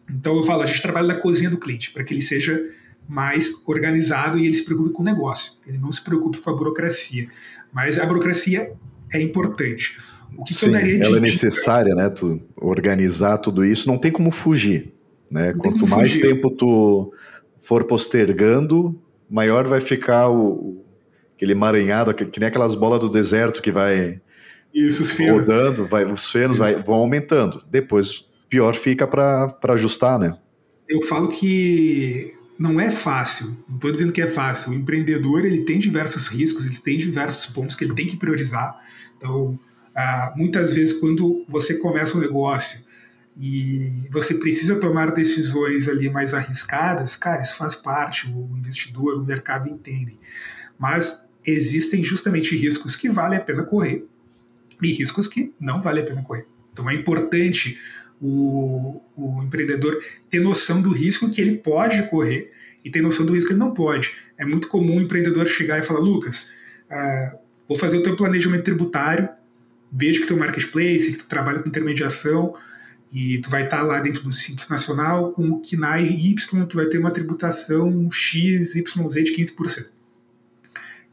Então 0.09 0.35
eu 0.37 0.43
falo, 0.43 0.63
a 0.63 0.65
gente 0.65 0.81
trabalha 0.81 1.07
na 1.07 1.15
cozinha 1.15 1.49
do 1.49 1.57
cliente, 1.57 1.91
para 1.91 2.03
que 2.03 2.13
ele 2.13 2.21
seja 2.21 2.59
mais 3.07 3.51
organizado 3.65 4.37
e 4.37 4.45
ele 4.45 4.53
se 4.53 4.63
preocupe 4.63 4.91
com 4.91 5.01
o 5.01 5.05
negócio. 5.05 5.53
Ele 5.67 5.77
não 5.77 5.91
se 5.91 6.03
preocupe 6.03 6.39
com 6.39 6.49
a 6.49 6.55
burocracia. 6.55 7.27
Mas 7.71 7.99
a 7.99 8.05
burocracia 8.05 8.73
é 9.11 9.21
importante. 9.21 9.99
O 10.37 10.43
que, 10.43 10.53
Sim, 10.53 10.59
que 10.59 10.69
eu 10.69 10.71
daria 10.73 10.99
de 10.99 11.05
ela 11.05 11.17
é 11.17 11.19
necessária, 11.19 11.93
né? 11.95 12.09
Tu 12.09 12.41
organizar 12.55 13.37
tudo 13.37 13.65
isso, 13.65 13.87
não 13.87 13.97
tem 13.97 14.11
como 14.11 14.31
fugir. 14.31 14.93
Né? 15.29 15.53
Quanto 15.53 15.87
mais 15.87 16.13
fugir. 16.13 16.27
tempo 16.27 16.55
tu 16.55 17.13
for 17.59 17.83
postergando, 17.83 18.99
maior 19.29 19.67
vai 19.67 19.79
ficar 19.79 20.29
o, 20.29 20.83
aquele 21.35 21.51
emaranhado, 21.51 22.13
que, 22.13 22.25
que 22.25 22.39
nem 22.39 22.47
aquelas 22.47 22.75
bolas 22.75 22.99
do 22.99 23.09
deserto 23.09 23.61
que 23.61 23.71
vai 23.71 24.21
isso, 24.73 25.03
os 25.03 25.11
rodando, 25.17 25.87
vai, 25.87 26.09
os 26.09 26.31
fenos 26.31 26.57
vai, 26.57 26.75
vão 26.75 26.95
aumentando. 26.95 27.63
Depois, 27.69 28.25
pior 28.49 28.73
fica 28.73 29.07
para 29.07 29.55
ajustar, 29.69 30.19
né? 30.19 30.37
Eu 30.87 31.01
falo 31.03 31.27
que 31.27 32.33
não 32.57 32.79
é 32.79 32.89
fácil, 32.89 33.55
não 33.67 33.75
estou 33.75 33.91
dizendo 33.91 34.11
que 34.11 34.21
é 34.21 34.27
fácil. 34.27 34.71
O 34.71 34.75
empreendedor 34.75 35.45
ele 35.45 35.63
tem 35.63 35.79
diversos 35.79 36.27
riscos, 36.27 36.65
ele 36.65 36.77
tem 36.77 36.97
diversos 36.97 37.45
pontos 37.47 37.75
que 37.75 37.83
ele 37.83 37.93
tem 37.93 38.07
que 38.07 38.17
priorizar. 38.17 38.75
Então, 39.17 39.59
ah, 39.95 40.33
muitas 40.35 40.73
vezes, 40.73 40.99
quando 40.99 41.45
você 41.47 41.75
começa 41.75 42.17
um 42.17 42.21
negócio 42.21 42.79
e 43.37 44.07
você 44.11 44.35
precisa 44.35 44.75
tomar 44.75 45.11
decisões 45.11 45.87
ali 45.87 46.09
mais 46.09 46.33
arriscadas, 46.33 47.15
cara, 47.15 47.41
isso 47.41 47.55
faz 47.55 47.75
parte, 47.75 48.27
o 48.27 48.57
investidor, 48.57 49.15
o 49.15 49.25
mercado 49.25 49.69
entendem. 49.69 50.19
Mas 50.77 51.29
existem 51.45 52.03
justamente 52.03 52.55
riscos 52.55 52.95
que 52.95 53.09
vale 53.09 53.35
a 53.35 53.39
pena 53.39 53.63
correr 53.63 54.05
e 54.81 54.93
riscos 54.93 55.27
que 55.27 55.53
não 55.59 55.81
vale 55.81 56.01
a 56.01 56.03
pena 56.03 56.21
correr. 56.21 56.45
Então 56.71 56.89
é 56.89 56.93
importante 56.93 57.79
o, 58.21 59.01
o 59.15 59.43
empreendedor 59.43 60.01
ter 60.29 60.39
noção 60.39 60.81
do 60.81 60.91
risco 60.91 61.29
que 61.29 61.41
ele 61.41 61.57
pode 61.57 62.03
correr 62.09 62.49
e 62.83 62.89
ter 62.89 63.01
noção 63.01 63.25
do 63.25 63.33
risco 63.33 63.47
que 63.47 63.53
ele 63.53 63.59
não 63.59 63.73
pode. 63.73 64.13
É 64.37 64.45
muito 64.45 64.67
comum 64.67 64.97
o 64.97 65.01
empreendedor 65.01 65.47
chegar 65.47 65.79
e 65.79 65.81
falar, 65.81 65.99
Lucas, 65.99 66.51
uh, 66.89 67.37
vou 67.67 67.77
fazer 67.77 67.97
o 67.97 68.03
teu 68.03 68.15
planejamento 68.15 68.63
tributário, 68.63 69.29
vejo 69.91 70.21
que 70.21 70.27
tu 70.27 70.33
é 70.33 70.35
um 70.35 70.39
marketplace, 70.39 71.11
que 71.11 71.17
tu 71.17 71.27
trabalha 71.27 71.59
com 71.59 71.69
intermediação, 71.69 72.55
e 73.11 73.39
tu 73.39 73.49
vai 73.49 73.63
estar 73.63 73.81
lá 73.81 73.99
dentro 73.99 74.23
do 74.23 74.31
Simples 74.31 74.67
Nacional 74.69 75.31
com 75.31 75.49
o 75.49 75.61
KNAI 75.61 76.05
Y, 76.05 76.65
que 76.67 76.75
vai 76.75 76.85
ter 76.85 76.99
uma 76.99 77.11
tributação 77.11 78.09
X, 78.11 78.75
YZ 78.75 79.23
de 79.23 79.35
15%. 79.35 79.87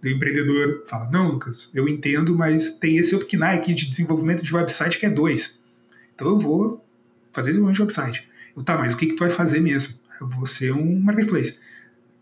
O 0.02 0.08
empreendedor 0.08 0.84
fala, 0.86 1.10
não, 1.10 1.32
Lucas, 1.32 1.70
eu 1.74 1.88
entendo, 1.88 2.36
mas 2.36 2.76
tem 2.76 2.98
esse 2.98 3.14
outro 3.14 3.28
KNAI 3.28 3.56
aqui 3.56 3.74
de 3.74 3.88
desenvolvimento 3.88 4.44
de 4.44 4.54
website 4.54 4.98
que 4.98 5.06
é 5.06 5.10
2. 5.10 5.58
Então 6.14 6.28
eu 6.28 6.38
vou 6.38 6.84
fazer 7.32 7.50
desenvolvimento 7.50 7.76
de 7.76 8.00
website. 8.00 8.28
Eu, 8.54 8.62
tá, 8.62 8.76
mas 8.76 8.92
o 8.92 8.96
que, 8.96 9.06
que 9.06 9.14
tu 9.14 9.20
vai 9.20 9.30
fazer 9.30 9.60
mesmo? 9.60 9.94
Eu 10.20 10.28
vou 10.28 10.46
ser 10.46 10.72
um 10.72 11.00
marketplace. 11.00 11.58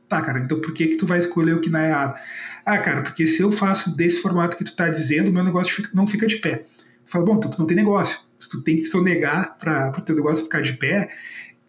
Tá, 0.09 0.23
cara, 0.23 0.39
então 0.39 0.61
por 0.61 0.73
que 0.73 0.87
que 0.87 0.97
tu 0.97 1.07
vai 1.07 1.19
escolher 1.19 1.57
o 1.57 1.61
KNAI 1.61 1.89
errado? 1.89 2.21
Ah, 2.65 2.79
cara, 2.79 3.03
porque 3.03 3.27
se 3.27 3.43
eu 3.43 3.53
faço 3.53 3.95
desse 3.95 4.21
formato 4.23 4.57
que 4.57 4.65
tu 4.65 4.75
tá 4.75 4.89
dizendo, 4.89 5.33
meu 5.33 5.45
negócio 5.45 5.87
não 5.93 6.07
fica 6.07 6.27
de 6.27 6.37
pé. 6.37 6.65
Fala, 7.05 7.25
bom, 7.25 7.37
então 7.37 7.51
tu 7.51 7.59
não 7.59 7.67
tem 7.67 7.77
negócio 7.77 8.21
se 8.45 8.49
tu 8.49 8.61
tem 8.61 8.77
que 8.77 8.85
sonegar 8.85 9.57
para 9.59 9.93
o 9.97 10.01
teu 10.03 10.15
negócio 10.15 10.45
ficar 10.45 10.61
de 10.61 10.75
pé, 10.75 11.09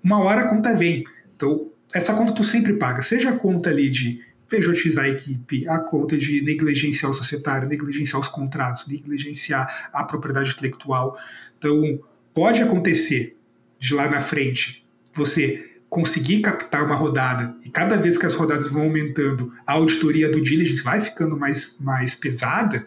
uma 0.03 0.19
hora 0.19 0.41
a 0.41 0.47
conta 0.47 0.75
vem. 0.75 1.05
Então, 1.36 1.71
essa 1.93 2.13
conta 2.13 2.34
tu 2.34 2.43
sempre 2.43 2.73
paga, 2.73 3.01
seja 3.01 3.29
a 3.29 3.38
conta 3.38 3.69
ali 3.69 3.89
de 3.89 4.21
pejotizar 4.49 5.05
a 5.05 5.10
equipe, 5.10 5.67
a 5.67 5.79
conta 5.79 6.17
de 6.17 6.41
negligenciar 6.41 7.12
o 7.12 7.13
societário, 7.13 7.67
negligenciar 7.67 8.21
os 8.21 8.27
contratos, 8.27 8.88
negligenciar 8.88 9.89
a 9.91 10.03
propriedade 10.03 10.51
intelectual. 10.51 11.17
Então, 11.58 11.99
pode 12.34 12.62
acontecer 12.62 13.38
de 13.79 13.93
lá 13.93 14.10
na 14.10 14.21
frente 14.21 14.86
você 15.13 15.74
conseguir 15.95 16.41
captar 16.41 16.84
uma 16.84 16.93
rodada 16.93 17.55
e 17.63 17.69
cada 17.69 17.95
vez 17.95 18.17
que 18.17 18.25
as 18.25 18.36
rodadas 18.36 18.67
vão 18.67 18.81
aumentando, 18.81 19.53
a 19.65 19.71
auditoria 19.71 20.29
do 20.29 20.41
diligence 20.41 20.84
vai 20.84 20.99
ficando 20.99 21.39
mais, 21.39 21.77
mais 21.79 22.13
pesada, 22.13 22.86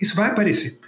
isso 0.00 0.16
vai 0.16 0.30
aparecer. 0.30 0.78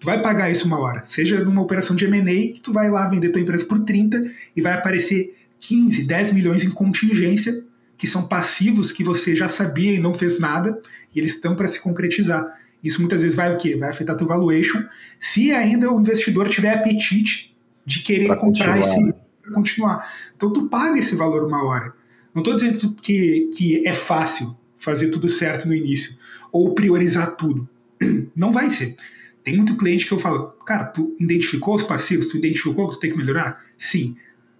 Tu 0.00 0.06
vai 0.06 0.20
pagar 0.20 0.50
isso 0.50 0.66
uma 0.66 0.80
hora. 0.80 1.04
Seja 1.04 1.44
numa 1.44 1.62
operação 1.62 1.94
de 1.94 2.06
M&A, 2.06 2.54
que 2.54 2.60
tu 2.60 2.72
vai 2.72 2.90
lá 2.90 3.06
vender 3.06 3.28
tua 3.28 3.40
empresa 3.40 3.64
por 3.66 3.78
30 3.84 4.32
e 4.56 4.60
vai 4.60 4.72
aparecer 4.72 5.38
15, 5.60 6.08
10 6.08 6.32
milhões 6.32 6.64
em 6.64 6.70
contingência, 6.72 7.64
que 7.96 8.08
são 8.08 8.26
passivos 8.26 8.90
que 8.90 9.04
você 9.04 9.36
já 9.36 9.46
sabia 9.46 9.92
e 9.92 9.98
não 10.00 10.12
fez 10.12 10.40
nada, 10.40 10.76
e 11.14 11.20
eles 11.20 11.34
estão 11.34 11.54
para 11.54 11.68
se 11.68 11.80
concretizar. 11.80 12.44
Isso 12.82 12.98
muitas 12.98 13.22
vezes 13.22 13.36
vai 13.36 13.54
o 13.54 13.56
quê? 13.56 13.76
Vai 13.76 13.90
afetar 13.90 14.16
teu 14.16 14.26
valuation, 14.26 14.82
se 15.20 15.52
ainda 15.52 15.88
o 15.88 16.00
investidor 16.00 16.48
tiver 16.48 16.74
apetite 16.74 17.56
de 17.86 18.00
querer 18.00 18.26
pra 18.26 18.34
comprar 18.34 18.76
continuar. 18.76 19.12
esse 19.12 19.12
para 19.12 19.19
continuar. 19.52 20.06
Então 20.36 20.52
tu 20.52 20.68
paga 20.68 20.98
esse 20.98 21.14
valor 21.14 21.46
uma 21.46 21.64
hora. 21.64 21.92
Não 22.34 22.42
estou 22.42 22.54
dizendo 22.54 22.94
que, 22.94 23.50
que 23.54 23.86
é 23.86 23.94
fácil 23.94 24.56
fazer 24.78 25.08
tudo 25.10 25.28
certo 25.28 25.66
no 25.66 25.74
início 25.74 26.16
ou 26.52 26.74
priorizar 26.74 27.36
tudo. 27.36 27.68
Não 28.34 28.52
vai 28.52 28.70
ser. 28.70 28.96
Tem 29.42 29.56
muito 29.56 29.76
cliente 29.76 30.06
que 30.06 30.12
eu 30.12 30.18
falo, 30.18 30.48
cara, 30.66 30.84
tu 30.84 31.14
identificou 31.18 31.74
os 31.74 31.82
passivos, 31.82 32.28
tu 32.28 32.36
identificou 32.36 32.88
que 32.88 32.96
tu 32.96 33.00
tem 33.00 33.10
que 33.10 33.16
melhorar? 33.16 33.64
Sim. 33.78 34.16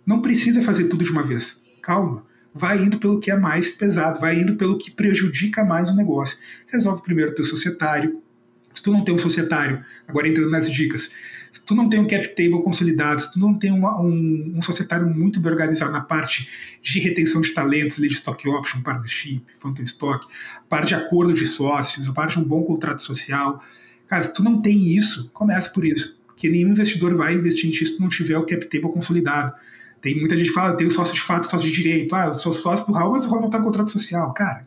Não 0.06 0.22
precisa 0.22 0.62
fazer 0.62 0.84
tudo 0.84 1.04
de 1.04 1.10
uma 1.10 1.22
vez. 1.22 1.62
Calma. 1.82 2.26
Vai 2.52 2.82
indo 2.82 2.98
pelo 2.98 3.20
que 3.20 3.30
é 3.30 3.36
mais 3.36 3.70
pesado, 3.70 4.20
vai 4.20 4.40
indo 4.40 4.56
pelo 4.56 4.76
que 4.76 4.90
prejudica 4.90 5.64
mais 5.64 5.88
o 5.90 5.94
negócio. 5.94 6.36
Resolve 6.66 7.02
primeiro 7.02 7.30
o 7.30 7.34
teu 7.34 7.44
societário. 7.44 8.20
Se 8.74 8.82
tu 8.82 8.90
não 8.90 9.04
tem 9.04 9.14
um 9.14 9.18
societário, 9.18 9.84
agora 10.08 10.28
entrando 10.28 10.50
nas 10.50 10.70
dicas, 10.70 11.12
se 11.52 11.64
tu 11.64 11.74
não 11.74 11.88
tem 11.88 11.98
um 12.00 12.06
cap 12.06 12.28
table 12.28 12.62
consolidado, 12.62 13.20
se 13.20 13.32
tu 13.32 13.38
não 13.38 13.54
tem 13.54 13.72
uma, 13.72 14.00
um, 14.00 14.54
um 14.56 14.62
societário 14.62 15.06
muito 15.08 15.40
bem 15.40 15.52
organizado 15.52 15.92
na 15.92 16.00
parte 16.00 16.48
de 16.82 17.00
retenção 17.00 17.40
de 17.40 17.50
talentos, 17.50 17.96
de 17.96 18.06
stock 18.08 18.48
option, 18.48 18.80
partnership, 18.82 19.42
phantom 19.60 19.82
stock, 19.82 20.26
parte 20.68 20.88
de 20.88 20.94
acordo 20.94 21.34
de 21.34 21.46
sócios, 21.46 22.08
parte 22.10 22.38
de 22.38 22.44
um 22.44 22.44
bom 22.44 22.62
contrato 22.62 23.02
social, 23.02 23.62
Cara, 24.10 24.24
se 24.24 24.34
tu 24.34 24.42
não 24.42 24.60
tem 24.60 24.88
isso, 24.88 25.30
começa 25.32 25.70
por 25.70 25.84
isso. 25.84 26.18
porque 26.26 26.50
nenhum 26.50 26.70
investidor 26.70 27.14
vai 27.14 27.34
investir 27.34 27.68
em 27.68 27.70
ti 27.70 27.86
se 27.86 27.96
tu 27.96 28.02
não 28.02 28.08
tiver 28.08 28.36
o 28.36 28.44
cap 28.44 28.64
table 28.66 28.90
consolidado. 28.92 29.52
Tem 30.00 30.18
muita 30.18 30.36
gente 30.36 30.48
que 30.48 30.54
fala, 30.54 30.72
eu 30.72 30.76
tenho 30.76 30.90
sócio 30.90 31.14
de 31.14 31.20
fato, 31.20 31.46
sócio 31.46 31.68
de 31.68 31.72
direito. 31.72 32.12
Ah, 32.16 32.26
eu 32.26 32.34
sou 32.34 32.52
sócio 32.52 32.86
do 32.86 32.92
Raul, 32.92 33.12
mas 33.12 33.24
o 33.24 33.28
Raul 33.28 33.42
não 33.42 33.48
está 33.48 33.58
em 33.58 33.62
contrato 33.62 33.90
social. 33.90 34.34
Cara, 34.34 34.66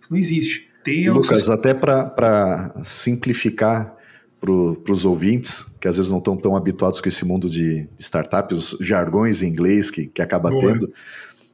isso 0.00 0.10
não 0.10 0.18
existe. 0.18 0.68
Tem 0.82 1.08
Lucas, 1.08 1.48
até 1.48 1.72
para 1.72 2.74
simplificar 2.82 3.94
para 4.40 4.92
os 4.92 5.04
ouvintes, 5.04 5.66
que 5.80 5.86
às 5.86 5.96
vezes 5.96 6.10
não 6.10 6.18
estão 6.18 6.36
tão 6.36 6.56
habituados 6.56 7.00
com 7.00 7.08
esse 7.08 7.24
mundo 7.24 7.48
de, 7.48 7.82
de 7.82 8.02
startups, 8.02 8.72
os 8.72 8.86
jargões 8.86 9.42
em 9.42 9.48
inglês 9.48 9.90
que, 9.90 10.06
que 10.06 10.22
acaba 10.22 10.50
Boa. 10.50 10.72
tendo, 10.72 10.92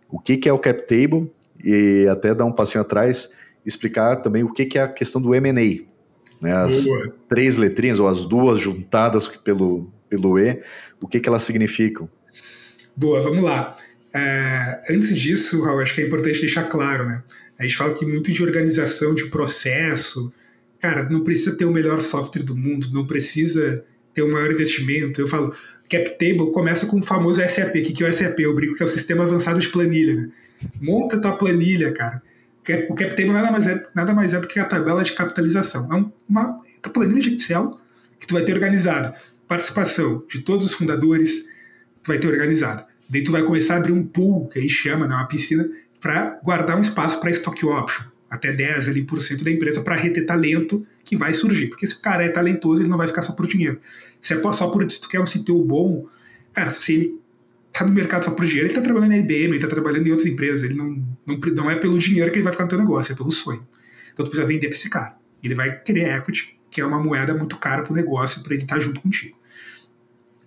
o 0.09 0.21
que, 0.21 0.37
que 0.37 0.49
é 0.49 0.53
o 0.53 0.59
cap 0.59 0.87
table 0.87 1.31
e 1.63 2.07
até 2.09 2.33
dar 2.33 2.45
um 2.45 2.53
passinho 2.53 2.83
atrás, 2.83 3.33
explicar 3.65 4.17
também 4.17 4.45
o 4.45 4.53
que, 4.53 4.65
que 4.65 4.79
é 4.79 4.83
a 4.83 4.89
questão 4.89 5.21
do 5.21 5.35
M&A, 5.35 5.85
né, 6.41 6.53
as 6.53 6.85
Boa. 6.85 7.15
três 7.29 7.57
letrinhas, 7.57 7.99
ou 7.99 8.07
as 8.07 8.25
duas 8.25 8.61
juntadas 8.61 9.27
pelo, 9.27 9.91
pelo 10.09 10.39
E, 10.39 10.63
o 11.01 11.09
que, 11.09 11.19
que 11.19 11.29
elas 11.29 11.43
significam? 11.43 12.09
Boa, 12.95 13.21
vamos 13.21 13.43
lá. 13.43 13.77
É, 14.15 14.81
antes 14.91 15.19
disso, 15.19 15.61
Raul, 15.61 15.81
acho 15.81 15.95
que 15.95 16.03
é 16.03 16.07
importante 16.07 16.41
deixar 16.41 16.65
claro, 16.65 17.05
né? 17.05 17.23
A 17.59 17.63
gente 17.63 17.77
fala 17.77 17.95
que 17.95 18.07
muito 18.07 18.31
de 18.31 18.43
organização, 18.43 19.15
de 19.15 19.27
processo, 19.27 20.33
cara, 20.81 21.09
não 21.09 21.25
precisa 21.25 21.57
ter 21.57 21.65
o 21.65 21.73
melhor 21.73 22.01
software 22.01 22.43
do 22.43 22.57
mundo, 22.57 22.89
não 22.93 23.07
precisa 23.07 23.85
ter 24.15 24.23
o 24.23 24.33
maior 24.33 24.51
investimento. 24.51 25.21
Eu 25.21 25.27
falo, 25.27 25.55
CapTable 25.89 26.53
começa 26.53 26.87
com 26.87 26.99
o 26.99 27.03
famoso 27.03 27.41
SAP. 27.41 27.77
O 27.77 27.83
que 27.83 28.05
é 28.05 28.09
o 28.09 28.13
SAP? 28.13 28.41
Eu 28.41 28.55
brinco 28.55 28.75
que 28.75 28.83
é 28.83 28.87
o 28.87 28.89
Sistema 28.89 29.25
Avançado 29.25 29.61
de 29.61 29.69
Planilha. 29.69 30.15
Né? 30.15 30.31
Monta 30.81 31.21
tua 31.21 31.33
planilha, 31.33 31.93
cara. 31.93 32.23
O 32.89 32.95
CapTable 32.95 33.33
nada 33.33 33.51
mais, 33.51 33.67
é, 33.67 33.87
nada 33.95 34.13
mais 34.13 34.35
é 34.35 34.41
do 34.41 34.49
que 34.49 34.59
a 34.59 34.65
tabela 34.65 35.05
de 35.05 35.13
capitalização. 35.13 35.89
É 35.93 36.05
uma 36.29 36.61
planilha 36.93 37.23
de 37.23 37.37
Excel 37.37 37.79
que 38.19 38.27
tu 38.27 38.35
vai 38.35 38.45
ter 38.45 38.53
organizado. 38.53 39.15
Participação 39.47 40.25
de 40.29 40.41
todos 40.41 40.67
os 40.67 40.75
fundadores, 40.75 41.45
tu 42.03 42.09
vai 42.09 42.19
ter 42.19 42.27
organizado. 42.27 42.85
Daí 43.09 43.23
tu 43.23 43.31
vai 43.31 43.45
começar 43.45 43.75
a 43.75 43.77
abrir 43.79 43.93
um 43.93 44.05
pool, 44.05 44.49
que 44.49 44.59
a 44.59 44.63
gente 44.63 44.75
chama, 44.75 45.07
né, 45.07 45.15
uma 45.15 45.29
piscina, 45.29 45.69
para 46.01 46.41
guardar 46.43 46.77
um 46.77 46.83
espaço 46.83 47.21
para 47.21 47.31
stock 47.31 47.65
option 47.65 48.16
até 48.37 48.53
10 48.53 48.89
ali, 48.89 49.03
por 49.03 49.21
cento 49.21 49.45
da 49.45 49.51
empresa 49.51 49.81
para 49.83 49.95
reter 49.95 50.25
talento 50.25 50.81
que 51.05 51.17
vai 51.17 51.35
surgir. 51.35 51.69
Porque 51.69 51.87
se 51.87 51.95
o 51.95 52.01
cara 52.01 52.25
é 52.25 52.29
talentoso, 52.29 52.83
ele 52.83 52.89
não 52.89 52.99
vai 52.99 53.07
ficar 53.07 53.23
só 53.23 53.33
por 53.33 53.47
dinheiro. 53.47 53.81
Se 54.21 54.35
é 54.35 54.53
só 54.53 54.69
por 54.69 54.91
se 54.91 55.01
tu 55.01 55.09
quer 55.09 55.21
um 55.21 55.25
CTO 55.25 55.65
bom, 55.65 56.07
cara, 56.53 56.71
se 56.71 56.95
ele 56.95 57.21
tá 57.73 57.85
no 57.85 57.93
mercado 57.93 58.25
só 58.25 58.31
por 58.31 58.47
dinheiro, 58.47 58.69
ele 58.69 58.75
tá 58.75 58.81
trabalhando 58.81 59.11
na 59.11 59.19
IBM, 59.19 59.55
ele 59.55 59.59
tá 59.59 59.69
trabalhando 59.69 60.07
em 60.07 60.11
outras 60.11 60.27
empresas, 60.27 60.63
ele 60.63 60.75
não, 60.75 61.03
não, 61.27 61.37
não 61.55 61.71
é 61.71 61.77
pelo 61.77 61.99
dinheiro 61.99 62.31
que 62.31 62.39
ele 62.39 62.45
vai 62.45 62.53
ficar 62.53 62.65
no 62.65 62.71
teu 62.71 62.79
negócio, 62.79 63.13
é 63.13 63.17
pelo 63.17 63.31
sonho. 63.31 63.67
Então 64.13 64.25
tu 64.25 64.31
precisa 64.31 64.47
vender 64.47 64.69
para 64.69 64.77
esse 64.77 64.89
cara. 64.89 65.17
Ele 65.43 65.55
vai 65.55 65.79
querer 65.81 66.17
equity, 66.17 66.59
que 66.71 66.81
é 66.81 66.87
uma 66.87 66.99
moeda 66.99 67.35
muito 67.35 67.57
cara 67.59 67.83
pro 67.83 67.95
negócio, 67.95 68.43
para 68.43 68.55
ele 68.55 68.63
estar 68.63 68.77
tá 68.77 68.81
junto 68.81 69.01
contigo. 69.01 69.37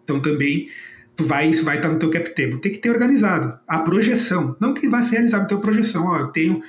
Então 0.04 0.20
também 0.20 0.70
tu 1.16 1.24
vai, 1.24 1.50
isso 1.50 1.64
vai 1.64 1.76
estar 1.76 1.90
tá 1.90 1.94
no 1.94 2.00
teu 2.00 2.10
cap 2.10 2.30
table. 2.34 2.60
Tem 2.60 2.72
que 2.72 2.80
ter 2.80 2.90
organizado 2.90 3.60
a 3.68 3.80
projeção, 3.80 4.56
não 4.60 4.74
que 4.74 4.90
vai 4.90 5.04
ser 5.04 5.18
realizado 5.18 5.44
a 5.44 5.46
tua 5.46 5.62
projeção. 5.62 6.08
Ó, 6.08 6.18
eu 6.18 6.28
tenho 6.28 6.62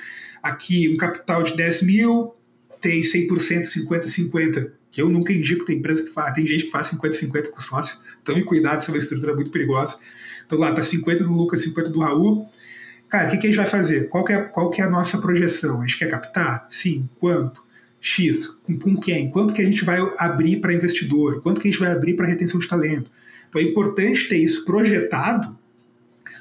aqui 0.42 0.88
um 0.92 0.96
capital 0.96 1.42
de 1.42 1.56
10 1.56 1.82
mil, 1.82 2.34
tem 2.80 3.00
100%, 3.00 3.62
50-50, 3.62 4.70
que 4.90 5.00
eu 5.00 5.08
nunca 5.08 5.32
indico, 5.32 5.64
tem 5.64 5.78
empresa 5.78 6.02
que 6.02 6.10
faz, 6.10 6.34
tem 6.34 6.46
gente 6.46 6.64
que 6.64 6.70
faz 6.70 6.90
50-50 6.90 7.48
com 7.48 7.60
sócio, 7.60 7.98
tome 8.24 8.44
cuidado, 8.44 8.78
essa 8.78 8.90
é 8.90 8.94
uma 8.94 8.98
estrutura 8.98 9.34
muito 9.34 9.50
perigosa. 9.50 9.98
Então 10.44 10.58
lá 10.58 10.72
tá 10.74 10.82
50 10.82 11.24
do 11.24 11.32
Lucas, 11.32 11.62
50 11.62 11.90
do 11.90 12.00
Raul. 12.00 12.48
Cara, 13.08 13.28
o 13.28 13.30
que, 13.30 13.38
que 13.38 13.46
a 13.46 13.50
gente 13.50 13.56
vai 13.56 13.66
fazer? 13.66 14.08
Qual 14.08 14.24
que, 14.24 14.32
é, 14.32 14.40
qual 14.40 14.70
que 14.70 14.80
é 14.80 14.84
a 14.84 14.90
nossa 14.90 15.18
projeção? 15.18 15.78
A 15.78 15.86
gente 15.86 15.98
quer 15.98 16.08
captar? 16.08 16.66
Sim. 16.68 17.08
Quanto? 17.18 17.62
X. 18.00 18.46
Com, 18.46 18.78
com 18.78 18.96
quem? 18.96 19.30
Quanto 19.30 19.52
que 19.52 19.60
a 19.60 19.64
gente 19.64 19.84
vai 19.84 19.98
abrir 20.18 20.60
para 20.60 20.72
investidor? 20.72 21.42
Quanto 21.42 21.60
que 21.60 21.68
a 21.68 21.70
gente 21.70 21.80
vai 21.80 21.92
abrir 21.92 22.14
para 22.14 22.26
retenção 22.26 22.58
de 22.58 22.66
talento? 22.66 23.10
Então 23.48 23.60
é 23.60 23.64
importante 23.64 24.28
ter 24.28 24.38
isso 24.38 24.64
projetado, 24.64 25.56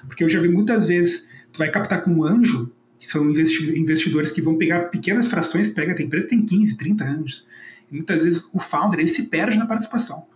porque 0.08 0.24
eu 0.24 0.30
já 0.30 0.39
vi 0.39 0.47
muitas 0.47 0.88
vezes, 0.88 1.28
tu 1.52 1.58
vai 1.58 1.70
captar 1.70 2.04
com 2.04 2.12
um 2.12 2.24
anjo, 2.24 2.72
que 3.00 3.08
são 3.08 3.28
investidores 3.30 4.30
que 4.32 4.41
vão 4.41 4.58
pegar 4.58 4.89
pequenas 4.89 5.28
frações, 5.28 5.70
pega, 5.70 5.95
tem 5.95 6.06
empresa 6.06 6.28
que 6.28 6.36
tem 6.36 6.45
15, 6.45 6.78
30 6.78 7.04
anos. 7.06 7.47
E 7.89 7.95
muitas 7.95 8.24
vezes 8.24 8.47
o 8.54 8.60
founder 8.60 9.00
ele 9.00 9.08
se 9.08 9.24
perde 9.28 9.58
na 9.58 9.66
participação. 9.66 10.28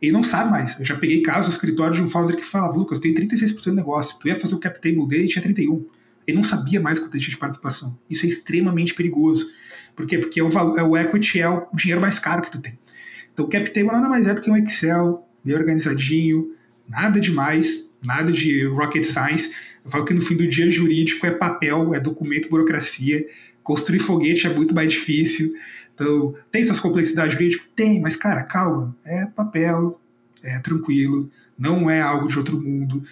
Ele 0.00 0.12
não 0.12 0.22
sabe 0.22 0.50
mais. 0.50 0.78
Eu 0.78 0.84
já 0.84 0.96
peguei 0.96 1.22
casos 1.22 1.46
no 1.46 1.52
escritório 1.52 1.94
de 1.94 2.02
um 2.02 2.08
founder 2.08 2.36
que 2.36 2.44
falava, 2.44 2.76
Lucas, 2.76 2.98
tem 2.98 3.14
36% 3.14 3.64
do 3.64 3.74
negócio. 3.74 4.18
Tu 4.18 4.28
ia 4.28 4.38
fazer 4.38 4.54
o 4.54 4.58
cap 4.58 4.80
table 4.80 5.06
dele 5.08 5.28
tinha 5.28 5.44
31%. 5.44 5.84
Ele 6.26 6.36
não 6.36 6.44
sabia 6.44 6.80
mais 6.80 6.98
quanto 6.98 7.18
tinha 7.18 7.30
de 7.30 7.36
participação. 7.36 7.98
Isso 8.08 8.24
é 8.24 8.28
extremamente 8.28 8.94
perigoso. 8.94 9.50
Por 9.96 10.06
quê? 10.06 10.18
Porque 10.18 10.38
é 10.38 10.44
o, 10.44 10.48
é 10.78 10.82
o 10.82 10.96
equity 10.96 11.40
é 11.40 11.48
o 11.48 11.66
dinheiro 11.74 12.00
mais 12.00 12.18
caro 12.18 12.42
que 12.42 12.50
tu 12.50 12.60
tem. 12.60 12.78
Então 13.32 13.46
o 13.46 13.48
cap 13.48 13.68
table 13.70 13.90
nada 13.90 14.08
mais 14.08 14.26
é 14.26 14.34
do 14.34 14.40
que 14.40 14.50
um 14.50 14.56
Excel, 14.56 15.26
bem 15.42 15.56
organizadinho, 15.56 16.54
nada 16.88 17.18
demais, 17.18 17.86
nada 18.04 18.30
de 18.30 18.64
rocket 18.66 19.04
science. 19.04 19.52
Eu 19.84 19.90
falo 19.90 20.04
que 20.04 20.14
no 20.14 20.20
fim 20.20 20.36
do 20.36 20.46
dia 20.46 20.68
jurídico 20.70 21.26
é 21.26 21.30
papel, 21.30 21.94
é 21.94 22.00
documento, 22.00 22.48
burocracia. 22.48 23.26
Construir 23.62 24.00
foguete 24.00 24.46
é 24.46 24.54
muito 24.54 24.74
mais 24.74 24.92
difícil. 24.92 25.52
Então, 25.94 26.34
tem 26.50 26.64
suas 26.64 26.80
complexidades 26.80 27.34
jurídicas? 27.34 27.66
Tem, 27.76 28.00
mas, 28.00 28.16
cara, 28.16 28.42
calma. 28.42 28.96
É 29.04 29.26
papel, 29.26 30.00
é 30.42 30.58
tranquilo, 30.58 31.30
não 31.58 31.90
é 31.90 32.00
algo 32.00 32.28
de 32.28 32.38
outro 32.38 32.60
mundo. 32.60 33.02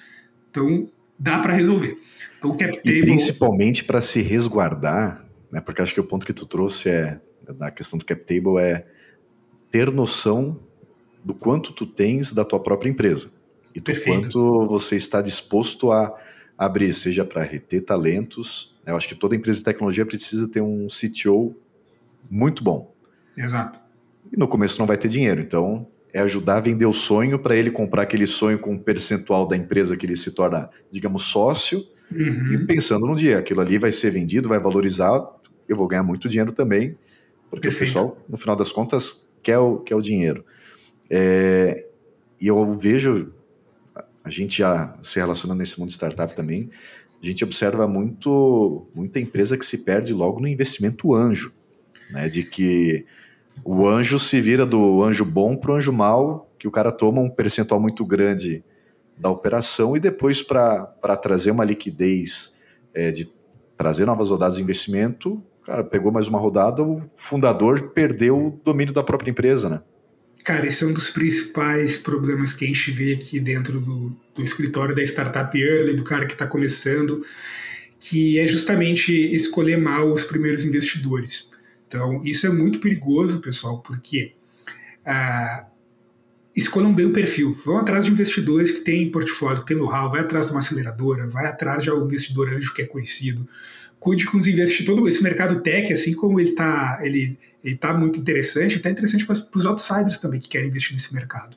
Então, 0.50 0.88
dá 1.18 1.38
para 1.38 1.52
resolver. 1.52 1.98
Então, 2.38 2.50
o 2.50 2.56
cap 2.56 2.76
table... 2.76 3.00
E 3.00 3.02
principalmente 3.02 3.84
para 3.84 4.00
se 4.00 4.22
resguardar, 4.22 5.24
né, 5.50 5.60
porque 5.60 5.82
acho 5.82 5.92
que 5.92 6.00
o 6.00 6.04
ponto 6.04 6.24
que 6.24 6.32
tu 6.32 6.46
trouxe 6.46 6.88
é, 6.88 7.20
da 7.58 7.70
questão 7.70 7.98
do 7.98 8.04
cap 8.04 8.22
table 8.22 8.58
é 8.58 8.86
ter 9.70 9.90
noção 9.90 10.58
do 11.22 11.34
quanto 11.34 11.72
tu 11.72 11.84
tens 11.84 12.32
da 12.32 12.44
tua 12.44 12.60
própria 12.60 12.88
empresa 12.88 13.30
e 13.74 13.80
do 13.80 13.84
Perfeito. 13.84 14.22
quanto 14.22 14.66
você 14.66 14.96
está 14.96 15.20
disposto 15.20 15.92
a 15.92 16.14
abrir, 16.58 16.92
seja 16.92 17.24
para 17.24 17.42
reter 17.42 17.84
talentos. 17.84 18.76
Eu 18.84 18.96
acho 18.96 19.08
que 19.08 19.14
toda 19.14 19.36
empresa 19.36 19.58
de 19.58 19.64
tecnologia 19.64 20.04
precisa 20.04 20.48
ter 20.48 20.60
um 20.60 20.88
CTO 20.88 21.54
muito 22.28 22.64
bom. 22.64 22.92
Exato. 23.36 23.78
E 24.32 24.36
no 24.36 24.48
começo 24.48 24.78
não 24.80 24.86
vai 24.86 24.98
ter 24.98 25.08
dinheiro, 25.08 25.40
então 25.40 25.86
é 26.12 26.20
ajudar 26.20 26.56
a 26.56 26.60
vender 26.60 26.86
o 26.86 26.92
sonho 26.92 27.38
para 27.38 27.54
ele 27.54 27.70
comprar 27.70 28.02
aquele 28.02 28.26
sonho 28.26 28.58
com 28.58 28.72
um 28.72 28.78
percentual 28.78 29.46
da 29.46 29.56
empresa 29.56 29.96
que 29.96 30.04
ele 30.04 30.16
se 30.16 30.32
torna, 30.32 30.68
digamos, 30.90 31.24
sócio, 31.24 31.86
uhum. 32.10 32.52
e 32.52 32.66
pensando 32.66 33.06
no 33.06 33.14
dia, 33.14 33.38
aquilo 33.38 33.60
ali 33.60 33.78
vai 33.78 33.92
ser 33.92 34.10
vendido, 34.10 34.48
vai 34.48 34.58
valorizar, 34.58 35.22
eu 35.68 35.76
vou 35.76 35.86
ganhar 35.86 36.02
muito 36.02 36.28
dinheiro 36.28 36.50
também, 36.50 36.96
porque 37.50 37.68
Perfeito. 37.68 37.82
o 37.82 37.86
pessoal, 37.86 38.24
no 38.28 38.36
final 38.36 38.56
das 38.56 38.72
contas, 38.72 39.30
quer 39.42 39.58
o, 39.58 39.78
quer 39.78 39.94
o 39.94 40.00
dinheiro. 40.00 40.44
É, 41.10 41.86
e 42.40 42.46
eu 42.46 42.74
vejo 42.74 43.32
a 44.24 44.30
gente 44.30 44.58
já 44.58 44.96
se 45.02 45.18
relacionando 45.18 45.58
nesse 45.58 45.78
mundo 45.78 45.88
de 45.88 45.94
startup 45.94 46.34
também, 46.34 46.70
a 47.22 47.26
gente 47.26 47.44
observa 47.44 47.88
muito 47.88 48.86
muita 48.94 49.18
empresa 49.18 49.58
que 49.58 49.66
se 49.66 49.78
perde 49.78 50.12
logo 50.12 50.40
no 50.40 50.48
investimento 50.48 51.14
anjo, 51.14 51.52
né? 52.10 52.28
De 52.28 52.44
que 52.44 53.04
o 53.64 53.86
anjo 53.86 54.18
se 54.18 54.40
vira 54.40 54.64
do 54.64 55.02
anjo 55.02 55.24
bom 55.24 55.56
para 55.56 55.72
o 55.72 55.74
anjo 55.74 55.92
mal, 55.92 56.50
que 56.58 56.68
o 56.68 56.70
cara 56.70 56.92
toma 56.92 57.20
um 57.20 57.30
percentual 57.30 57.80
muito 57.80 58.04
grande 58.04 58.62
da 59.16 59.30
operação 59.30 59.96
e 59.96 60.00
depois 60.00 60.42
para 60.42 61.16
trazer 61.20 61.50
uma 61.50 61.64
liquidez 61.64 62.56
é, 62.94 63.10
de 63.10 63.32
trazer 63.76 64.06
novas 64.06 64.30
rodadas 64.30 64.56
de 64.56 64.62
investimento, 64.62 65.42
cara, 65.64 65.84
pegou 65.84 66.10
mais 66.10 66.28
uma 66.28 66.38
rodada, 66.38 66.82
o 66.82 67.02
fundador 67.14 67.90
perdeu 67.90 68.46
o 68.46 68.60
domínio 68.64 68.94
da 68.94 69.02
própria 69.02 69.30
empresa, 69.30 69.68
né? 69.68 69.82
Cara, 70.48 70.66
esse 70.66 70.82
é 70.82 70.86
um 70.86 70.94
dos 70.94 71.10
principais 71.10 71.98
problemas 71.98 72.54
que 72.54 72.64
a 72.64 72.68
gente 72.68 72.90
vê 72.90 73.12
aqui 73.12 73.38
dentro 73.38 73.82
do, 73.82 74.16
do 74.34 74.42
escritório 74.42 74.94
da 74.94 75.02
startup 75.02 75.54
early, 75.60 75.92
do 75.92 76.02
cara 76.02 76.24
que 76.24 76.32
está 76.32 76.46
começando, 76.46 77.22
que 78.00 78.38
é 78.38 78.48
justamente 78.48 79.12
escolher 79.12 79.76
mal 79.76 80.10
os 80.10 80.24
primeiros 80.24 80.64
investidores. 80.64 81.50
Então, 81.86 82.22
isso 82.24 82.46
é 82.46 82.50
muito 82.50 82.78
perigoso, 82.78 83.42
pessoal, 83.42 83.82
porque 83.82 84.32
ah, 85.04 85.66
escolham 86.56 86.94
bem 86.94 87.04
o 87.04 87.12
perfil. 87.12 87.52
Vão 87.66 87.76
atrás 87.76 88.06
de 88.06 88.10
investidores 88.10 88.70
que 88.70 88.80
têm 88.80 89.10
portfólio, 89.10 89.60
que 89.60 89.66
têm 89.66 89.76
know-how, 89.76 90.10
vai 90.10 90.20
atrás 90.22 90.46
de 90.46 90.52
uma 90.52 90.60
aceleradora, 90.60 91.26
vai 91.26 91.44
atrás 91.44 91.82
de 91.82 91.90
algum 91.90 92.06
investidor 92.06 92.48
anjo 92.48 92.72
que 92.72 92.80
é 92.80 92.86
conhecido. 92.86 93.46
Cuide 94.00 94.24
com 94.24 94.38
os 94.38 94.46
investidores. 94.46 94.86
Todo 94.86 95.06
esse 95.06 95.22
mercado 95.22 95.60
tech, 95.60 95.92
assim 95.92 96.14
como 96.14 96.40
ele 96.40 96.52
está 96.52 97.00
ele 97.02 97.36
ele 97.68 97.74
está 97.76 97.92
muito 97.92 98.18
interessante, 98.18 98.76
está 98.76 98.90
interessante 98.90 99.26
para 99.26 99.36
os 99.54 99.66
outsiders 99.66 100.18
também 100.18 100.40
que 100.40 100.48
querem 100.48 100.68
investir 100.68 100.94
nesse 100.94 101.14
mercado. 101.14 101.56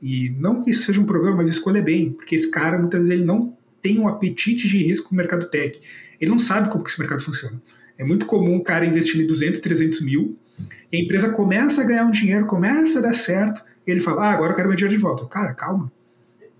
E 0.00 0.30
não 0.30 0.62
que 0.62 0.70
isso 0.70 0.82
seja 0.82 1.00
um 1.00 1.06
problema, 1.06 1.38
mas 1.38 1.48
escolha 1.48 1.82
bem, 1.82 2.12
porque 2.12 2.34
esse 2.34 2.50
cara 2.50 2.78
muitas 2.78 3.00
vezes 3.00 3.14
ele 3.14 3.24
não 3.24 3.56
tem 3.82 3.98
um 3.98 4.06
apetite 4.06 4.68
de 4.68 4.78
risco 4.78 5.08
no 5.10 5.16
mercado 5.16 5.48
tech. 5.48 5.80
Ele 6.20 6.30
não 6.30 6.38
sabe 6.38 6.68
como 6.68 6.84
que 6.84 6.90
esse 6.90 7.00
mercado 7.00 7.22
funciona. 7.22 7.60
É 7.96 8.04
muito 8.04 8.26
comum 8.26 8.56
um 8.56 8.62
cara 8.62 8.84
investir 8.84 9.20
em 9.20 9.26
200, 9.26 9.60
300 9.60 10.00
mil, 10.02 10.38
e 10.92 10.98
a 10.98 11.00
empresa 11.00 11.30
começa 11.30 11.82
a 11.82 11.84
ganhar 11.84 12.04
um 12.04 12.10
dinheiro, 12.10 12.46
começa 12.46 12.98
a 12.98 13.02
dar 13.02 13.14
certo, 13.14 13.64
e 13.86 13.90
ele 13.90 14.00
fala, 14.00 14.26
ah, 14.26 14.32
agora 14.32 14.52
eu 14.52 14.56
quero 14.56 14.68
meu 14.68 14.76
dinheiro 14.76 14.96
de 14.96 15.02
volta. 15.02 15.24
Cara, 15.26 15.54
calma. 15.54 15.90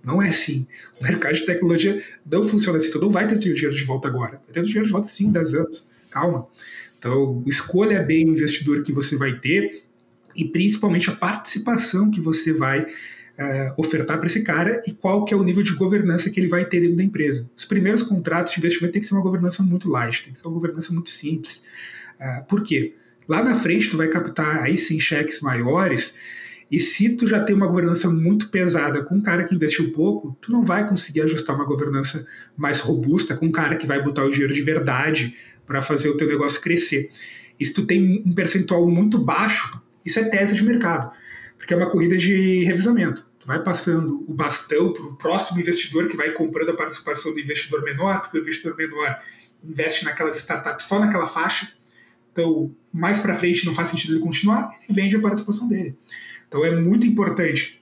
Não 0.03 0.21
é 0.21 0.29
assim. 0.29 0.65
O 0.99 1.03
mercado 1.03 1.35
de 1.35 1.45
tecnologia 1.45 2.03
não 2.25 2.43
funciona 2.43 2.79
assim. 2.79 2.89
Tu 2.89 2.99
não 2.99 3.11
vai 3.11 3.27
ter 3.27 3.35
o 3.35 3.39
dinheiro 3.39 3.75
de 3.75 3.83
volta 3.83 4.07
agora. 4.07 4.41
Vai 4.45 4.53
ter 4.53 4.61
o 4.61 4.63
dinheiro 4.63 4.85
de 4.85 4.91
volta 4.91 5.07
sim, 5.07 5.31
10 5.31 5.53
anos. 5.53 5.87
Calma. 6.09 6.47
Então, 6.99 7.41
escolha 7.47 8.03
bem 8.03 8.29
o 8.29 8.33
investidor 8.33 8.83
que 8.83 8.91
você 8.91 9.15
vai 9.15 9.39
ter 9.39 9.83
e 10.35 10.45
principalmente 10.45 11.09
a 11.09 11.15
participação 11.15 12.11
que 12.11 12.19
você 12.19 12.53
vai 12.53 12.81
uh, 12.83 13.73
ofertar 13.77 14.17
para 14.17 14.27
esse 14.27 14.43
cara 14.43 14.81
e 14.85 14.91
qual 14.91 15.23
que 15.23 15.33
é 15.33 15.37
o 15.37 15.43
nível 15.43 15.63
de 15.63 15.73
governança 15.73 16.29
que 16.29 16.39
ele 16.39 16.49
vai 16.49 16.65
ter 16.65 16.81
dentro 16.81 16.97
da 16.97 17.03
empresa. 17.03 17.49
Os 17.55 17.65
primeiros 17.65 18.03
contratos 18.03 18.53
de 18.53 18.59
investimento 18.59 18.93
tem 18.93 19.01
que 19.01 19.07
ser 19.07 19.15
uma 19.15 19.23
governança 19.23 19.63
muito 19.63 19.89
light, 19.89 20.23
tem 20.23 20.33
que 20.33 20.39
ser 20.39 20.47
uma 20.47 20.53
governança 20.53 20.93
muito 20.93 21.09
simples. 21.09 21.63
Uh, 22.19 22.45
por 22.47 22.63
quê? 22.63 22.93
Lá 23.27 23.41
na 23.41 23.55
frente 23.55 23.89
tu 23.89 23.97
vai 23.97 24.09
captar 24.09 24.61
aí 24.61 24.77
sim 24.77 24.99
cheques 24.99 25.39
maiores 25.39 26.15
e 26.71 26.79
se 26.79 27.09
tu 27.09 27.25
já 27.25 27.43
tem 27.43 27.55
uma 27.55 27.65
governança 27.67 28.09
muito 28.09 28.49
pesada 28.49 29.03
com 29.03 29.15
um 29.15 29.21
cara 29.21 29.43
que 29.43 29.55
investiu 29.55 29.91
pouco, 29.91 30.37
tu 30.39 30.51
não 30.51 30.63
vai 30.63 30.87
conseguir 30.87 31.21
ajustar 31.21 31.55
uma 31.55 31.65
governança 31.65 32.25
mais 32.55 32.79
robusta 32.79 33.35
com 33.35 33.47
um 33.47 33.51
cara 33.51 33.75
que 33.75 33.87
vai 33.87 34.03
botar 34.03 34.23
o 34.23 34.29
dinheiro 34.29 34.53
de 34.53 34.61
verdade 34.61 35.35
para 35.69 35.83
fazer 35.83 36.09
o 36.09 36.17
teu 36.17 36.27
negócio 36.27 36.59
crescer. 36.59 37.11
E 37.59 37.63
se 37.63 37.71
tu 37.71 37.85
tem 37.85 38.23
um 38.25 38.33
percentual 38.33 38.89
muito 38.89 39.19
baixo, 39.19 39.79
isso 40.03 40.19
é 40.19 40.23
tese 40.23 40.55
de 40.55 40.63
mercado, 40.63 41.11
porque 41.59 41.71
é 41.75 41.77
uma 41.77 41.91
corrida 41.91 42.17
de 42.17 42.63
revisamento. 42.63 43.29
Tu 43.39 43.45
vai 43.45 43.63
passando 43.63 44.25
o 44.27 44.33
bastão 44.33 44.91
para 44.91 45.03
o 45.03 45.15
próximo 45.15 45.59
investidor 45.61 46.07
que 46.07 46.17
vai 46.17 46.31
comprando 46.31 46.69
a 46.69 46.73
participação 46.73 47.35
do 47.35 47.39
investidor 47.39 47.83
menor, 47.83 48.21
porque 48.21 48.39
o 48.39 48.41
investidor 48.41 48.75
menor 48.75 49.19
investe 49.63 50.05
naquelas 50.05 50.37
startups 50.37 50.87
só 50.87 50.97
naquela 50.97 51.27
faixa. 51.27 51.71
Então, 52.31 52.75
mais 52.91 53.19
para 53.19 53.35
frente 53.35 53.63
não 53.63 53.75
faz 53.75 53.89
sentido 53.89 54.13
ele 54.13 54.21
continuar, 54.21 54.71
ele 54.87 54.99
vende 54.99 55.15
a 55.17 55.21
participação 55.21 55.69
dele. 55.69 55.95
Então 56.47 56.65
é 56.65 56.71
muito 56.71 57.05
importante 57.05 57.79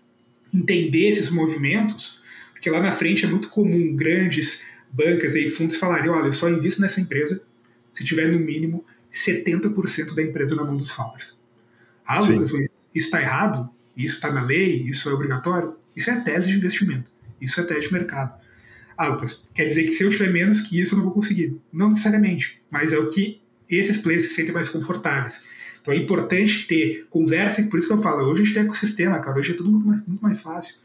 entender 0.54 1.08
esses 1.08 1.30
movimentos, 1.30 2.22
porque 2.52 2.70
lá 2.70 2.82
na 2.82 2.92
frente 2.92 3.24
é 3.24 3.30
muito 3.30 3.48
comum 3.48 3.96
grandes 3.96 4.62
bancas 4.92 5.36
e 5.36 5.50
fundos 5.50 5.78
falarem: 5.78 6.10
olha, 6.10 6.26
eu 6.26 6.34
só 6.34 6.50
invisto 6.50 6.82
nessa 6.82 7.00
empresa 7.00 7.47
se 7.98 8.04
tiver 8.04 8.32
no 8.32 8.38
mínimo 8.38 8.86
70% 9.12 10.14
da 10.14 10.22
empresa 10.22 10.56
na 10.56 10.64
mão 10.64 10.78
dos 10.78 10.92
founders. 10.92 11.36
Ah, 12.06 12.20
Lucas, 12.20 12.52
isso 12.52 12.70
está 12.94 13.20
errado? 13.20 13.68
Isso 13.96 14.16
está 14.16 14.32
na 14.32 14.44
lei? 14.44 14.84
Isso 14.84 15.10
é 15.10 15.14
obrigatório? 15.14 15.76
Isso 15.96 16.12
é 16.12 16.20
tese 16.20 16.52
de 16.52 16.58
investimento. 16.58 17.10
Isso 17.42 17.60
é 17.60 17.64
tese 17.64 17.88
de 17.88 17.94
mercado. 17.94 18.40
Ah, 18.96 19.08
Lucas, 19.08 19.48
quer 19.52 19.66
dizer 19.66 19.84
que 19.84 19.92
se 19.92 20.04
eu 20.04 20.12
tiver 20.12 20.32
menos 20.32 20.62
que 20.62 20.80
isso 20.80 20.94
eu 20.94 20.98
não 20.98 21.06
vou 21.06 21.14
conseguir. 21.14 21.60
Não 21.74 21.88
necessariamente, 21.88 22.62
mas 22.70 22.94
é 22.94 23.00
o 23.00 23.08
que 23.08 23.42
esses 23.68 23.98
players 23.98 24.26
se 24.26 24.36
sentem 24.36 24.54
mais 24.54 24.70
confortáveis. 24.70 25.44
Então 25.82 25.92
é 25.92 25.98
importante 25.98 26.68
ter 26.68 27.08
conversa, 27.10 27.64
por 27.64 27.80
isso 27.80 27.88
que 27.88 27.94
eu 27.94 28.02
falo, 28.02 28.30
hoje 28.30 28.44
a 28.44 28.46
gente 28.46 28.54
tem 28.54 28.64
ecossistema, 28.64 29.20
cara, 29.20 29.40
hoje 29.40 29.54
é 29.54 29.56
tudo 29.56 29.72
muito 29.72 29.88
mais, 29.88 30.06
muito 30.06 30.22
mais 30.22 30.40
fácil. 30.40 30.76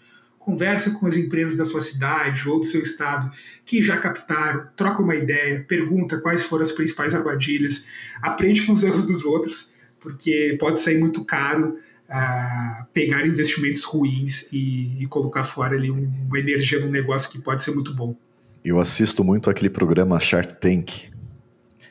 Conversa 0.45 0.90
com 0.90 1.07
as 1.07 1.16
empresas 1.16 1.57
da 1.57 1.64
sua 1.64 1.80
cidade 1.80 2.49
ou 2.49 2.59
do 2.59 2.66
seu 2.66 2.82
estado 2.82 3.30
que 3.64 3.80
já 3.80 3.97
captaram, 3.97 4.66
troca 4.76 5.01
uma 5.01 5.14
ideia, 5.14 5.64
pergunta 5.68 6.18
quais 6.18 6.43
foram 6.45 6.64
as 6.64 6.72
principais 6.72 7.14
armadilhas, 7.14 7.86
aprende 8.20 8.62
com 8.62 8.72
os 8.72 8.82
erros 8.82 9.07
dos 9.07 9.24
outros, 9.24 9.72
porque 10.01 10.57
pode 10.59 10.80
sair 10.80 10.99
muito 10.99 11.24
caro 11.24 11.78
uh, 12.09 12.84
pegar 12.93 13.26
investimentos 13.26 13.84
ruins 13.84 14.49
e, 14.53 15.03
e 15.03 15.07
colocar 15.07 15.45
fora 15.45 15.76
ali 15.76 15.90
um, 15.90 16.11
uma 16.26 16.38
energia 16.38 16.80
num 16.80 16.90
negócio 16.90 17.30
que 17.30 17.40
pode 17.40 17.62
ser 17.62 17.72
muito 17.72 17.95
bom. 17.95 18.16
Eu 18.64 18.78
assisto 18.78 19.24
muito 19.24 19.49
aquele 19.49 19.70
programa 19.70 20.18
Shark 20.20 20.55
Tank. 20.61 21.11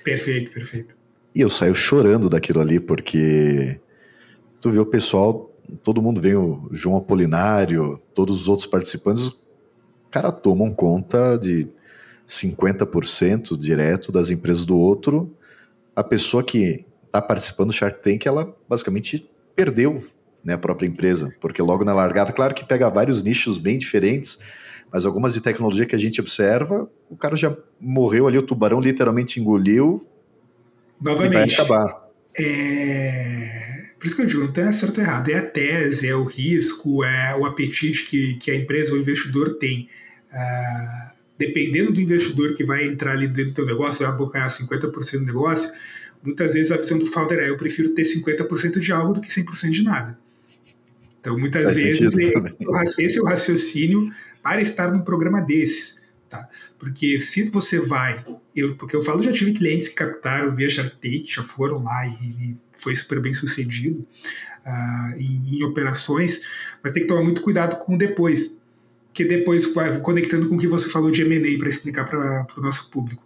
Perfeito, 0.04 0.52
perfeito. 0.52 0.96
E 1.34 1.42
eu 1.42 1.50
saio 1.50 1.76
chorando 1.76 2.30
daquilo 2.30 2.60
ali, 2.60 2.80
porque 2.80 3.80
tu 4.60 4.70
vê 4.70 4.80
o 4.80 4.86
pessoal, 4.86 5.51
todo 5.84 6.02
mundo 6.02 6.22
vem, 6.22 6.36
o 6.36 6.70
João 6.72 6.98
Apolinário, 6.98 8.00
todos 8.14 8.42
os 8.42 8.50
outros 8.50 8.68
participantes, 8.68 9.24
os 9.24 9.38
caras 10.10 10.34
tomam 10.42 10.72
conta 10.74 11.38
de 11.38 11.68
50% 12.28 13.58
direto 13.58 14.12
das 14.12 14.30
empresas 14.30 14.66
do 14.66 14.78
outro. 14.78 15.36
A 15.96 16.04
pessoa 16.04 16.44
que 16.44 16.86
está 17.06 17.22
participando 17.22 17.68
do 17.68 17.74
Shark 17.74 18.02
Tank, 18.02 18.26
ela 18.26 18.56
basicamente 18.70 19.30
perdeu 19.56 20.04
né, 20.44 20.54
a 20.54 20.58
própria 20.58 20.88
empresa, 20.88 21.34
porque 21.40 21.62
logo 21.62 21.84
na 21.84 21.94
largada, 21.94 22.32
claro 22.32 22.56
que 22.56 22.66
pega 22.66 22.90
vários 22.90 23.22
nichos 23.22 23.58
bem 23.58 23.78
diferentes, 23.78 24.40
mas 24.92 25.06
algumas 25.06 25.34
de 25.34 25.42
tecnologia 25.42 25.86
que 25.86 25.96
a 25.96 26.00
gente 26.00 26.20
observa, 26.20 26.90
o 27.10 27.16
cara 27.16 27.36
já 27.36 27.56
morreu 27.80 28.28
ali, 28.28 28.38
o 28.38 28.42
tubarão 28.42 28.80
literalmente 28.80 29.40
engoliu, 29.40 30.06
Novamente. 31.02 31.34
vai 31.34 31.44
acabar. 31.44 32.10
É... 32.40 33.71
Por 34.02 34.08
isso 34.08 34.16
que 34.16 34.24
eu 34.24 34.26
digo, 34.26 34.42
não 34.42 34.52
tem 34.52 34.72
certo 34.72 34.98
ou 34.98 35.04
errado. 35.04 35.30
É 35.30 35.36
a 35.36 35.46
tese, 35.46 36.08
é 36.08 36.16
o 36.16 36.24
risco, 36.24 37.04
é 37.04 37.36
o 37.36 37.46
apetite 37.46 38.04
que, 38.06 38.34
que 38.38 38.50
a 38.50 38.56
empresa 38.56 38.94
ou 38.94 38.98
o 38.98 39.00
investidor 39.00 39.60
tem. 39.60 39.88
Uh, 40.34 41.16
dependendo 41.38 41.94
do 41.94 42.02
investidor 42.02 42.56
que 42.56 42.64
vai 42.64 42.88
entrar 42.88 43.12
ali 43.12 43.28
dentro 43.28 43.52
do 43.52 43.56
teu 43.58 43.66
negócio, 43.68 44.00
vai 44.00 44.08
abocanhar 44.08 44.50
50% 44.50 45.20
do 45.20 45.26
negócio, 45.28 45.72
muitas 46.24 46.56
vezes 46.56 46.72
a 46.72 46.78
visão 46.78 46.98
do 46.98 47.06
founder 47.06 47.38
é 47.38 47.50
eu 47.50 47.58
prefiro 47.58 47.90
ter 47.90 48.02
50% 48.02 48.80
de 48.80 48.92
algo 48.92 49.14
do 49.14 49.22
que 49.22 49.28
100% 49.28 49.70
de 49.70 49.84
nada. 49.84 50.18
Então, 51.20 51.38
muitas 51.38 51.66
Faz 51.66 51.78
vezes, 51.78 52.02
esse 52.98 53.20
é 53.20 53.22
o 53.22 53.26
raciocínio 53.26 54.12
para 54.42 54.64
estar 54.64 54.92
num 54.92 55.02
programa 55.02 55.42
desses. 55.42 56.02
Tá? 56.28 56.50
Porque 56.80 57.20
se 57.20 57.44
você 57.52 57.80
vai, 57.80 58.26
eu, 58.56 58.76
porque 58.78 58.96
eu 58.96 59.04
falo, 59.04 59.22
já 59.22 59.32
tive 59.32 59.54
clientes 59.54 59.90
que 59.90 59.94
captaram 59.94 60.56
via 60.56 60.72
Shark 60.72 60.96
Tank, 60.96 61.32
já 61.32 61.44
foram 61.44 61.84
lá 61.84 62.08
e, 62.08 62.26
e 62.26 62.58
foi 62.82 62.96
super 62.96 63.20
bem 63.22 63.34
sucedido 63.34 64.06
uh, 64.66 65.18
em, 65.18 65.58
em, 65.58 65.64
operações, 65.64 66.42
mas 66.84 66.94
tem 66.94 67.04
que 67.04 67.08
tomar 67.08 67.24
muito 67.24 67.42
cuidado 67.42 67.78
com 67.78 67.94
o 67.94 67.98
depois, 67.98 68.60
que 69.14 69.24
depois 69.24 69.72
vai 69.74 70.00
conectando 70.00 70.50
com 70.50 70.56
o 70.56 70.60
que 70.60 70.68
você 70.68 70.90
falou 70.90 71.12
de 71.12 71.22
M&A 71.22 71.58
para 71.58 71.70
explicar 71.70 72.06
para 72.06 72.48
o 72.58 72.62
nosso 72.62 72.90
público. 72.90 73.24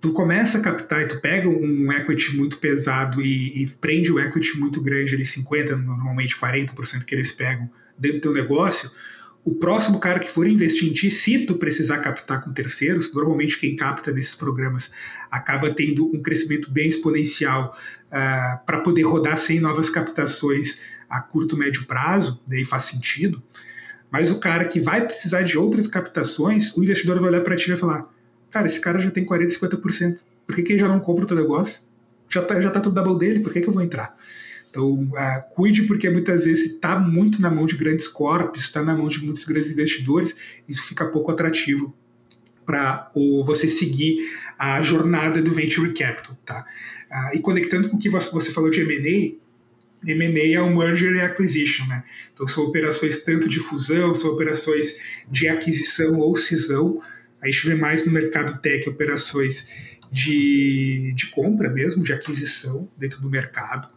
Tu 0.00 0.12
começa 0.12 0.58
a 0.58 0.60
captar 0.60 1.02
e 1.02 1.08
tu 1.08 1.20
pega 1.20 1.48
um 1.48 1.92
equity 1.92 2.36
muito 2.36 2.58
pesado 2.58 3.20
e, 3.20 3.62
e 3.62 3.66
prende 3.80 4.10
o 4.12 4.18
equity 4.18 4.58
muito 4.58 4.80
grande, 4.80 5.14
ali 5.14 5.24
50, 5.24 5.76
normalmente 5.76 6.36
40% 6.36 7.04
que 7.04 7.14
eles 7.14 7.30
pegam 7.32 7.70
dentro 7.96 8.18
do 8.18 8.22
teu 8.22 8.32
negócio, 8.32 8.90
o 9.44 9.54
próximo 9.54 9.98
cara 9.98 10.20
que 10.20 10.28
for 10.28 10.46
investir 10.46 10.88
em 10.88 10.92
ti, 10.92 11.10
se 11.10 11.46
tu 11.46 11.56
precisar 11.56 11.98
captar 11.98 12.44
com 12.44 12.52
terceiros, 12.52 13.12
normalmente 13.12 13.58
quem 13.58 13.74
capta 13.74 14.12
nesses 14.12 14.36
programas 14.36 14.90
acaba 15.30 15.74
tendo 15.74 16.06
um 16.14 16.22
crescimento 16.22 16.70
bem 16.70 16.88
exponencial 16.88 17.76
uh, 17.76 18.14
ah, 18.14 18.62
para 18.64 18.78
poder 18.80 19.02
rodar 19.02 19.36
sem 19.36 19.58
novas 19.58 19.90
captações 19.90 20.82
a 21.10 21.20
curto, 21.20 21.56
médio 21.56 21.84
prazo, 21.86 22.40
daí 22.46 22.64
faz 22.64 22.84
sentido. 22.84 23.42
Mas 24.10 24.30
o 24.30 24.38
cara 24.38 24.64
que 24.64 24.78
vai 24.78 25.06
precisar 25.06 25.42
de 25.42 25.58
outras 25.58 25.88
captações, 25.88 26.76
o 26.76 26.82
investidor 26.82 27.18
vai 27.18 27.30
olhar 27.30 27.40
para 27.40 27.56
ti 27.56 27.64
e 27.64 27.68
vai 27.68 27.76
falar: 27.76 28.08
Cara, 28.50 28.66
esse 28.66 28.80
cara 28.80 28.98
já 28.98 29.10
tem 29.10 29.24
40%, 29.24 29.58
50%, 29.58 30.18
por 30.46 30.54
que, 30.54 30.62
que 30.62 30.72
ele 30.72 30.78
já 30.78 30.88
não 30.88 31.00
compra 31.00 31.24
o 31.24 31.26
teu 31.26 31.36
negócio? 31.36 31.80
Já 32.28 32.42
tá, 32.42 32.60
já 32.60 32.70
tá 32.70 32.78
tudo 32.78 32.94
double 32.94 33.18
dele, 33.18 33.40
por 33.40 33.52
que, 33.52 33.60
que 33.60 33.68
eu 33.68 33.72
vou 33.72 33.82
entrar? 33.82 34.16
Então, 34.72 34.90
uh, 34.90 35.54
cuide, 35.54 35.82
porque 35.82 36.08
muitas 36.08 36.46
vezes 36.46 36.72
está 36.72 36.98
muito 36.98 37.42
na 37.42 37.50
mão 37.50 37.66
de 37.66 37.76
grandes 37.76 38.08
corpos, 38.08 38.62
está 38.62 38.82
na 38.82 38.96
mão 38.96 39.06
de 39.06 39.22
muitos 39.22 39.44
grandes 39.44 39.70
investidores, 39.70 40.34
isso 40.66 40.82
fica 40.84 41.04
pouco 41.04 41.30
atrativo 41.30 41.94
para 42.64 43.10
você 43.44 43.68
seguir 43.68 44.32
a 44.58 44.80
jornada 44.80 45.42
do 45.42 45.52
Venture 45.52 45.92
Capital. 45.92 46.38
Tá? 46.46 46.64
Uh, 47.10 47.36
e 47.36 47.40
conectando 47.40 47.90
com 47.90 47.98
o 47.98 48.00
que 48.00 48.08
você 48.08 48.50
falou 48.50 48.70
de 48.70 48.80
M&A, 48.80 49.42
M&A 50.10 50.54
é 50.54 50.60
o 50.62 50.74
merger 50.74 51.16
e 51.16 51.20
acquisition, 51.20 51.86
né? 51.86 52.02
Então 52.32 52.46
são 52.46 52.64
operações 52.64 53.22
tanto 53.22 53.50
de 53.50 53.60
fusão, 53.60 54.14
são 54.14 54.32
operações 54.32 54.96
de 55.30 55.48
aquisição 55.48 56.18
ou 56.18 56.34
cisão. 56.34 56.98
A 57.42 57.46
gente 57.46 57.68
vê 57.68 57.74
mais 57.74 58.06
no 58.06 58.10
mercado 58.10 58.58
tech 58.62 58.88
operações 58.88 59.68
de, 60.10 61.12
de 61.14 61.26
compra 61.26 61.70
mesmo, 61.70 62.02
de 62.02 62.12
aquisição 62.12 62.88
dentro 62.96 63.20
do 63.20 63.30
mercado. 63.30 63.88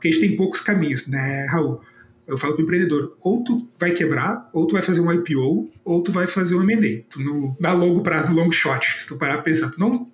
Porque 0.00 0.08
a 0.08 0.12
gente 0.12 0.28
tem 0.28 0.34
poucos 0.34 0.62
caminhos, 0.62 1.06
né, 1.06 1.44
Raul? 1.50 1.82
Eu 2.26 2.38
falo 2.38 2.54
para 2.54 2.62
o 2.62 2.64
empreendedor, 2.64 3.18
ou 3.20 3.44
tu 3.44 3.68
vai 3.78 3.90
quebrar, 3.90 4.48
ou 4.50 4.66
tu 4.66 4.72
vai 4.72 4.80
fazer 4.80 5.02
um 5.02 5.12
IPO, 5.12 5.70
ou 5.84 6.02
tu 6.02 6.10
vai 6.10 6.26
fazer 6.26 6.54
um 6.54 6.62
M&A. 6.62 7.02
Tu 7.10 7.20
não 7.20 7.54
dá 7.60 7.74
longo 7.74 8.02
prazo, 8.02 8.32
long 8.32 8.50
shot. 8.50 8.98
Se 8.98 9.06
tu 9.06 9.18
parar 9.18 9.34
a 9.34 9.42
pensar, 9.42 9.68
tu 9.68 9.78
não... 9.78 10.10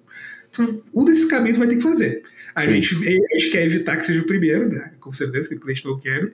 Tu, 0.51 0.83
um 0.93 1.05
desses 1.05 1.27
caminhos 1.27 1.57
tu 1.57 1.61
vai 1.61 1.69
ter 1.69 1.77
que 1.77 1.83
fazer. 1.83 2.25
A 2.57 2.65
gente, 2.65 2.97
a 2.97 3.39
gente, 3.39 3.51
quer 3.51 3.65
evitar 3.65 3.97
que 3.97 4.07
seja 4.07 4.23
o 4.23 4.27
primeiro, 4.27 4.69
né? 4.69 4.93
com 4.99 5.13
certeza, 5.13 5.49
que 5.49 5.55
o 5.55 5.61
cliente 5.61 5.85
não 5.85 6.01
quer. 6.01 6.33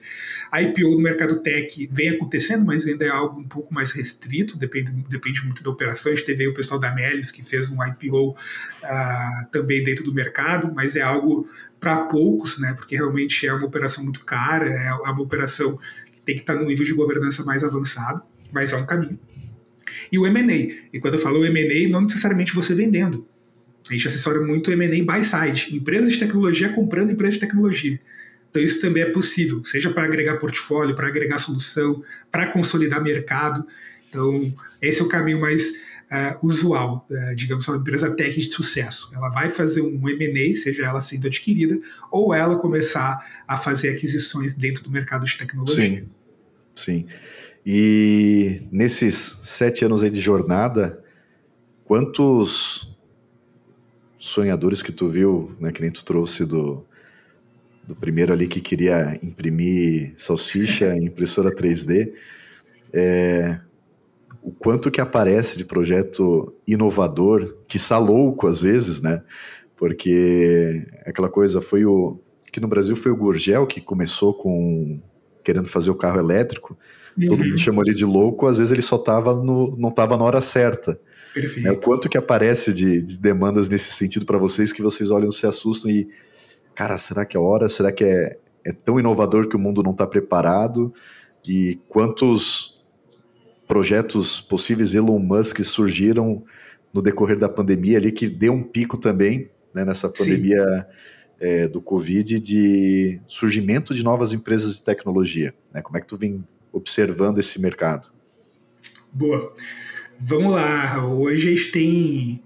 A 0.51 0.63
IPO 0.63 0.93
no 0.93 1.01
mercado 1.01 1.41
tech 1.41 1.89
vem 1.93 2.09
acontecendo, 2.09 2.65
mas 2.65 2.87
ainda 2.87 3.05
é 3.05 3.09
algo 3.09 3.41
um 3.41 3.47
pouco 3.47 3.75
mais 3.75 3.91
restrito, 3.91 4.57
depende, 4.57 4.91
depende 5.11 5.45
muito 5.45 5.63
da 5.63 5.71
operação. 5.71 6.11
A 6.11 6.15
gente 6.15 6.25
teve 6.25 6.45
aí 6.45 6.49
o 6.49 6.55
pessoal 6.55 6.81
da 6.81 6.95
Melius 6.95 7.31
que 7.31 7.43
fez 7.43 7.69
um 7.69 7.85
IPO 7.85 8.31
uh, 8.31 8.37
ah, 8.83 9.49
também 9.53 9.85
dentro 9.85 10.05
do 10.05 10.15
mercado, 10.15 10.73
mas 10.75 10.97
é 10.97 11.03
algo 11.03 11.49
para 11.83 11.97
poucos, 12.05 12.61
né? 12.61 12.75
porque 12.75 12.95
realmente 12.95 13.45
é 13.45 13.53
uma 13.53 13.67
operação 13.67 14.05
muito 14.05 14.25
cara, 14.25 14.69
é 14.69 14.93
uma 14.93 15.21
operação 15.21 15.77
que 16.13 16.21
tem 16.21 16.37
que 16.37 16.43
estar 16.43 16.55
num 16.55 16.65
nível 16.65 16.85
de 16.85 16.95
governança 16.95 17.43
mais 17.43 17.65
avançado, 17.65 18.23
mas 18.53 18.73
é 18.73 18.77
um 18.77 18.87
caminho. 18.87 19.19
E 20.11 20.17
o 20.17 20.25
M&A, 20.25 20.87
e 20.93 21.01
quando 21.01 21.15
eu 21.15 21.21
falo 21.21 21.45
M&A, 21.45 21.91
não 21.91 22.03
necessariamente 22.03 22.55
você 22.55 22.73
vendendo, 22.73 23.27
a 23.91 23.93
gente 23.93 24.07
assessora 24.07 24.41
muito 24.41 24.71
M&A 24.71 25.05
buy 25.05 25.25
side, 25.25 25.75
empresas 25.77 26.13
de 26.13 26.21
tecnologia 26.21 26.69
comprando 26.69 27.11
empresas 27.11 27.35
de 27.35 27.41
tecnologia. 27.41 28.01
Então 28.49 28.63
isso 28.63 28.81
também 28.81 29.03
é 29.03 29.07
possível, 29.07 29.65
seja 29.65 29.91
para 29.91 30.05
agregar 30.05 30.37
portfólio, 30.37 30.95
para 30.95 31.09
agregar 31.09 31.39
solução, 31.39 32.05
para 32.31 32.47
consolidar 32.47 33.03
mercado. 33.03 33.67
Então 34.09 34.55
esse 34.81 35.01
é 35.01 35.05
o 35.05 35.09
caminho 35.09 35.41
mais 35.41 35.73
uh, 36.13 36.47
usual, 36.47 37.07
uh, 37.11 37.35
digamos, 37.35 37.67
uma 37.67 37.79
empresa 37.79 38.11
tech 38.11 38.39
de 38.39 38.51
sucesso. 38.51 39.11
Ela 39.15 39.31
vai 39.31 39.49
fazer 39.49 39.81
um 39.81 40.09
M&A, 40.09 40.55
seja 40.55 40.85
ela 40.85 41.01
sendo 41.01 41.27
adquirida, 41.27 41.81
ou 42.11 42.35
ela 42.35 42.57
começar 42.57 43.43
a 43.49 43.57
fazer 43.57 43.89
aquisições 43.89 44.55
dentro 44.55 44.85
do 44.85 44.91
mercado 44.91 45.25
de 45.25 45.37
tecnologia. 45.39 45.85
Sim. 45.85 46.09
Sim. 46.75 47.07
E 47.65 48.63
nesses 48.71 49.41
sete 49.45 49.85
anos 49.85 50.03
aí 50.03 50.11
de 50.11 50.21
jornada, 50.21 51.03
quantos 51.85 52.93
sonhadores 54.19 54.83
que 54.83 54.93
tu 54.93 55.09
viu, 55.09 55.55
né, 55.59 55.73
que 55.73 55.81
nem 55.81 55.91
tu 55.91 56.05
trouxe 56.05 56.45
do, 56.45 56.85
do 57.87 57.95
primeiro 57.95 58.33
ali 58.33 58.47
que 58.47 58.61
queria 58.61 59.19
imprimir 59.23 60.13
salsicha 60.17 60.95
em 60.97 61.07
impressora 61.07 61.55
3D, 61.55 62.13
é, 62.93 63.59
o 64.43 64.51
quanto 64.51 64.91
que 64.91 65.01
aparece 65.01 65.57
de 65.57 65.65
projeto 65.65 66.53
inovador, 66.67 67.57
que 67.69 67.79
louco 67.93 68.49
às 68.49 68.63
vezes, 68.63 69.01
né? 69.01 69.23
Porque 69.77 70.87
aquela 71.07 71.29
coisa 71.29 71.61
foi 71.61 71.85
o 71.85 72.21
que 72.53 72.61
no 72.61 72.69
Brasil 72.69 72.95
foi 72.95 73.11
o 73.11 73.17
Gurgel 73.17 73.67
que 73.67 73.81
começou 73.81 74.35
com 74.35 75.01
querendo 75.43 75.69
fazer 75.69 75.91
o 75.91 75.95
carro 75.95 76.21
elétrico. 76.21 76.77
Uhum. 77.17 77.29
Todo 77.29 77.45
mundo 77.45 77.59
chamou 77.59 77.85
ele 77.85 77.95
de 77.95 78.05
louco, 78.05 78.47
às 78.47 78.59
vezes 78.59 78.73
ele 78.73 78.83
só 78.83 78.99
tava 78.99 79.35
no, 79.35 79.77
não 79.77 79.89
estava 79.89 80.17
na 80.17 80.25
hora 80.25 80.41
certa. 80.41 81.01
Perfeito. 81.33 81.65
Né? 81.65 81.73
O 81.73 81.81
quanto 81.81 82.09
que 82.09 82.19
aparece 82.19 82.75
de, 82.75 83.03
de 83.03 83.17
demandas 83.17 83.69
nesse 83.69 83.93
sentido 83.93 84.27
para 84.27 84.39
vocês 84.39 84.73
que 84.73 84.83
vocês 84.83 85.11
olham, 85.11 85.31
se 85.31 85.47
assustam 85.47 85.91
e, 85.91 86.09
cara, 86.75 86.97
será 86.97 87.25
que 87.25 87.37
é 87.37 87.41
hora? 87.41 87.69
Será 87.69 87.91
que 87.91 88.05
é, 88.05 88.39
é 88.65 88.73
tão 88.73 89.01
inovador 89.01 89.49
que 89.49 89.57
o 89.57 89.59
mundo 89.59 89.83
não 89.83 89.93
está 89.93 90.07
preparado? 90.07 90.93
E 91.47 91.81
quantos 91.89 92.72
projetos 93.67 94.41
possíveis 94.41 94.95
Elon 94.95 95.19
Musk 95.19 95.63
surgiram 95.63 96.45
no 96.93 97.01
decorrer 97.01 97.39
da 97.39 97.49
pandemia 97.49 97.99
ali, 97.99 98.13
que 98.13 98.29
deu 98.29 98.53
um 98.53 98.63
pico 98.63 98.99
também 98.99 99.51
né, 99.75 99.85
nessa 99.85 100.09
pandemia 100.09 100.87
é, 101.41 101.67
do 101.67 101.81
Covid 101.81 102.39
de 102.39 103.21
surgimento 103.27 103.95
de 103.95 104.05
novas 104.05 104.33
empresas 104.33 104.77
de 104.77 104.85
tecnologia. 104.85 105.55
Né? 105.73 105.81
Como 105.81 105.97
é 105.97 106.01
que 106.01 106.07
tu 106.07 106.17
vem 106.17 106.45
observando 106.73 107.39
esse 107.39 107.61
mercado? 107.61 108.09
Boa. 109.13 109.55
Vamos 110.21 110.53
lá. 110.53 111.05
Hoje 111.07 111.49
a 111.49 111.57
gente 111.57 111.73
tem 111.73 112.43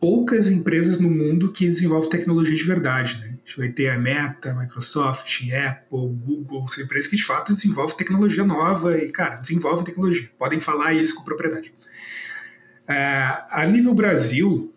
poucas 0.00 0.50
empresas 0.50 1.00
no 1.00 1.10
mundo 1.10 1.52
que 1.52 1.66
desenvolvem 1.66 2.10
tecnologia 2.10 2.54
de 2.54 2.64
verdade. 2.64 3.18
Né? 3.20 3.35
A 3.46 3.48
gente 3.48 3.58
vai 3.58 3.68
ter 3.68 3.88
a 3.90 3.96
Meta, 3.96 4.52
Microsoft, 4.54 5.42
Apple, 5.52 6.08
Google, 6.24 6.66
são 6.66 6.82
empresas 6.82 7.08
que 7.08 7.14
de 7.14 7.22
fato 7.22 7.52
desenvolvem 7.52 7.96
tecnologia 7.96 8.42
nova 8.42 8.98
e, 8.98 9.08
cara, 9.12 9.36
desenvolvem 9.36 9.84
tecnologia. 9.84 10.28
Podem 10.36 10.58
falar 10.58 10.94
isso 10.94 11.14
com 11.14 11.22
propriedade. 11.22 11.72
Uh, 12.88 13.44
a 13.50 13.64
nível 13.70 13.94
Brasil, 13.94 14.74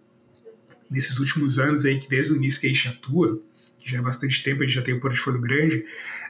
nesses 0.88 1.18
últimos 1.18 1.58
anos 1.58 1.84
aí, 1.84 2.00
que 2.00 2.08
desde 2.08 2.32
o 2.32 2.36
início 2.36 2.62
que 2.62 2.68
a 2.68 2.70
gente 2.70 2.88
atua, 2.90 3.42
que 3.80 3.90
já 3.90 3.98
é 3.98 4.02
bastante 4.02 4.44
tempo, 4.44 4.62
a 4.62 4.66
gente 4.68 4.76
já 4.76 4.84
tem 4.84 4.94
um 4.94 5.00
portfólio 5.00 5.42
grande, 5.42 5.78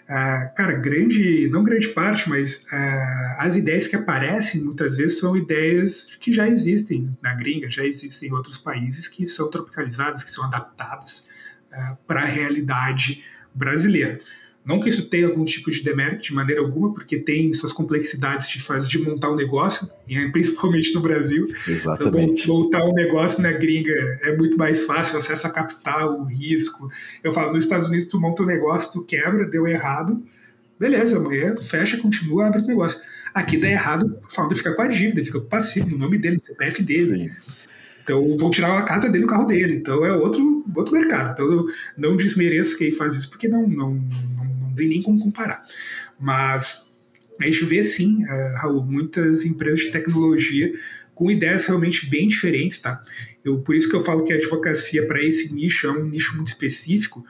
uh, 0.06 0.56
cara, 0.56 0.76
grande, 0.76 1.50
não 1.50 1.62
grande 1.62 1.90
parte, 1.90 2.30
mas 2.30 2.64
uh, 2.72 3.36
as 3.40 3.58
ideias 3.58 3.86
que 3.86 3.98
aparecem 3.98 4.62
muitas 4.62 4.96
vezes 4.96 5.20
são 5.20 5.36
ideias 5.36 6.08
que 6.22 6.32
já 6.32 6.48
existem 6.48 7.18
na 7.22 7.34
gringa, 7.34 7.70
já 7.70 7.84
existem 7.84 8.30
em 8.30 8.32
outros 8.32 8.58
países 8.58 9.10
que 9.10 9.28
são 9.28 9.50
tropicalizadas, 9.50 10.24
que 10.24 10.32
são 10.32 10.46
adaptadas 10.46 11.28
é, 11.72 11.98
para 12.08 12.22
a 12.22 12.26
realidade 12.26 13.24
brasileira. 13.54 14.20
Não 14.66 14.80
que 14.80 14.90
isso 14.90 15.10
tenha 15.10 15.26
algum 15.26 15.46
tipo 15.46 15.72
de 15.72 15.82
demérito 15.82 16.22
de 16.22 16.34
maneira 16.34 16.62
alguma, 16.62 16.94
porque 16.94 17.18
tem 17.18 17.52
suas 17.54 17.72
complexidades 17.72 18.48
de 18.50 18.62
fazer 18.62 18.88
de 18.88 19.00
montar 19.00 19.32
um 19.32 19.36
negócio, 19.36 19.90
principalmente 20.32 20.94
no 20.94 21.02
Brasil. 21.02 21.48
Exatamente. 21.68 22.44
Então, 22.44 22.56
montar 22.56 22.86
um 22.86 22.94
negócio 22.94 23.42
na 23.42 23.52
gringa 23.52 23.94
é 24.22 24.36
muito 24.38 24.58
mais 24.58 24.84
fácil, 24.84 25.18
acesso 25.18 25.48
a 25.48 25.50
capital, 25.50 26.22
o 26.22 26.26
risco. 26.26 26.90
Eu 27.24 27.34
falo, 27.34 27.54
nos 27.54 27.64
Estados 27.64 27.88
Unidos 27.88 28.08
tu 28.08 28.20
monta 28.20 28.44
um 28.44 28.46
negócio, 28.46 28.92
tu 28.92 29.04
quebra, 29.04 29.46
deu 29.46 29.66
errado, 29.66 30.22
beleza, 30.80 31.18
amanhã 31.18 31.56
fecha, 31.62 31.98
continua, 31.98 32.48
abre 32.48 32.62
o 32.62 32.68
negócio. 32.68 33.00
Aqui 33.34 33.58
dá 33.58 33.70
errado, 33.70 34.20
o 34.24 34.32
founder 34.32 34.58
fica 34.58 34.74
com 34.76 34.82
a 34.82 34.88
dívida, 34.88 35.24
fica 35.24 35.40
com 35.40 35.46
o 35.46 35.50
passivo, 35.50 35.90
no 35.90 35.98
nome 35.98 36.18
dele, 36.18 36.36
no 36.36 36.42
CPF 36.42 36.84
dele. 36.84 37.18
Sim. 37.18 37.32
Então 38.04 38.38
vão 38.38 38.50
tirar 38.50 38.78
a 38.78 38.82
casa 38.82 39.08
dele, 39.10 39.26
o 39.26 39.28
carro 39.28 39.46
dele. 39.46 39.76
Então 39.76 40.04
é 40.06 40.12
outro, 40.12 40.59
outro 40.80 40.94
mercado. 40.94 41.32
Então 41.34 41.52
eu 41.52 41.66
não 41.98 42.18
desmereço 42.18 42.78
quem 42.78 42.92
faz 42.92 43.14
isso, 43.16 43.30
porque 43.30 43.48
não, 43.48 43.68
não, 43.68 43.94
não, 43.94 44.46
não 44.62 44.76
tem 44.76 44.88
nem 44.88 45.02
como 45.02 45.20
comparar. 45.20 45.66
Mas 46.20 46.90
a 47.40 47.46
gente 47.46 47.66
vê 47.66 47.84
sim, 47.84 48.24
uh, 48.24 48.56
Raul, 48.58 48.84
muitas 48.84 49.46
empresas 49.46 49.82
de 49.82 49.92
tecnologia 49.92 50.74
com 51.16 51.30
ideias 51.30 51.66
realmente 51.66 52.10
bem 52.10 52.28
diferentes, 52.28 52.80
tá? 52.80 53.04
Eu, 53.44 53.60
por 53.60 53.76
isso 53.76 53.90
que 53.90 53.96
eu 53.96 54.04
falo 54.04 54.24
que 54.24 54.34
a 54.34 54.36
advocacia 54.36 55.06
para 55.06 55.24
esse 55.24 55.54
nicho 55.54 55.88
é 55.88 55.92
um 55.92 56.06
nicho 56.06 56.36
muito 56.36 56.48
específico, 56.48 57.26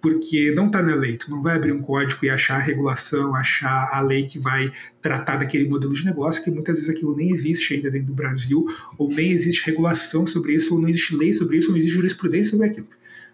porque 0.00 0.52
não 0.52 0.66
está 0.66 0.82
na 0.82 0.94
lei. 0.94 1.16
Tu 1.16 1.30
não 1.30 1.42
vai 1.42 1.56
abrir 1.56 1.72
um 1.72 1.78
código 1.78 2.24
e 2.24 2.30
achar 2.30 2.56
a 2.56 2.58
regulação, 2.58 3.34
achar 3.34 3.90
a 3.92 4.00
lei 4.00 4.24
que 4.24 4.38
vai 4.38 4.72
tratar 5.02 5.36
daquele 5.36 5.68
modelo 5.68 5.92
de 5.92 6.04
negócio, 6.04 6.42
que 6.42 6.50
muitas 6.50 6.76
vezes 6.76 6.90
aquilo 6.90 7.14
nem 7.14 7.30
existe 7.30 7.74
ainda 7.74 7.90
dentro 7.90 8.08
do 8.08 8.14
Brasil, 8.14 8.66
ou 8.96 9.08
nem 9.08 9.32
existe 9.32 9.64
regulação 9.66 10.24
sobre 10.24 10.54
isso, 10.54 10.74
ou 10.74 10.80
não 10.80 10.88
existe 10.88 11.14
lei 11.14 11.32
sobre 11.32 11.58
isso, 11.58 11.68
ou 11.68 11.72
não 11.72 11.78
existe 11.78 11.96
jurisprudência 11.96 12.52
sobre 12.52 12.66
aquilo. 12.66 12.88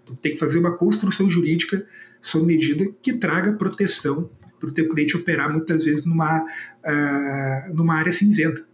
Tu 0.05 0.17
tem 0.17 0.33
que 0.33 0.39
fazer 0.39 0.59
uma 0.59 0.77
construção 0.77 1.31
jurídica 1.31 1.87
sob 2.21 2.45
medida 2.47 2.87
que 3.01 3.13
traga 3.13 3.53
proteção 3.53 4.29
para 4.59 4.69
o 4.69 4.73
teu 4.73 4.89
cliente 4.89 5.17
operar 5.17 5.53
muitas 5.53 5.85
vezes 5.85 6.05
numa, 6.05 6.43
uh, 6.43 7.75
numa 7.75 7.95
área 7.95 8.11
cinzenta, 8.11 8.65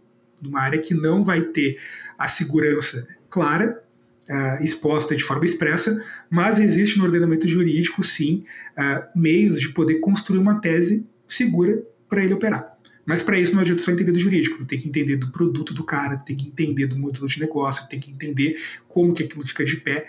numa 0.41 0.61
área 0.61 0.79
que 0.79 0.93
não 0.93 1.23
vai 1.23 1.41
ter 1.41 1.79
a 2.17 2.27
segurança 2.27 3.07
clara 3.29 3.82
uh, 4.29 4.63
exposta 4.63 5.15
de 5.15 5.23
forma 5.23 5.45
expressa, 5.45 6.03
mas 6.29 6.59
existe 6.59 6.97
no 6.97 7.05
ordenamento 7.05 7.47
jurídico, 7.47 8.03
sim, 8.03 8.43
uh, 8.77 9.19
meios 9.19 9.59
de 9.59 9.69
poder 9.69 9.95
construir 9.95 10.39
uma 10.39 10.59
tese 10.59 11.05
segura 11.27 11.83
para 12.07 12.23
ele 12.23 12.33
operar. 12.33 12.73
Mas 13.05 13.21
para 13.21 13.37
isso 13.37 13.53
não 13.53 13.61
adianta 13.61 13.81
só 13.81 13.91
entender 13.91 14.13
do 14.13 14.19
jurídico, 14.19 14.63
tem 14.65 14.79
que 14.79 14.87
entender 14.87 15.17
do 15.17 15.31
produto 15.31 15.73
do 15.73 15.83
cara, 15.83 16.17
tem 16.17 16.35
que 16.35 16.47
entender 16.47 16.87
do 16.87 16.97
modelo 16.97 17.27
de 17.27 17.39
negócio, 17.39 17.87
tem 17.89 17.99
que 17.99 18.09
entender 18.09 18.57
como 18.87 19.13
que 19.13 19.23
aquilo 19.23 19.45
fica 19.45 19.65
de 19.65 19.77
pé, 19.77 20.07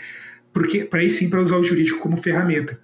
porque 0.52 0.84
para 0.84 1.00
aí 1.00 1.10
sim 1.10 1.28
para 1.28 1.42
usar 1.42 1.56
o 1.56 1.64
jurídico 1.64 1.98
como 1.98 2.16
ferramenta. 2.16 2.80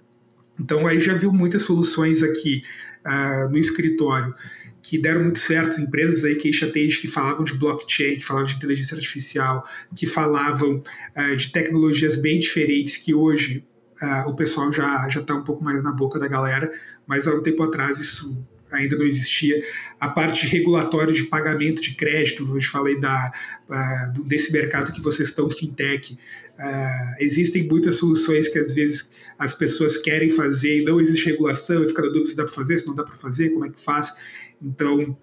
Então 0.59 0.85
aí 0.85 0.99
já 0.99 1.15
viu 1.15 1.31
muitas 1.31 1.61
soluções 1.61 2.21
aqui 2.21 2.63
uh, 3.05 3.49
no 3.49 3.57
escritório 3.57 4.35
que 4.81 4.97
deram 4.97 5.23
muito 5.23 5.39
certo, 5.39 5.79
empresas 5.79 6.23
aí 6.23 6.35
que 6.35 6.51
chateias 6.51 6.95
que 6.95 7.07
falavam 7.07 7.43
de 7.43 7.53
blockchain, 7.53 8.15
que 8.15 8.25
falavam 8.25 8.47
de 8.47 8.55
inteligência 8.55 8.95
artificial, 8.95 9.67
que 9.95 10.05
falavam 10.05 10.83
uh, 11.15 11.35
de 11.35 11.51
tecnologias 11.51 12.15
bem 12.15 12.39
diferentes 12.39 12.97
que 12.97 13.13
hoje 13.13 13.63
uh, 14.01 14.29
o 14.29 14.35
pessoal 14.35 14.71
já 14.71 15.07
já 15.09 15.21
está 15.21 15.35
um 15.35 15.43
pouco 15.43 15.63
mais 15.63 15.83
na 15.83 15.91
boca 15.91 16.19
da 16.19 16.27
galera, 16.27 16.71
mas 17.05 17.27
há 17.27 17.33
um 17.33 17.43
tempo 17.43 17.61
atrás 17.63 17.99
isso 17.99 18.35
ainda 18.71 18.95
não 18.95 19.05
existia. 19.05 19.61
A 19.99 20.07
parte 20.07 20.47
de 20.47 20.57
regulatório 20.57 21.13
de 21.13 21.23
pagamento 21.23 21.81
de 21.81 21.93
crédito, 21.93 22.49
hoje 22.51 22.67
falei 22.67 22.99
da, 22.99 23.31
uh, 23.69 24.23
desse 24.23 24.51
mercado 24.51 24.91
que 24.91 25.01
vocês 25.01 25.29
estão, 25.29 25.49
fintech. 25.49 26.17
Uh, 26.61 27.15
existem 27.19 27.67
muitas 27.67 27.95
soluções 27.95 28.47
que 28.47 28.59
às 28.59 28.75
vezes 28.75 29.11
as 29.39 29.55
pessoas 29.55 29.97
querem 29.97 30.29
fazer 30.29 30.81
e 30.81 30.85
não 30.85 31.01
existe 31.01 31.25
regulação, 31.25 31.83
e 31.83 31.87
fica 31.87 32.03
na 32.03 32.09
dúvida 32.09 32.29
se 32.29 32.35
dá 32.35 32.43
para 32.43 32.53
fazer, 32.53 32.77
se 32.77 32.85
não 32.85 32.93
dá 32.93 33.03
para 33.03 33.15
fazer, 33.15 33.49
como 33.49 33.65
é 33.65 33.69
que 33.69 33.81
faz. 33.81 34.13
Então, 34.61 35.17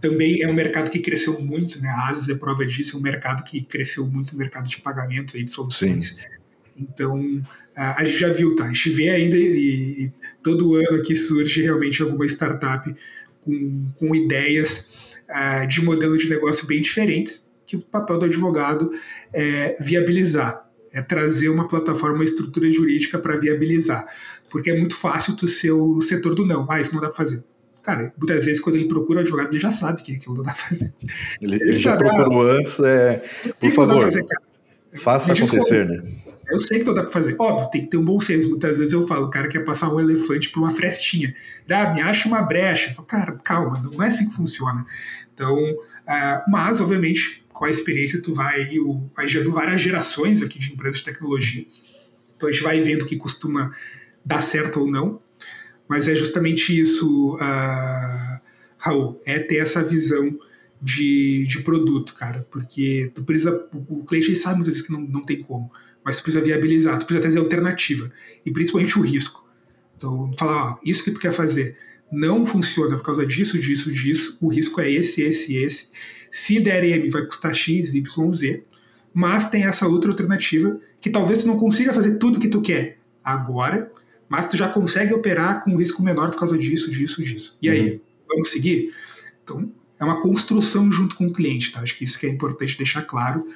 também 0.00 0.42
é 0.42 0.48
um 0.48 0.54
mercado 0.54 0.90
que 0.90 0.98
cresceu 0.98 1.38
muito, 1.40 1.78
né? 1.78 1.88
A 1.88 2.08
Asis 2.08 2.28
é 2.30 2.34
prova 2.34 2.64
disso, 2.64 2.96
é 2.96 2.98
um 2.98 3.02
mercado 3.02 3.44
que 3.44 3.60
cresceu 3.60 4.06
muito, 4.06 4.32
o 4.32 4.38
mercado 4.38 4.66
de 4.66 4.80
pagamento 4.80 5.36
e 5.36 5.44
de 5.44 5.52
soluções. 5.52 6.16
Sim. 6.16 6.22
Então, 6.74 7.42
a 7.76 8.02
gente 8.04 8.18
já 8.18 8.32
viu, 8.32 8.56
tá? 8.56 8.64
A 8.64 8.72
gente 8.72 8.90
vê 8.90 9.10
ainda 9.10 9.36
e, 9.36 10.04
e 10.04 10.12
todo 10.42 10.74
ano 10.76 10.96
aqui 10.96 11.14
surge 11.14 11.62
realmente 11.62 12.02
alguma 12.02 12.24
startup 12.24 12.94
com, 13.42 13.92
com 13.96 14.14
ideias 14.14 14.88
uh, 15.28 15.66
de 15.66 15.82
modelo 15.82 16.16
de 16.16 16.28
negócio 16.28 16.66
bem 16.66 16.80
diferentes, 16.80 17.50
que 17.66 17.76
o 17.76 17.80
papel 17.80 18.18
do 18.18 18.24
advogado 18.24 18.90
é 19.32 19.76
viabilizar, 19.80 20.68
é 20.92 21.00
trazer 21.00 21.48
uma 21.48 21.68
plataforma, 21.68 22.16
uma 22.16 22.24
estrutura 22.24 22.70
jurídica 22.70 23.18
para 23.18 23.36
viabilizar. 23.36 24.06
Porque 24.48 24.70
é 24.70 24.78
muito 24.78 24.96
fácil 24.96 25.36
tu 25.36 25.46
ser 25.46 25.70
o 25.70 26.00
setor 26.00 26.34
do 26.34 26.44
não. 26.44 26.66
Ah, 26.68 26.80
isso 26.80 26.92
não 26.92 27.00
dá 27.00 27.08
para 27.08 27.16
fazer. 27.16 27.44
Cara, 27.82 28.12
muitas 28.18 28.44
vezes 28.44 28.60
quando 28.60 28.76
ele 28.76 28.88
procura 28.88 29.20
o 29.20 29.22
advogado, 29.22 29.50
ele 29.50 29.60
já 29.60 29.70
sabe 29.70 30.02
que 30.02 30.16
aquilo 30.16 30.36
não 30.36 30.42
dá 30.42 30.52
pra 30.52 30.62
fazer. 30.62 30.92
Ele, 31.40 31.54
ele, 31.54 31.64
ele 31.64 31.72
já 31.72 31.96
procurou 31.96 32.42
ah, 32.42 32.54
antes, 32.54 32.78
é... 32.80 33.22
por 33.58 33.70
favor, 33.72 34.02
fazer, 34.02 34.26
faça 34.94 35.32
acontecer, 35.32 35.88
né? 35.88 36.02
Eu 36.50 36.58
sei 36.58 36.80
que 36.80 36.84
não 36.84 36.92
dá 36.92 37.02
pra 37.02 37.12
fazer. 37.12 37.36
Óbvio, 37.38 37.70
tem 37.70 37.84
que 37.84 37.90
ter 37.90 37.96
um 37.96 38.04
bom 38.04 38.18
senso. 38.18 38.50
Muitas 38.50 38.76
vezes 38.76 38.92
eu 38.92 39.06
falo, 39.06 39.26
o 39.26 39.30
cara 39.30 39.46
quer 39.46 39.64
passar 39.64 39.88
um 39.88 40.00
elefante 40.00 40.50
por 40.50 40.60
uma 40.60 40.70
frestinha. 40.70 41.32
Ah, 41.70 41.94
me 41.94 42.00
acha 42.00 42.26
uma 42.26 42.42
brecha. 42.42 42.92
Falo, 42.92 43.06
cara, 43.06 43.32
calma, 43.44 43.80
não 43.80 44.02
é 44.02 44.08
assim 44.08 44.28
que 44.28 44.34
funciona. 44.34 44.84
Então, 45.32 45.56
uh, 45.56 46.50
mas, 46.50 46.80
obviamente, 46.80 47.39
com 47.60 47.66
a 47.66 47.70
experiência, 47.70 48.22
tu 48.22 48.32
vai. 48.32 48.78
O, 48.78 49.10
aí 49.14 49.28
já 49.28 49.38
viu 49.38 49.52
várias 49.52 49.82
gerações 49.82 50.40
aqui 50.40 50.58
de 50.58 50.72
empresas 50.72 50.96
de 50.96 51.04
tecnologia. 51.04 51.66
Então 52.34 52.48
a 52.48 52.52
gente 52.52 52.62
vai 52.62 52.80
vendo 52.80 53.02
o 53.02 53.06
que 53.06 53.18
costuma 53.18 53.70
dar 54.24 54.40
certo 54.40 54.80
ou 54.80 54.90
não. 54.90 55.20
Mas 55.86 56.08
é 56.08 56.14
justamente 56.14 56.80
isso, 56.80 57.34
uh, 57.34 58.40
Raul, 58.78 59.20
é 59.26 59.38
ter 59.38 59.56
essa 59.56 59.84
visão 59.84 60.38
de, 60.80 61.44
de 61.46 61.60
produto, 61.60 62.14
cara, 62.14 62.48
porque 62.50 63.12
tu 63.14 63.24
precisa, 63.24 63.68
o 63.90 64.04
cliente 64.04 64.34
sabe 64.36 64.54
muitas 64.54 64.76
vezes 64.76 64.86
que 64.86 64.92
não, 64.94 65.02
não 65.02 65.22
tem 65.22 65.42
como, 65.42 65.70
mas 66.02 66.16
tu 66.16 66.22
precisa 66.22 66.42
viabilizar, 66.42 66.98
tu 66.98 67.04
precisa 67.04 67.20
trazer 67.20 67.38
alternativa, 67.40 68.10
e 68.46 68.50
principalmente 68.50 68.98
o 68.98 69.02
risco. 69.02 69.46
Então, 69.98 70.32
falar, 70.38 70.72
ó, 70.72 70.78
isso 70.82 71.04
que 71.04 71.10
tu 71.10 71.20
quer 71.20 71.32
fazer, 71.34 71.76
não 72.10 72.46
funciona 72.46 72.96
por 72.96 73.04
causa 73.04 73.26
disso, 73.26 73.58
disso, 73.58 73.92
disso, 73.92 74.38
o 74.40 74.48
risco 74.48 74.80
é 74.80 74.90
esse, 74.90 75.20
esse, 75.20 75.56
esse. 75.56 75.90
Se 76.30 76.60
der 76.60 76.84
M, 76.84 77.10
vai 77.10 77.24
custar 77.24 77.54
X, 77.54 77.94
Y, 77.94 78.32
Z. 78.32 78.64
Mas 79.12 79.50
tem 79.50 79.64
essa 79.64 79.88
outra 79.88 80.10
alternativa 80.10 80.78
que 81.00 81.10
talvez 81.10 81.42
tu 81.42 81.48
não 81.48 81.58
consiga 81.58 81.92
fazer 81.92 82.16
tudo 82.16 82.38
que 82.38 82.48
tu 82.48 82.60
quer 82.60 82.98
agora, 83.24 83.90
mas 84.28 84.48
tu 84.48 84.56
já 84.56 84.68
consegue 84.68 85.12
operar 85.12 85.64
com 85.64 85.72
um 85.72 85.76
risco 85.76 86.02
menor 86.02 86.30
por 86.30 86.38
causa 86.38 86.56
disso, 86.56 86.90
disso, 86.90 87.22
disso. 87.22 87.58
E 87.60 87.68
aí, 87.68 87.92
uhum. 87.94 88.00
vamos 88.28 88.50
seguir? 88.50 88.94
Então, 89.42 89.70
é 89.98 90.04
uma 90.04 90.22
construção 90.22 90.90
junto 90.90 91.16
com 91.16 91.26
o 91.26 91.32
cliente, 91.32 91.72
tá? 91.72 91.80
Acho 91.80 91.96
que 91.96 92.04
isso 92.04 92.18
que 92.18 92.26
é 92.26 92.28
importante 92.28 92.78
deixar 92.78 93.02
claro, 93.02 93.46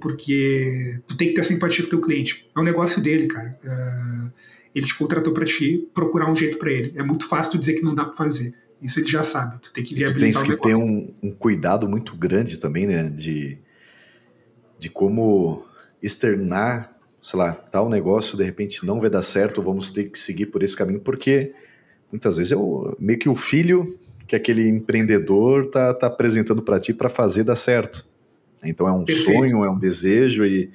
porque 0.00 0.98
tu 1.06 1.16
tem 1.16 1.28
que 1.28 1.34
ter 1.34 1.44
simpatia 1.44 1.82
com 1.82 1.88
o 1.88 1.90
teu 1.90 2.00
cliente. 2.00 2.48
É 2.54 2.58
um 2.58 2.64
negócio 2.64 3.02
dele, 3.02 3.26
cara. 3.26 3.58
Uh, 3.62 4.32
ele 4.74 4.86
te 4.86 4.94
contratou 4.94 5.32
para 5.32 5.44
ti 5.44 5.88
procurar 5.92 6.30
um 6.30 6.34
jeito 6.34 6.58
para 6.58 6.72
ele. 6.72 6.92
É 6.96 7.02
muito 7.02 7.28
fácil 7.28 7.52
tu 7.52 7.58
dizer 7.58 7.74
que 7.74 7.82
não 7.82 7.94
dá 7.94 8.04
para 8.04 8.14
fazer. 8.14 8.54
Isso 8.82 8.98
ele 8.98 9.08
já 9.08 9.22
sabe. 9.22 9.58
Tu 9.60 9.72
tem 9.72 9.84
que 9.84 9.94
viabilizar 9.94 10.42
tu 10.42 10.48
tens 10.48 10.56
que 10.56 10.62
ter 10.62 10.74
um, 10.74 11.14
um, 11.22 11.30
cuidado 11.30 11.88
muito 11.88 12.16
grande 12.16 12.58
também, 12.58 12.86
né? 12.86 13.08
De, 13.08 13.56
de 14.78 14.90
como 14.90 15.64
externar, 16.02 16.92
sei 17.22 17.38
lá, 17.38 17.52
tal 17.52 17.88
negócio 17.88 18.36
de 18.36 18.42
repente 18.42 18.84
não 18.84 19.00
vai 19.00 19.08
dar 19.08 19.22
certo, 19.22 19.62
vamos 19.62 19.90
ter 19.90 20.10
que 20.10 20.18
seguir 20.18 20.46
por 20.46 20.62
esse 20.64 20.76
caminho, 20.76 21.00
porque 21.00 21.52
muitas 22.10 22.36
vezes 22.38 22.52
é 22.52 22.56
o, 22.56 22.96
meio 22.98 23.18
que 23.18 23.28
o 23.28 23.36
filho 23.36 23.96
que 24.26 24.34
aquele 24.34 24.68
empreendedor 24.68 25.66
tá, 25.66 25.94
tá 25.94 26.08
apresentando 26.08 26.62
para 26.62 26.80
ti 26.80 26.92
para 26.92 27.08
fazer 27.08 27.44
dar 27.44 27.54
certo. 27.54 28.06
Então 28.64 28.88
é 28.88 28.92
um 28.92 29.04
Perfeito. 29.04 29.30
sonho, 29.30 29.64
é 29.64 29.70
um 29.70 29.78
desejo 29.78 30.44
e 30.44 30.70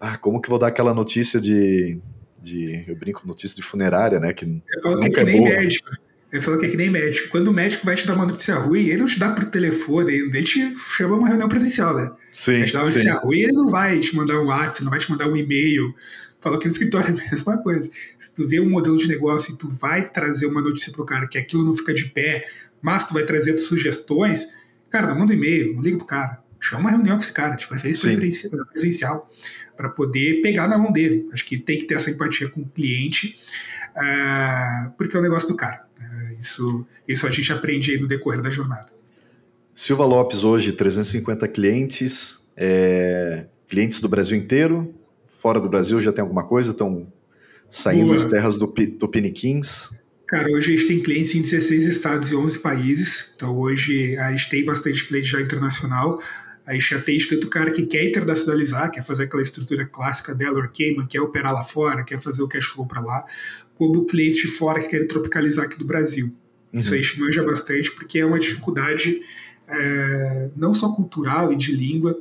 ah, 0.00 0.16
como 0.16 0.40
que 0.40 0.48
vou 0.48 0.58
dar 0.58 0.68
aquela 0.68 0.94
notícia 0.94 1.40
de, 1.40 1.98
de 2.40 2.84
eu 2.86 2.96
brinco 2.96 3.26
notícia 3.26 3.56
de 3.56 3.62
funerária, 3.62 4.20
né? 4.20 4.32
Que 4.32 4.44
eu 4.44 5.00
que 5.00 5.06
é 5.06 5.10
que 5.10 5.24
nem 5.24 5.40
boa. 5.40 5.50
médico. 5.50 5.90
Ele 6.36 6.44
falou 6.44 6.60
que 6.60 6.66
é 6.66 6.68
que 6.68 6.76
nem 6.76 6.90
médico. 6.90 7.28
Quando 7.30 7.48
o 7.48 7.52
médico 7.52 7.86
vai 7.86 7.94
te 7.94 8.06
dar 8.06 8.14
uma 8.14 8.26
notícia 8.26 8.54
ruim, 8.56 8.88
ele 8.88 8.98
não 8.98 9.06
te 9.06 9.18
dá 9.18 9.30
por 9.30 9.46
telefone, 9.46 10.12
ele 10.12 10.42
te 10.42 10.76
chama 10.76 11.16
uma 11.16 11.28
reunião 11.28 11.48
presencial, 11.48 11.96
né? 11.96 12.12
Sim. 12.34 12.56
Ele 12.56 12.66
te 12.66 12.72
dá 12.74 12.80
uma 12.80 12.88
notícia 12.88 13.14
ruim, 13.14 13.40
ele 13.40 13.52
não 13.52 13.70
vai 13.70 13.98
te 13.98 14.14
mandar 14.14 14.38
um 14.38 14.46
WhatsApp, 14.46 14.84
não 14.84 14.90
vai 14.90 14.98
te 14.98 15.10
mandar 15.10 15.28
um 15.28 15.36
e-mail. 15.36 15.94
Falou 16.42 16.58
que 16.58 16.66
no 16.66 16.72
escritório 16.72 17.08
é 17.18 17.26
a 17.26 17.30
mesma 17.30 17.56
coisa. 17.58 17.90
Se 18.20 18.30
tu 18.34 18.46
vê 18.46 18.60
um 18.60 18.68
modelo 18.68 18.98
de 18.98 19.08
negócio 19.08 19.54
e 19.54 19.56
tu 19.56 19.68
vai 19.68 20.08
trazer 20.08 20.44
uma 20.44 20.60
notícia 20.60 20.92
pro 20.92 21.06
cara 21.06 21.26
que 21.26 21.38
aquilo 21.38 21.64
não 21.64 21.74
fica 21.74 21.94
de 21.94 22.04
pé, 22.04 22.46
mas 22.82 23.06
tu 23.06 23.14
vai 23.14 23.24
trazer 23.24 23.56
sugestões, 23.56 24.46
cara, 24.90 25.06
não 25.06 25.18
manda 25.18 25.32
um 25.32 25.36
e-mail, 25.36 25.74
não 25.74 25.82
liga 25.82 25.96
pro 25.96 26.06
cara. 26.06 26.44
Chama 26.60 26.82
uma 26.82 26.90
reunião 26.90 27.16
com 27.16 27.22
esse 27.22 27.32
cara, 27.32 27.54
de 27.54 27.66
preferência 27.66 28.50
presencial, 28.72 29.30
para 29.74 29.88
poder 29.88 30.42
pegar 30.42 30.68
na 30.68 30.76
mão 30.76 30.92
dele. 30.92 31.28
Acho 31.32 31.46
que 31.46 31.56
tem 31.56 31.78
que 31.78 31.86
ter 31.86 31.94
essa 31.94 32.10
empatia 32.10 32.48
com 32.48 32.60
o 32.60 32.68
cliente, 32.68 33.38
uh, 33.96 34.90
porque 34.98 35.16
é 35.16 35.20
o 35.20 35.22
negócio 35.22 35.48
do 35.48 35.54
cara. 35.54 35.85
Isso, 36.38 36.86
isso 37.06 37.26
a 37.26 37.30
gente 37.30 37.52
aprende 37.52 37.92
aí 37.92 37.98
no 37.98 38.06
decorrer 38.06 38.42
da 38.42 38.50
jornada. 38.50 38.88
Silva 39.74 40.04
Lopes, 40.04 40.42
hoje, 40.42 40.72
350 40.72 41.46
clientes, 41.48 42.50
é, 42.56 43.46
clientes 43.68 44.00
do 44.00 44.08
Brasil 44.08 44.38
inteiro, 44.38 44.94
fora 45.26 45.60
do 45.60 45.68
Brasil 45.68 46.00
já 46.00 46.12
tem 46.12 46.22
alguma 46.22 46.44
coisa? 46.44 46.72
Estão 46.72 47.12
saindo 47.68 48.06
Boa. 48.06 48.18
de 48.18 48.28
terras 48.28 48.56
do 48.56 48.66
Tupiniquins? 48.66 49.90
Cara, 50.26 50.50
hoje 50.50 50.74
a 50.74 50.76
gente 50.76 50.88
tem 50.88 51.00
clientes 51.00 51.34
em 51.34 51.42
16 51.42 51.86
estados 51.86 52.30
e 52.30 52.36
11 52.36 52.58
países. 52.58 53.32
Então 53.36 53.56
hoje 53.56 54.16
a 54.16 54.30
gente 54.32 54.50
tem 54.50 54.64
bastante 54.64 55.06
cliente 55.06 55.28
já 55.28 55.40
internacional. 55.40 56.20
A 56.66 56.74
gente 56.74 56.98
tem 57.02 57.18
tanto 57.28 57.48
cara 57.48 57.70
que 57.70 57.86
quer 57.86 58.08
internacionalizar, 58.08 58.90
quer 58.90 59.04
fazer 59.04 59.24
aquela 59.24 59.42
estrutura 59.42 59.86
clássica 59.86 60.34
dela, 60.34 60.58
o 60.58 60.68
Cayman, 60.68 61.06
quer 61.06 61.20
operar 61.20 61.52
lá 61.52 61.62
fora, 61.62 62.02
quer 62.02 62.20
fazer 62.20 62.42
o 62.42 62.48
cash 62.48 62.64
flow 62.64 62.84
para 62.84 63.00
lá, 63.00 63.24
como 63.76 64.06
clientes 64.06 64.40
de 64.40 64.48
fora 64.48 64.80
que 64.80 64.88
querem 64.88 65.06
tropicalizar 65.06 65.66
aqui 65.66 65.78
do 65.78 65.84
Brasil. 65.84 66.34
Uhum. 66.72 66.78
Isso 66.78 66.92
a 66.92 66.96
gente 66.96 67.20
manja 67.20 67.44
bastante 67.44 67.92
porque 67.92 68.18
é 68.18 68.26
uma 68.26 68.38
dificuldade 68.38 69.22
é, 69.68 70.50
não 70.56 70.74
só 70.74 70.92
cultural 70.92 71.52
e 71.52 71.56
de 71.56 71.72
língua, 71.72 72.18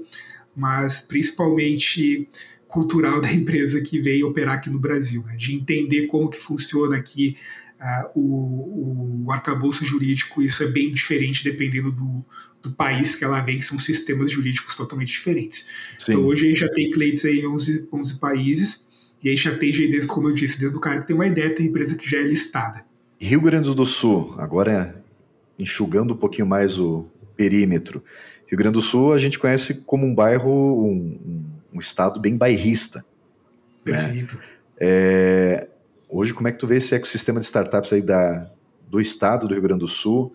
mas 0.55 1.01
principalmente 1.01 2.27
cultural 2.67 3.19
da 3.21 3.31
empresa 3.31 3.81
que 3.81 3.99
veio 3.99 4.27
operar 4.27 4.55
aqui 4.55 4.69
no 4.69 4.79
Brasil, 4.79 5.23
né? 5.23 5.35
de 5.37 5.55
entender 5.55 6.07
como 6.07 6.29
que 6.29 6.39
funciona 6.39 6.97
aqui 6.97 7.37
uh, 7.79 8.19
o, 8.19 9.25
o 9.25 9.31
arcabouço 9.31 9.85
jurídico, 9.85 10.41
isso 10.41 10.63
é 10.63 10.67
bem 10.67 10.93
diferente 10.93 11.43
dependendo 11.43 11.91
do, 11.91 12.25
do 12.61 12.71
país 12.71 13.15
que 13.15 13.23
ela 13.23 13.41
vem, 13.41 13.57
que 13.57 13.63
são 13.63 13.79
sistemas 13.79 14.31
jurídicos 14.31 14.75
totalmente 14.75 15.09
diferentes. 15.09 15.67
Sim. 15.99 16.13
Então 16.13 16.25
hoje 16.25 16.45
a 16.45 16.49
gente 16.49 16.59
já 16.59 16.69
tem 16.69 16.89
clientes 16.89 17.23
aí 17.25 17.39
em 17.39 17.47
11, 17.47 17.87
11 17.91 18.19
países, 18.19 18.87
e 19.23 19.29
aí 19.29 19.35
desde, 19.35 20.07
como 20.07 20.29
eu 20.29 20.33
disse, 20.33 20.59
desde 20.59 20.77
o 20.77 20.79
cara 20.79 21.01
que 21.01 21.07
tem 21.07 21.15
uma 21.15 21.27
ideia, 21.27 21.53
tem 21.53 21.67
empresa 21.67 21.95
que 21.95 22.09
já 22.09 22.17
é 22.17 22.23
listada. 22.23 22.85
Rio 23.19 23.41
Grande 23.41 23.73
do 23.73 23.85
Sul, 23.85 24.35
agora 24.37 25.01
enxugando 25.57 26.13
um 26.13 26.17
pouquinho 26.17 26.45
mais 26.45 26.79
o 26.79 27.05
perímetro. 27.35 28.03
Rio 28.47 28.57
Grande 28.57 28.73
do 28.73 28.81
Sul 28.81 29.13
a 29.13 29.17
gente 29.17 29.39
conhece 29.39 29.81
como 29.85 30.05
um 30.05 30.13
bairro, 30.13 30.51
um, 30.51 31.43
um 31.73 31.79
estado 31.79 32.19
bem 32.19 32.37
bairrista. 32.37 32.99
Né? 33.85 33.93
Perfeito. 33.93 34.35
Né? 34.35 34.41
É, 34.77 35.67
hoje, 36.09 36.33
como 36.33 36.47
é 36.47 36.51
que 36.51 36.57
tu 36.57 36.67
vê 36.67 36.77
esse 36.77 36.93
ecossistema 36.93 37.39
de 37.39 37.45
startups 37.45 37.93
aí 37.93 38.01
da, 38.01 38.49
do 38.89 38.99
estado 38.99 39.47
do 39.47 39.53
Rio 39.53 39.63
Grande 39.63 39.79
do 39.79 39.87
Sul? 39.87 40.33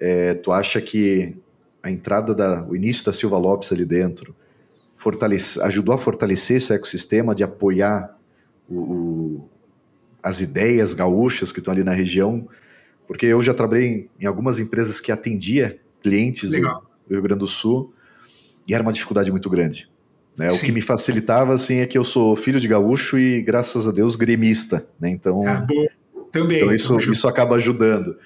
É, 0.00 0.34
tu 0.34 0.50
acha 0.50 0.80
que 0.80 1.36
a 1.82 1.90
entrada, 1.90 2.34
da, 2.34 2.64
o 2.64 2.74
início 2.74 3.04
da 3.04 3.12
Silva 3.12 3.36
Lopes 3.38 3.70
ali 3.72 3.84
dentro 3.84 4.34
ajudou 5.64 5.94
a 5.94 5.98
fortalecer 5.98 6.58
esse 6.58 6.72
ecossistema, 6.72 7.34
de 7.34 7.42
apoiar 7.42 8.16
o, 8.68 8.74
o, 8.74 9.48
as 10.22 10.40
ideias 10.40 10.94
gaúchas 10.94 11.52
que 11.52 11.58
estão 11.58 11.72
ali 11.72 11.84
na 11.84 11.92
região? 11.92 12.48
Porque 13.06 13.26
eu 13.26 13.40
já 13.42 13.52
trabalhei 13.52 14.08
em, 14.18 14.26
algumas 14.26 14.58
empresas 14.58 15.00
que 15.00 15.12
atendia 15.12 15.78
clientes 16.02 16.50
do, 16.50 16.60
do 16.60 17.14
Rio 17.14 17.22
Grande 17.22 17.40
do 17.40 17.46
Sul 17.46 17.92
e 18.66 18.74
era 18.74 18.82
uma 18.82 18.92
dificuldade 18.92 19.30
muito 19.30 19.50
grande. 19.50 19.90
Né? 20.36 20.48
O 20.50 20.58
que 20.58 20.72
me 20.72 20.80
facilitava 20.80 21.52
assim 21.52 21.80
é 21.80 21.86
que 21.86 21.98
eu 21.98 22.04
sou 22.04 22.34
filho 22.34 22.58
de 22.58 22.66
gaúcho 22.66 23.18
e 23.18 23.42
graças 23.42 23.86
a 23.86 23.92
Deus 23.92 24.16
gremista, 24.16 24.86
né? 24.98 25.10
Então, 25.10 25.46
ah, 25.46 25.66
também. 26.32 26.56
Então 26.56 26.72
isso, 26.72 26.98
isso 27.00 27.28
acaba 27.28 27.56
ajudando. 27.56 28.16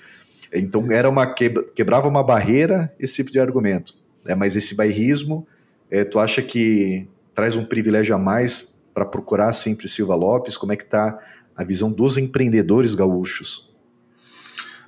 Então 0.52 0.90
era 0.92 1.08
uma 1.10 1.26
quebra, 1.26 1.64
quebrava 1.74 2.08
uma 2.08 2.22
barreira 2.22 2.94
esse 2.98 3.16
tipo 3.16 3.32
de 3.32 3.40
argumento. 3.40 3.94
Né? 4.24 4.34
Mas 4.34 4.54
esse 4.54 4.76
bairrismo, 4.76 5.46
é, 5.90 6.04
tu 6.04 6.20
acha 6.20 6.40
que 6.40 7.08
traz 7.34 7.56
um 7.56 7.64
privilégio 7.64 8.14
a 8.14 8.18
mais 8.18 8.75
para 8.96 9.04
procurar 9.04 9.52
sempre 9.52 9.88
Silva 9.88 10.14
Lopes? 10.14 10.56
Como 10.56 10.72
é 10.72 10.76
que 10.76 10.84
está 10.84 11.18
a 11.54 11.62
visão 11.62 11.92
dos 11.92 12.16
empreendedores 12.16 12.94
gaúchos? 12.94 13.70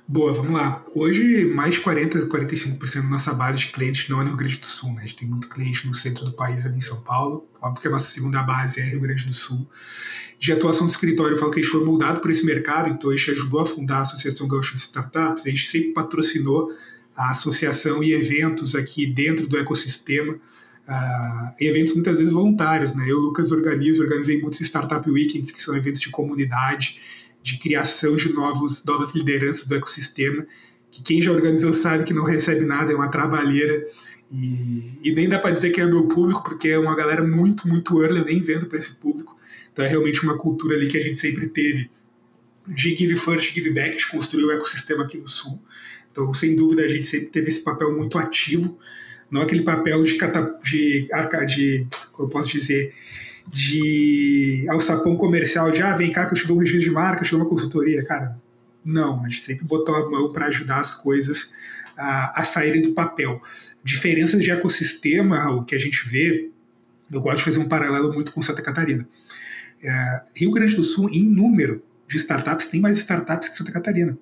Boa, 0.07 0.33
vamos 0.33 0.53
lá. 0.53 0.83
Hoje, 0.95 1.45
mais 1.45 1.75
de 1.75 1.81
40%, 1.81 2.27
45% 2.27 3.03
da 3.03 3.07
nossa 3.07 3.31
base 3.35 3.59
de 3.59 3.67
clientes 3.67 4.09
não 4.09 4.19
é 4.19 4.23
no 4.23 4.29
Rio 4.29 4.37
Grande 4.37 4.57
do 4.57 4.65
Sul. 4.65 4.89
Né? 4.93 4.97
A 4.97 5.01
gente 5.01 5.17
tem 5.17 5.27
muito 5.27 5.47
cliente 5.47 5.85
no 5.85 5.93
centro 5.93 6.25
do 6.25 6.33
país, 6.33 6.65
ali 6.65 6.77
em 6.77 6.81
São 6.81 6.99
Paulo. 7.01 7.47
Óbvio 7.61 7.83
que 7.83 7.87
a 7.87 7.91
nossa 7.91 8.09
segunda 8.09 8.41
base 8.41 8.81
é 8.81 8.83
Rio 8.85 8.99
Grande 8.99 9.27
do 9.27 9.33
Sul. 9.35 9.69
De 10.39 10.51
atuação 10.51 10.87
do 10.87 10.89
escritório, 10.89 11.35
eu 11.35 11.37
falo 11.37 11.51
que 11.51 11.59
a 11.59 11.61
gente 11.61 11.71
foi 11.71 11.85
moldado 11.85 12.19
por 12.19 12.31
esse 12.31 12.43
mercado, 12.43 12.89
então 12.89 13.11
a 13.11 13.15
gente 13.15 13.29
ajudou 13.29 13.59
a 13.59 13.65
fundar 13.67 13.97
a 13.97 14.01
Associação 14.01 14.47
Gaúcha 14.47 14.75
de 14.75 14.81
Startups, 14.81 15.45
a 15.45 15.49
gente 15.49 15.67
sempre 15.67 15.89
patrocinou 15.93 16.71
a 17.15 17.29
associação 17.29 18.01
e 18.01 18.11
eventos 18.13 18.73
aqui 18.73 19.05
dentro 19.05 19.45
do 19.45 19.55
ecossistema, 19.55 20.39
uh, 20.89 21.53
eventos 21.59 21.93
muitas 21.93 22.17
vezes 22.17 22.33
voluntários. 22.33 22.93
Né? 22.95 23.05
Eu, 23.07 23.19
Lucas, 23.19 23.51
organizo, 23.51 24.01
organizei 24.01 24.41
muitos 24.41 24.59
Startup 24.61 25.07
Weekends, 25.09 25.51
que 25.51 25.61
são 25.61 25.75
eventos 25.77 26.01
de 26.01 26.09
comunidade, 26.09 26.99
de 27.43 27.57
criação 27.57 28.15
de 28.15 28.33
novos, 28.33 28.83
novas 28.83 29.13
lideranças 29.13 29.67
do 29.67 29.75
ecossistema, 29.75 30.45
que 30.91 31.03
quem 31.03 31.21
já 31.21 31.31
organizou 31.31 31.71
sabe 31.71 32.03
que 32.03 32.13
não 32.13 32.23
recebe 32.23 32.65
nada, 32.65 32.91
é 32.91 32.95
uma 32.95 33.09
trabalheira. 33.09 33.87
E, 34.31 34.99
e 35.03 35.11
nem 35.13 35.29
dá 35.29 35.39
para 35.39 35.51
dizer 35.51 35.71
que 35.71 35.79
é 35.79 35.85
meu 35.85 36.07
público, 36.07 36.43
porque 36.43 36.69
é 36.69 36.79
uma 36.79 36.95
galera 36.95 37.25
muito, 37.25 37.67
muito 37.67 38.01
early, 38.01 38.19
eu 38.19 38.25
nem 38.25 38.41
vendo 38.41 38.65
para 38.65 38.77
esse 38.77 38.95
público. 38.95 39.37
Então 39.71 39.85
é 39.85 39.87
realmente 39.87 40.23
uma 40.23 40.37
cultura 40.37 40.75
ali 40.75 40.87
que 40.87 40.97
a 40.97 41.01
gente 41.01 41.17
sempre 41.17 41.47
teve 41.47 41.89
de 42.67 42.95
give 42.95 43.15
first, 43.15 43.53
give 43.53 43.71
back, 43.71 43.97
de 43.97 44.07
construir 44.07 44.45
o 44.45 44.51
ecossistema 44.51 45.03
aqui 45.03 45.17
no 45.17 45.27
Sul. 45.27 45.59
Então, 46.11 46.33
sem 46.33 46.55
dúvida, 46.55 46.83
a 46.83 46.87
gente 46.87 47.07
sempre 47.07 47.27
teve 47.27 47.47
esse 47.47 47.61
papel 47.61 47.95
muito 47.95 48.17
ativo, 48.17 48.77
não 49.29 49.41
aquele 49.41 49.63
papel 49.63 50.03
de, 50.03 50.17
de, 50.63 51.07
de 51.45 51.87
como 52.11 52.27
eu 52.27 52.31
posso 52.31 52.49
dizer, 52.49 52.93
de 53.47 54.65
alçapão 54.69 55.15
comercial, 55.15 55.71
de 55.71 55.81
ah, 55.81 55.95
vem 55.95 56.11
cá 56.11 56.25
que 56.25 56.33
eu 56.33 56.37
te 56.37 56.47
dou 56.47 56.57
um 56.57 56.59
registro 56.59 56.83
de 56.83 56.91
marca, 56.91 57.21
eu 57.21 57.25
te 57.25 57.31
dou 57.31 57.41
uma 57.41 57.49
consultoria. 57.49 58.03
Cara, 58.05 58.37
não, 58.83 59.23
a 59.23 59.29
gente 59.29 59.41
sempre 59.41 59.65
botou 59.65 59.95
a 59.95 60.09
mão 60.09 60.31
para 60.31 60.47
ajudar 60.47 60.79
as 60.79 60.93
coisas 60.93 61.53
a, 61.97 62.41
a, 62.41 62.43
saírem 62.43 62.81
do 62.81 62.93
papel. 62.93 63.41
Diferenças 63.83 64.43
de 64.43 64.51
ecossistema, 64.51 65.49
o 65.51 65.63
que 65.63 65.75
a 65.75 65.79
gente 65.79 66.07
vê, 66.07 66.49
eu 67.11 67.21
gosto 67.21 67.37
de 67.37 67.43
fazer 67.43 67.59
um 67.59 67.67
paralelo 67.67 68.13
muito 68.13 68.31
com 68.31 68.41
Santa 68.41 68.61
Catarina. 68.61 69.07
É, 69.81 70.21
Rio 70.35 70.51
Grande 70.51 70.75
do 70.75 70.83
Sul, 70.83 71.09
em 71.09 71.23
número 71.23 71.81
de 72.07 72.17
startups, 72.17 72.67
tem 72.67 72.79
mais 72.79 72.97
startups 72.97 73.49
que 73.49 73.55
Santa 73.55 73.71
Catarina. 73.71 74.17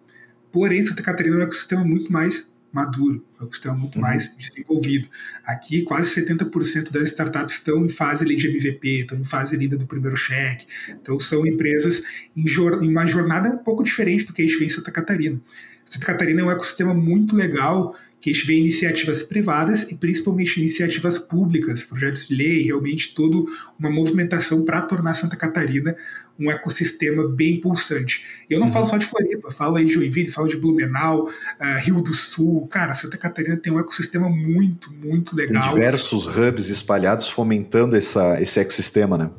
Porém, 0.51 0.83
Santa 0.83 1.01
Catarina 1.01 1.35
é 1.35 1.39
um 1.39 1.43
ecossistema 1.43 1.83
muito 1.83 2.11
mais 2.11 2.47
maduro, 2.71 3.25
é 3.39 3.43
um 3.43 3.51
sistema 3.51 3.75
muito 3.75 3.95
uhum. 3.95 4.01
mais 4.01 4.35
desenvolvido. 4.35 5.07
Aqui, 5.45 5.83
quase 5.83 6.21
70% 6.21 6.91
das 6.91 7.09
startups 7.09 7.55
estão 7.55 7.85
em 7.85 7.89
fase 7.89 8.23
ali, 8.23 8.35
de 8.35 8.47
MVP, 8.47 9.01
estão 9.01 9.17
em 9.17 9.23
fase 9.23 9.55
ainda 9.55 9.77
do 9.77 9.87
primeiro 9.87 10.17
cheque. 10.17 10.67
Então, 10.89 11.19
são 11.19 11.45
empresas 11.45 12.03
em, 12.35 12.45
em, 12.45 12.89
uma 12.89 13.05
jornada 13.05 13.49
um 13.49 13.57
pouco 13.57 13.83
diferente 13.83 14.25
do 14.25 14.33
que 14.33 14.41
a 14.41 14.47
gente 14.47 14.57
vê 14.59 14.65
em 14.65 14.69
Santa 14.69 14.91
Catarina. 14.91 15.41
Santa 15.85 16.05
Catarina 16.05 16.41
é 16.41 16.43
um 16.43 16.51
ecossistema 16.51 16.93
muito 16.93 17.35
legal 17.35 17.95
que 18.27 18.31
a 18.31 18.33
gente 18.33 18.45
vê 18.45 18.55
iniciativas 18.55 19.23
privadas 19.23 19.89
e 19.89 19.95
principalmente 19.95 20.59
iniciativas 20.59 21.17
públicas, 21.17 21.83
projetos 21.83 22.27
de 22.27 22.35
lei, 22.35 22.63
realmente 22.63 23.15
toda 23.15 23.49
uma 23.79 23.89
movimentação 23.89 24.65
para 24.65 24.81
tornar 24.81 25.13
Santa 25.13 25.37
Catarina 25.37 25.95
um 26.37 26.51
ecossistema 26.51 27.27
bem 27.27 27.59
pulsante. 27.59 28.25
E 28.49 28.53
eu 28.53 28.59
não 28.59 28.67
uhum. 28.67 28.73
falo 28.73 28.85
só 28.85 28.97
de 28.97 29.05
Floripa, 29.05 29.49
falo 29.49 29.77
aí 29.77 29.85
de 29.85 29.93
Joinville, 29.93 30.29
falo 30.29 30.47
de 30.47 30.57
Blumenau, 30.57 31.27
uh, 31.27 31.79
Rio 31.79 32.01
do 32.01 32.13
Sul. 32.13 32.67
Cara, 32.67 32.93
Santa 32.93 33.17
Catarina 33.17 33.57
tem 33.57 33.73
um 33.73 33.79
ecossistema 33.79 34.29
muito, 34.29 34.93
muito 34.93 35.35
legal. 35.35 35.63
Tem 35.63 35.71
diversos 35.71 36.27
hubs 36.27 36.69
espalhados 36.69 37.29
fomentando 37.29 37.95
essa, 37.95 38.39
esse 38.41 38.59
ecossistema, 38.59 39.17
né? 39.17 39.31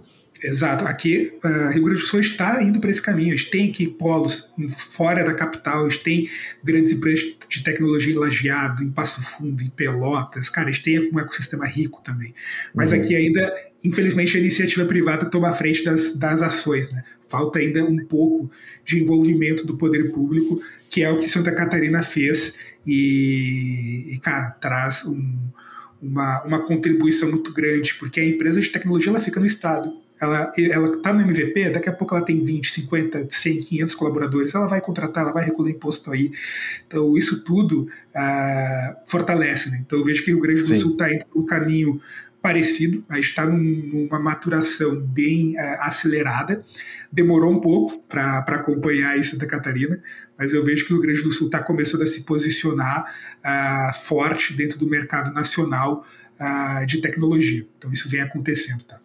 Exato. 0.43 0.84
Aqui, 0.86 1.32
uh, 1.45 1.72
Rio 1.72 1.84
Grande 1.84 2.01
do 2.01 2.07
Sul 2.07 2.20
está 2.20 2.62
indo 2.62 2.78
para 2.80 2.91
esse 2.91 3.03
caminho. 3.03 3.34
A 3.34 3.36
gente 3.36 3.51
tem 3.51 3.70
aqui 3.70 3.86
polos 3.86 4.53
fora 4.70 5.24
da 5.24 5.34
capital, 5.34 5.86
a 5.86 5.89
gente 5.89 6.05
tem 6.05 6.30
grandes 6.62 6.93
empresas 6.93 7.34
de 7.49 7.62
tecnologia 7.64 8.12
em 8.12 8.16
Lajeado, 8.16 8.82
em 8.82 8.91
Passo 8.91 9.20
Fundo, 9.22 9.62
em 9.62 9.68
Pelotas. 9.70 10.49
Cara, 10.49 10.68
a 10.68 10.72
gente 10.72 10.84
tem 10.84 11.12
um 11.12 11.18
ecossistema 11.18 11.66
rico 11.66 12.01
também. 12.05 12.34
Mas 12.74 12.93
uhum. 12.93 13.01
aqui 13.01 13.16
ainda, 13.16 13.53
infelizmente, 13.82 14.36
a 14.36 14.41
iniciativa 14.41 14.84
privada 14.84 15.26
toma 15.26 15.49
a 15.49 15.53
frente 15.53 15.84
das, 15.84 16.14
das 16.14 16.41
ações. 16.41 16.91
Né? 16.93 17.03
Falta 17.28 17.59
ainda 17.59 17.84
um 17.84 18.05
pouco 18.05 18.51
de 18.84 19.03
envolvimento 19.03 19.66
do 19.66 19.76
poder 19.76 20.12
público, 20.12 20.62
que 20.89 21.03
é 21.03 21.11
o 21.11 21.18
que 21.18 21.28
Santa 21.28 21.51
Catarina 21.51 22.03
fez 22.03 22.57
e, 22.86 24.14
e 24.14 24.18
cara, 24.18 24.51
traz 24.51 25.05
um, 25.05 25.36
uma, 26.01 26.45
uma 26.45 26.64
contribuição 26.64 27.28
muito 27.28 27.53
grande, 27.53 27.95
porque 27.95 28.20
a 28.20 28.24
empresa 28.24 28.61
de 28.61 28.68
tecnologia 28.68 29.11
ela 29.11 29.20
fica 29.20 29.41
no 29.41 29.47
Estado 29.47 30.07
ela 30.20 30.52
ela 30.56 30.96
está 30.96 31.12
no 31.12 31.22
MVP, 31.22 31.70
daqui 31.70 31.88
a 31.88 31.92
pouco 31.92 32.14
ela 32.14 32.24
tem 32.24 32.44
20, 32.44 32.70
50, 32.70 33.26
100, 33.30 33.60
500 33.60 33.94
colaboradores, 33.94 34.54
ela 34.54 34.66
vai 34.66 34.80
contratar, 34.80 35.24
ela 35.24 35.32
vai 35.32 35.44
recolher 35.44 35.72
imposto 35.72 36.10
aí. 36.10 36.32
Então, 36.86 37.16
isso 37.16 37.44
tudo 37.44 37.88
uh, 38.14 38.96
fortalece. 39.06 39.70
Né? 39.70 39.82
Então, 39.84 39.98
eu 39.98 40.04
vejo 40.04 40.24
que 40.24 40.30
o 40.30 40.34
Rio 40.34 40.42
Grande 40.42 40.62
do 40.62 40.68
Sim. 40.68 40.76
Sul 40.76 40.92
está 40.92 41.12
indo 41.12 41.24
por 41.26 41.42
um 41.42 41.46
caminho 41.46 42.00
parecido, 42.40 43.04
a 43.08 43.16
gente 43.16 43.28
está 43.28 43.44
num, 43.44 43.58
numa 43.58 44.18
maturação 44.18 44.96
bem 45.00 45.54
uh, 45.56 45.82
acelerada. 45.82 46.64
Demorou 47.10 47.52
um 47.52 47.60
pouco 47.60 47.98
para 48.08 48.38
acompanhar 48.38 49.18
isso 49.18 49.32
Santa 49.32 49.46
Catarina, 49.46 50.00
mas 50.36 50.52
eu 50.52 50.64
vejo 50.64 50.86
que 50.86 50.92
o 50.92 50.96
Rio 50.96 51.02
Grande 51.02 51.22
do 51.22 51.32
Sul 51.32 51.46
está 51.46 51.62
começando 51.62 52.02
a 52.02 52.06
se 52.06 52.22
posicionar 52.22 53.12
uh, 53.40 53.98
forte 53.98 54.54
dentro 54.54 54.78
do 54.78 54.88
mercado 54.88 55.32
nacional 55.32 56.06
uh, 56.38 56.86
de 56.86 57.00
tecnologia. 57.00 57.66
Então 57.76 57.92
isso 57.92 58.08
vem 58.08 58.20
acontecendo. 58.20 58.84
Tá? 58.84 59.00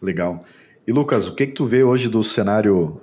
Legal. 0.00 0.44
E 0.86 0.92
Lucas, 0.92 1.26
o 1.26 1.34
que, 1.34 1.46
que 1.46 1.52
tu 1.52 1.64
vê 1.64 1.82
hoje 1.82 2.08
do 2.08 2.22
cenário 2.22 3.00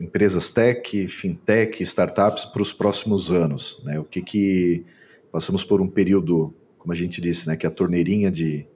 empresas 0.00 0.50
tech, 0.50 1.06
fintech, 1.08 1.82
startups 1.82 2.44
para 2.46 2.62
os 2.62 2.72
próximos 2.72 3.30
anos? 3.30 3.80
Né? 3.84 3.98
O 3.98 4.04
que 4.04 4.22
que 4.22 4.84
passamos 5.30 5.64
por 5.64 5.80
um 5.80 5.88
período, 5.88 6.54
como 6.78 6.92
a 6.92 6.96
gente 6.96 7.20
disse, 7.20 7.48
né, 7.48 7.56
que 7.56 7.66
a 7.66 7.70
torneirinha 7.70 8.30
de 8.30 8.66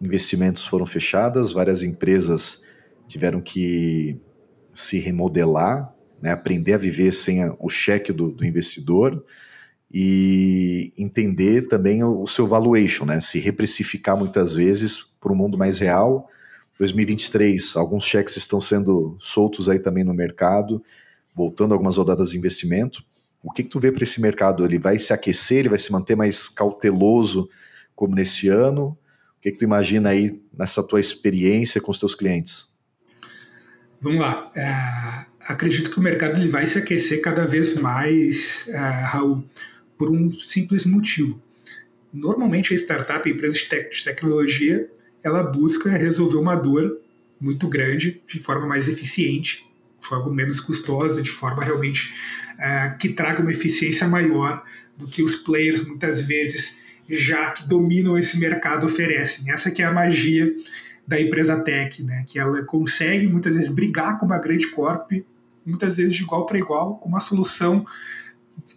investimentos 0.00 0.66
foram 0.66 0.86
fechadas, 0.86 1.52
várias 1.52 1.82
empresas 1.82 2.62
tiveram 3.06 3.40
que 3.40 4.18
se 4.72 4.98
remodelar, 4.98 5.94
né, 6.20 6.30
aprender 6.32 6.74
a 6.74 6.78
viver 6.78 7.12
sem 7.12 7.42
a, 7.42 7.54
o 7.58 7.68
cheque 7.68 8.12
do, 8.12 8.30
do, 8.30 8.44
investidor 8.44 9.24
e 9.92 10.92
entender 10.96 11.68
também 11.68 12.02
o, 12.02 12.22
o 12.22 12.26
seu 12.26 12.46
valuation, 12.46 13.04
né, 13.04 13.20
se 13.20 13.38
reprecificar 13.38 14.16
muitas 14.16 14.54
vezes 14.54 15.02
para 15.20 15.32
um 15.32 15.36
mundo 15.36 15.58
mais 15.58 15.78
real 15.78 16.28
2023, 16.78 17.76
alguns 17.76 18.04
cheques 18.04 18.36
estão 18.36 18.60
sendo 18.60 19.16
soltos 19.18 19.68
aí 19.68 19.78
também 19.78 20.04
no 20.04 20.12
mercado, 20.12 20.82
voltando 21.34 21.72
algumas 21.72 21.96
rodadas 21.96 22.30
de 22.30 22.38
investimento. 22.38 23.02
O 23.42 23.50
que, 23.50 23.62
que 23.62 23.68
tu 23.68 23.78
vê 23.78 23.90
para 23.90 24.02
esse 24.02 24.20
mercado? 24.20 24.64
Ele 24.64 24.78
vai 24.78 24.98
se 24.98 25.12
aquecer, 25.12 25.58
ele 25.58 25.68
vai 25.68 25.78
se 25.78 25.92
manter 25.92 26.16
mais 26.16 26.48
cauteloso 26.48 27.48
como 27.94 28.14
nesse 28.14 28.48
ano? 28.48 28.98
O 29.38 29.40
que, 29.40 29.52
que 29.52 29.58
tu 29.58 29.64
imagina 29.64 30.10
aí 30.10 30.42
nessa 30.56 30.82
tua 30.82 31.00
experiência 31.00 31.80
com 31.80 31.90
os 31.90 31.98
teus 31.98 32.14
clientes? 32.14 32.74
Vamos 34.00 34.20
lá. 34.20 34.50
É, 34.54 35.26
acredito 35.48 35.90
que 35.90 35.98
o 35.98 36.02
mercado 36.02 36.38
ele 36.40 36.48
vai 36.48 36.66
se 36.66 36.78
aquecer 36.78 37.22
cada 37.22 37.46
vez 37.46 37.74
mais, 37.74 38.68
é, 38.68 38.78
Raul, 38.78 39.44
por 39.96 40.10
um 40.10 40.30
simples 40.40 40.84
motivo. 40.84 41.40
Normalmente 42.12 42.74
a 42.74 42.76
startup, 42.76 43.28
a 43.28 43.32
empresa 43.32 43.54
de, 43.54 43.90
de 43.90 44.04
tecnologia, 44.04 44.90
ela 45.22 45.42
busca 45.42 45.90
resolver 45.90 46.36
uma 46.36 46.54
dor 46.54 46.98
muito 47.40 47.68
grande 47.68 48.22
de 48.26 48.38
forma 48.38 48.66
mais 48.66 48.88
eficiente, 48.88 49.66
de 50.00 50.06
forma 50.06 50.32
menos 50.32 50.60
custosa, 50.60 51.20
de 51.20 51.30
forma 51.30 51.62
realmente 51.62 52.14
é, 52.58 52.90
que 52.98 53.10
traga 53.10 53.42
uma 53.42 53.50
eficiência 53.50 54.08
maior 54.08 54.64
do 54.96 55.06
que 55.06 55.22
os 55.22 55.34
players 55.36 55.86
muitas 55.86 56.20
vezes 56.20 56.78
já 57.08 57.50
que 57.50 57.66
dominam 57.66 58.18
esse 58.18 58.38
mercado 58.38 58.86
oferecem. 58.86 59.50
Essa 59.50 59.70
que 59.70 59.82
é 59.82 59.84
a 59.84 59.92
magia 59.92 60.52
da 61.06 61.20
empresa 61.20 61.60
tech, 61.60 62.02
né? 62.02 62.24
que 62.26 62.38
ela 62.38 62.62
consegue 62.64 63.26
muitas 63.28 63.54
vezes 63.54 63.70
brigar 63.70 64.18
com 64.18 64.26
uma 64.26 64.38
grande 64.38 64.66
corp, 64.68 65.12
muitas 65.64 65.96
vezes 65.96 66.14
de 66.14 66.22
igual 66.22 66.46
para 66.46 66.58
igual, 66.58 66.96
com 66.96 67.08
uma 67.08 67.20
solução 67.20 67.86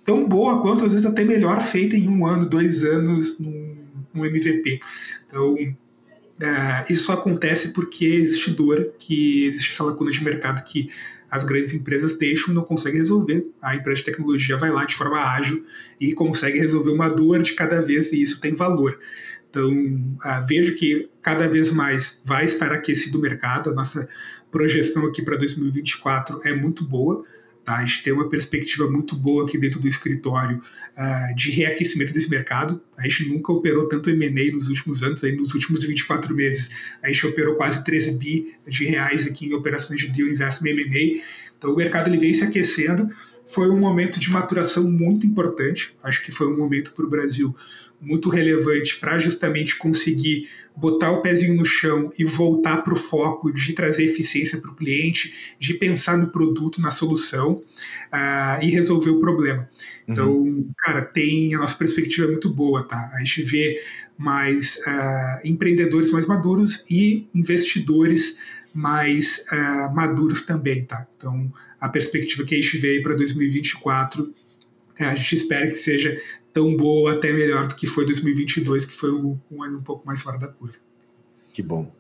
tão 0.06 0.28
boa 0.28 0.62
quanto 0.62 0.86
às 0.86 0.92
vezes 0.92 1.06
até 1.06 1.24
melhor 1.24 1.62
feita 1.62 1.96
em 1.96 2.08
um 2.08 2.26
ano, 2.26 2.48
dois 2.48 2.84
anos 2.84 3.40
num, 3.40 3.78
num 4.14 4.26
MVP. 4.26 4.80
Então 5.26 5.56
Uh, 6.42 6.92
isso 6.92 7.04
só 7.04 7.14
acontece 7.14 7.74
porque 7.74 8.06
existe 8.06 8.52
dor, 8.52 8.94
que 8.98 9.46
existe 9.46 9.72
essa 9.72 9.84
lacuna 9.84 10.10
de 10.10 10.24
mercado 10.24 10.64
que 10.64 10.90
as 11.30 11.44
grandes 11.44 11.74
empresas 11.74 12.18
deixam 12.18 12.52
e 12.52 12.56
não 12.56 12.64
conseguem 12.64 13.00
resolver. 13.00 13.46
A 13.62 13.76
empresa 13.76 14.00
de 14.00 14.06
tecnologia 14.06 14.58
vai 14.58 14.72
lá 14.72 14.86
de 14.86 14.96
forma 14.96 15.18
ágil 15.18 15.66
e 16.00 16.14
consegue 16.14 16.58
resolver 16.58 16.92
uma 16.92 17.10
dor 17.10 17.44
de 17.44 17.54
cada 17.54 17.82
vez 17.82 18.12
e 18.14 18.22
isso 18.22 18.40
tem 18.40 18.54
valor. 18.54 18.98
Então, 19.50 19.70
uh, 19.70 20.48
vejo 20.48 20.76
que 20.76 21.10
cada 21.22 21.48
vez 21.48 21.72
mais 21.72 22.22
vai 22.24 22.46
estar 22.46 22.72
aquecido 22.72 23.18
o 23.18 23.22
mercado. 23.22 23.70
A 23.70 23.74
nossa 23.74 24.08
projeção 24.52 25.06
aqui 25.06 25.22
para 25.22 25.38
2024 25.38 26.42
é 26.46 26.54
muito 26.54 26.86
boa. 26.86 27.26
Tá? 27.64 27.78
A 27.78 27.86
gente 27.86 28.04
tem 28.04 28.14
uma 28.14 28.30
perspectiva 28.30 28.90
muito 28.90 29.16
boa 29.16 29.46
aqui 29.46 29.58
dentro 29.58 29.80
do 29.80 29.88
escritório 29.88 30.62
uh, 30.98 31.36
de 31.36 31.52
reaquecimento 31.52 32.12
desse 32.12 32.30
mercado. 32.30 32.82
A 32.98 33.04
gente 33.04 33.30
nunca 33.30 33.52
operou 33.52 33.88
tanto 33.88 34.10
M&A 34.10 34.52
nos 34.52 34.68
últimos 34.70 35.04
anos, 35.04 35.24
aí 35.24 35.36
nos 35.36 35.54
últimos 35.54 35.84
24 35.84 36.34
meses 36.36 36.72
a 37.02 37.08
gente 37.08 37.28
operou 37.28 37.56
quase 37.56 37.84
13 37.84 38.18
bi 38.18 38.56
de 38.68 38.86
reais 38.86 39.28
aqui 39.28 39.48
em 39.48 39.54
operações 39.54 40.02
de 40.02 40.08
deal 40.08 40.30
investment 40.30 40.72
M&A. 40.72 41.22
Então 41.58 41.74
o 41.74 41.76
mercado 41.76 42.10
ele 42.10 42.18
vem 42.18 42.34
se 42.34 42.44
aquecendo. 42.44 43.10
Foi 43.50 43.70
um 43.70 43.80
momento 43.80 44.20
de 44.20 44.30
maturação 44.30 44.90
muito 44.90 45.26
importante. 45.26 45.96
Acho 46.04 46.24
que 46.24 46.32
foi 46.32 46.48
um 46.48 46.56
momento 46.56 46.94
para 46.94 47.06
o 47.06 47.10
Brasil 47.10 47.56
muito 48.00 48.30
relevante 48.30 48.98
para 48.98 49.18
justamente 49.18 49.76
conseguir 49.76 50.48
botar 50.76 51.12
o 51.12 51.22
pezinho 51.22 51.56
no 51.56 51.66
chão 51.66 52.12
e 52.18 52.24
voltar 52.24 52.78
para 52.78 52.94
o 52.94 52.96
foco 52.96 53.52
de 53.52 53.74
trazer 53.74 54.06
eficiência 54.06 54.62
para 54.62 54.72
o 54.72 54.76
cliente, 54.76 55.56
de 55.60 55.74
pensar 55.74 56.18
no 56.18 56.28
produto, 56.28 56.80
na 56.80 56.92
solução 56.92 57.54
uh, 57.54 58.64
e 58.64 58.70
resolver 58.70 59.10
o 59.10 59.20
problema. 59.20 59.68
Uhum. 60.08 60.14
Então, 60.14 60.66
cara, 60.78 61.02
tem 61.02 61.54
a 61.56 61.58
nossa 61.58 61.76
perspectiva 61.76 62.28
é 62.28 62.32
muito 62.32 62.50
boa, 62.50 62.84
tá? 62.84 63.12
A 63.14 63.20
gente 63.20 63.42
vê 63.42 63.82
mais 64.18 64.78
uh, 64.78 65.48
empreendedores 65.48 66.12
mais 66.12 66.26
maduros 66.26 66.86
e 66.90 67.28
investidores 67.34 68.38
mais 68.74 69.44
uh, 69.52 69.94
maduros 69.94 70.44
também, 70.44 70.86
tá? 70.86 71.06
Então, 71.18 71.52
a 71.80 71.90
perspectiva 71.90 72.44
que 72.44 72.56
a 72.56 72.62
gente 72.62 72.78
vê 72.78 73.02
para 73.02 73.16
2024 73.16 74.34
a 75.06 75.16
gente 75.16 75.36
espera 75.36 75.68
que 75.68 75.76
seja 75.76 76.20
tão 76.52 76.76
boa, 76.76 77.14
até 77.14 77.32
melhor 77.32 77.68
do 77.68 77.76
que 77.76 77.88
foi 77.88 78.06
2022, 78.06 78.86
que 78.86 78.94
foi 78.94 79.12
um, 79.12 79.40
um 79.50 79.64
ano 79.64 79.80
um 79.80 79.84
pouco 79.84 80.06
mais 80.06 80.22
fora 80.22 80.38
da 80.38 80.48
curva. 80.48 80.76
Que 81.54 81.62
bom. 81.62 81.92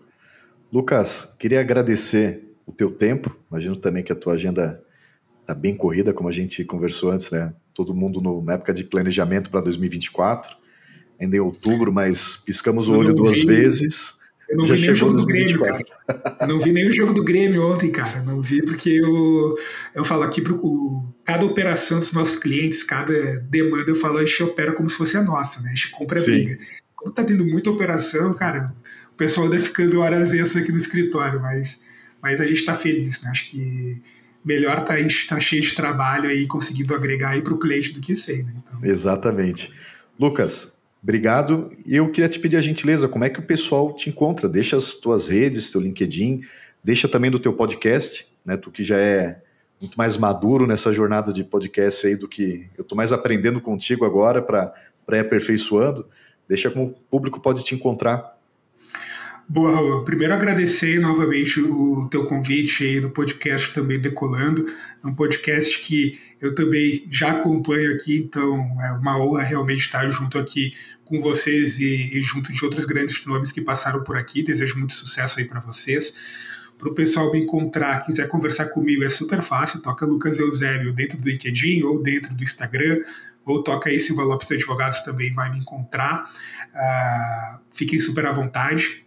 Lucas, 0.71 1.35
queria 1.39 1.61
agradecer 1.61 2.45
o 2.65 2.71
teu 2.71 2.91
tempo. 2.91 3.35
Imagino 3.49 3.75
também 3.75 4.03
que 4.03 4.11
a 4.11 4.15
tua 4.15 4.33
agenda 4.33 4.83
está 5.41 5.53
bem 5.55 5.75
corrida, 5.75 6.13
como 6.13 6.29
a 6.29 6.31
gente 6.31 6.63
conversou 6.65 7.11
antes, 7.11 7.31
né? 7.31 7.53
Todo 7.73 7.95
mundo 7.95 8.21
no, 8.21 8.43
na 8.43 8.53
época 8.53 8.73
de 8.73 8.83
planejamento 8.83 9.49
para 9.49 9.61
2024, 9.61 10.57
ainda 11.19 11.35
em 11.35 11.39
outubro, 11.39 11.91
mas 11.93 12.37
piscamos 12.37 12.89
o 12.89 12.93
olho 12.93 13.13
duas 13.13 13.39
vi, 13.39 13.45
vezes. 13.45 14.18
Eu 14.49 14.57
não 14.57 14.65
vi 14.65 14.81
nem 14.81 14.91
o 14.91 14.95
jogo 14.95 15.13
do 15.13 15.25
Grêmio, 15.25 15.59
cara. 15.59 15.79
Eu 16.41 16.47
não 16.47 16.59
vi 16.59 16.71
nem 16.71 16.87
o 16.87 16.91
jogo 16.91 17.13
do 17.13 17.23
Grêmio 17.23 17.71
ontem, 17.71 17.91
cara. 17.91 18.23
Não 18.23 18.41
vi 18.41 18.63
porque 18.63 18.89
eu, 18.89 19.55
eu 19.93 20.03
falo 20.03 20.23
aqui 20.23 20.41
para 20.41 20.55
cada 21.23 21.45
operação 21.45 21.99
dos 21.99 22.11
nossos 22.13 22.39
clientes, 22.39 22.81
cada 22.81 23.39
demanda, 23.41 23.91
eu 23.91 23.95
falo, 23.95 24.17
a 24.17 24.25
gente 24.25 24.41
opera 24.41 24.73
como 24.73 24.89
se 24.89 24.95
fosse 24.95 25.15
a 25.15 25.21
nossa, 25.21 25.61
né? 25.61 25.69
A 25.69 25.75
gente 25.75 25.91
compra 25.91 26.19
a 26.19 26.23
briga. 26.23 26.57
Como 26.95 27.13
tá 27.13 27.23
tendo 27.23 27.45
muita 27.45 27.69
operação, 27.69 28.33
cara, 28.33 28.73
o 29.13 29.15
pessoal 29.15 29.45
anda 29.45 29.59
ficando 29.59 29.99
horas 29.99 30.33
extras 30.33 30.63
aqui 30.63 30.71
no 30.71 30.79
escritório, 30.79 31.39
mas, 31.39 31.79
mas 32.19 32.41
a 32.41 32.45
gente 32.47 32.59
está 32.59 32.73
feliz, 32.73 33.21
né? 33.21 33.29
Acho 33.29 33.51
que 33.51 34.01
melhor 34.43 34.83
tá, 34.83 34.95
a 34.95 35.01
gente 35.01 35.27
tá 35.27 35.39
cheio 35.39 35.61
de 35.61 35.75
trabalho 35.75 36.27
aí, 36.27 36.47
conseguindo 36.47 36.95
agregar 36.95 37.29
aí 37.29 37.41
para 37.43 37.53
o 37.53 37.59
cliente 37.59 37.93
do 37.93 38.01
que 38.01 38.15
sem, 38.15 38.41
né? 38.41 38.53
Então... 38.57 38.83
Exatamente. 38.83 39.71
Lucas, 40.19 40.78
Obrigado. 41.01 41.71
E 41.85 41.95
eu 41.95 42.11
queria 42.11 42.27
te 42.27 42.39
pedir 42.39 42.57
a 42.57 42.61
gentileza, 42.61 43.07
como 43.07 43.23
é 43.23 43.29
que 43.29 43.39
o 43.39 43.43
pessoal 43.43 43.93
te 43.93 44.09
encontra? 44.09 44.49
Deixa 44.49 44.75
as 44.75 44.95
tuas 44.95 45.27
redes, 45.27 45.71
teu 45.71 45.81
LinkedIn, 45.81 46.41
deixa 46.83 47.07
também 47.07 47.31
do 47.31 47.39
teu 47.39 47.53
podcast, 47.53 48.27
né? 48.45 48.57
Tu 48.57 48.69
que 48.69 48.83
já 48.83 48.97
é 48.97 49.41
muito 49.79 49.97
mais 49.97 50.17
maduro 50.17 50.67
nessa 50.67 50.91
jornada 50.91 51.31
de 51.31 51.43
podcast 51.43 52.05
aí 52.05 52.15
do 52.15 52.27
que 52.27 52.67
eu 52.77 52.81
estou 52.81 52.97
mais 52.97 53.13
aprendendo 53.13 53.61
contigo 53.61 54.03
agora 54.05 54.41
para 54.41 54.73
ir 55.11 55.19
aperfeiçoando. 55.19 56.05
Deixa 56.47 56.69
como 56.69 56.85
o 56.85 56.93
público 57.09 57.39
pode 57.39 57.63
te 57.63 57.75
encontrar. 57.75 58.37
Boa, 59.47 59.71
Raul. 59.71 60.03
Primeiro 60.03 60.33
agradecer 60.33 60.99
novamente 60.99 61.59
o 61.59 62.07
teu 62.09 62.23
convite 62.25 62.83
aí 62.83 62.99
do 62.99 63.09
podcast 63.09 63.73
também 63.73 63.99
Decolando. 63.99 64.67
É 65.03 65.07
um 65.07 65.15
podcast 65.15 65.79
que 65.81 66.19
eu 66.41 66.55
também 66.55 67.07
já 67.11 67.31
acompanho 67.31 67.93
aqui, 67.93 68.17
então 68.17 68.59
é 68.81 68.91
uma 68.93 69.17
honra 69.21 69.43
realmente 69.43 69.81
estar 69.81 70.09
junto 70.09 70.37
aqui 70.37 70.73
com 71.03 71.21
vocês 71.21 71.79
e, 71.79 72.17
e 72.17 72.23
junto 72.23 72.53
de 72.53 72.63
outros 72.63 72.85
grandes 72.85 73.25
nomes 73.25 73.51
que 73.51 73.61
passaram 73.61 74.03
por 74.03 74.15
aqui. 74.15 74.43
Desejo 74.43 74.77
muito 74.77 74.93
sucesso 74.93 75.39
aí 75.39 75.45
para 75.45 75.59
vocês. 75.59 76.17
Para 76.77 76.87
o 76.87 76.93
pessoal 76.93 77.29
me 77.31 77.39
encontrar, 77.39 78.05
quiser 78.05 78.29
conversar 78.29 78.67
comigo, 78.69 79.03
é 79.03 79.09
super 79.09 79.41
fácil. 79.41 79.81
Toca 79.81 80.05
Lucas 80.05 80.39
Eusébio 80.39 80.93
dentro 80.93 81.17
do 81.17 81.27
LinkedIn 81.27 81.83
ou 81.83 82.01
dentro 82.01 82.33
do 82.33 82.41
Instagram, 82.41 83.01
ou 83.45 83.61
toca 83.61 83.89
aí 83.89 83.99
Silva 83.99 84.23
Lopes 84.23 84.49
Advogados 84.49 85.01
também 85.01 85.33
vai 85.33 85.51
me 85.51 85.59
encontrar. 85.59 86.31
Uh, 86.73 87.59
fiquem 87.73 87.99
super 87.99 88.25
à 88.27 88.31
vontade. 88.31 89.03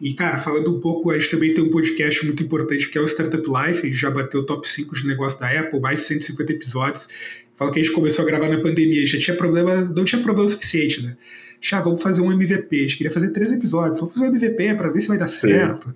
E, 0.00 0.14
cara, 0.14 0.38
falando 0.38 0.76
um 0.76 0.80
pouco, 0.80 1.10
a 1.10 1.18
gente 1.18 1.30
também 1.30 1.54
tem 1.54 1.64
um 1.64 1.70
podcast 1.70 2.24
muito 2.24 2.42
importante 2.42 2.88
que 2.88 2.98
é 2.98 3.00
o 3.00 3.06
Startup 3.06 3.44
Life. 3.44 3.80
A 3.80 3.86
gente 3.86 3.96
já 3.96 4.10
bateu 4.10 4.40
o 4.40 4.46
top 4.46 4.68
5 4.68 4.94
de 4.94 5.06
negócio 5.06 5.40
da 5.40 5.50
Apple, 5.50 5.80
mais 5.80 6.00
de 6.00 6.02
150 6.02 6.52
episódios. 6.52 7.08
Fala 7.56 7.72
que 7.72 7.80
a 7.80 7.82
gente 7.82 7.94
começou 7.94 8.22
a 8.24 8.26
gravar 8.26 8.48
na 8.48 8.60
pandemia, 8.60 9.06
já 9.06 9.18
tinha 9.18 9.36
problema, 9.36 9.76
não 9.76 10.04
tinha 10.04 10.22
problema 10.22 10.48
suficiente, 10.48 11.02
né? 11.02 11.16
Já, 11.60 11.80
vamos 11.80 12.02
fazer 12.02 12.20
um 12.20 12.30
MVP. 12.30 12.76
A 12.76 12.80
gente 12.80 12.96
queria 12.98 13.10
fazer 13.10 13.30
três 13.30 13.50
episódios, 13.50 13.98
vamos 13.98 14.14
fazer 14.14 14.26
um 14.26 14.28
MVP 14.28 14.74
para 14.74 14.90
ver 14.90 15.00
se 15.00 15.08
vai 15.08 15.16
dar 15.16 15.28
Sim. 15.28 15.48
certo. 15.48 15.94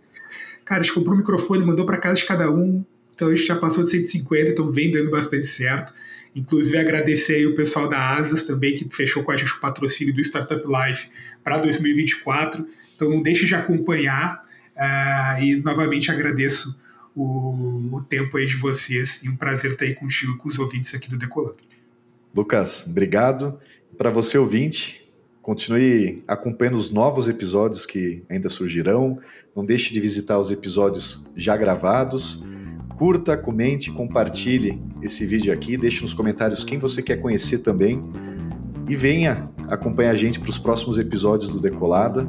Cara, 0.64 0.80
a 0.80 0.84
gente 0.84 0.94
comprou 0.94 1.14
um 1.14 1.18
microfone, 1.18 1.64
mandou 1.64 1.84
para 1.84 1.98
casa 1.98 2.20
de 2.20 2.24
cada 2.24 2.50
um. 2.50 2.84
Então 3.14 3.28
a 3.28 3.34
gente 3.34 3.46
já 3.46 3.56
passou 3.56 3.84
de 3.84 3.90
150, 3.90 4.50
então 4.50 4.72
vem 4.72 4.90
dando 4.90 5.10
bastante 5.10 5.44
certo. 5.44 5.92
Inclusive 6.34 6.78
agradecer 6.78 7.34
aí 7.34 7.46
o 7.46 7.54
pessoal 7.54 7.88
da 7.88 8.16
Asas 8.16 8.44
também, 8.44 8.74
que 8.74 8.88
fechou 8.94 9.22
com 9.22 9.32
a 9.32 9.36
gente 9.36 9.52
o 9.52 9.60
patrocínio 9.60 10.14
do 10.14 10.20
Startup 10.22 10.62
Life 10.64 11.08
para 11.44 11.58
2024. 11.58 12.66
Então 13.00 13.08
não 13.08 13.22
deixe 13.22 13.46
de 13.46 13.54
acompanhar 13.54 14.44
uh, 14.76 15.42
e 15.42 15.56
novamente 15.56 16.10
agradeço 16.10 16.78
o, 17.16 17.88
o, 17.92 18.02
tempo 18.02 18.36
aí 18.36 18.44
de 18.44 18.56
vocês 18.56 19.22
e 19.24 19.28
um 19.30 19.36
prazer 19.36 19.72
estar 19.72 19.86
aí 19.86 19.94
contigo 19.94 20.36
com 20.36 20.48
os 20.48 20.58
ouvintes 20.58 20.94
aqui 20.94 21.08
do 21.08 21.16
Decolando. 21.16 21.56
Lucas, 22.34 22.86
obrigado. 22.86 23.58
Para 23.96 24.10
você 24.10 24.36
ouvinte, 24.36 25.00
Continue 25.42 26.22
acompanhando 26.28 26.74
os 26.74 26.90
novos 26.90 27.26
episódios 27.26 27.86
que 27.86 28.22
ainda 28.28 28.48
surgirão. 28.48 29.18
Não 29.56 29.64
deixe 29.64 29.92
de 29.92 29.98
visitar 29.98 30.38
os 30.38 30.50
episódios 30.50 31.26
já 31.34 31.56
gravados. 31.56 32.44
Curta, 32.98 33.38
comente, 33.38 33.90
compartilhe 33.90 34.80
esse 35.02 35.24
vídeo 35.24 35.50
aqui. 35.50 35.78
Deixe 35.78 36.02
nos 36.02 36.12
comentários 36.12 36.62
quem 36.62 36.78
você 36.78 37.02
quer 37.02 37.16
conhecer 37.16 37.60
também. 37.60 38.02
E 38.86 38.94
venha 38.94 39.44
acompanhar 39.68 40.10
a 40.10 40.14
gente 40.14 40.38
para 40.38 40.50
os 40.50 40.58
próximos 40.58 40.98
episódios 40.98 41.50
do 41.50 41.58
Decolada. 41.58 42.28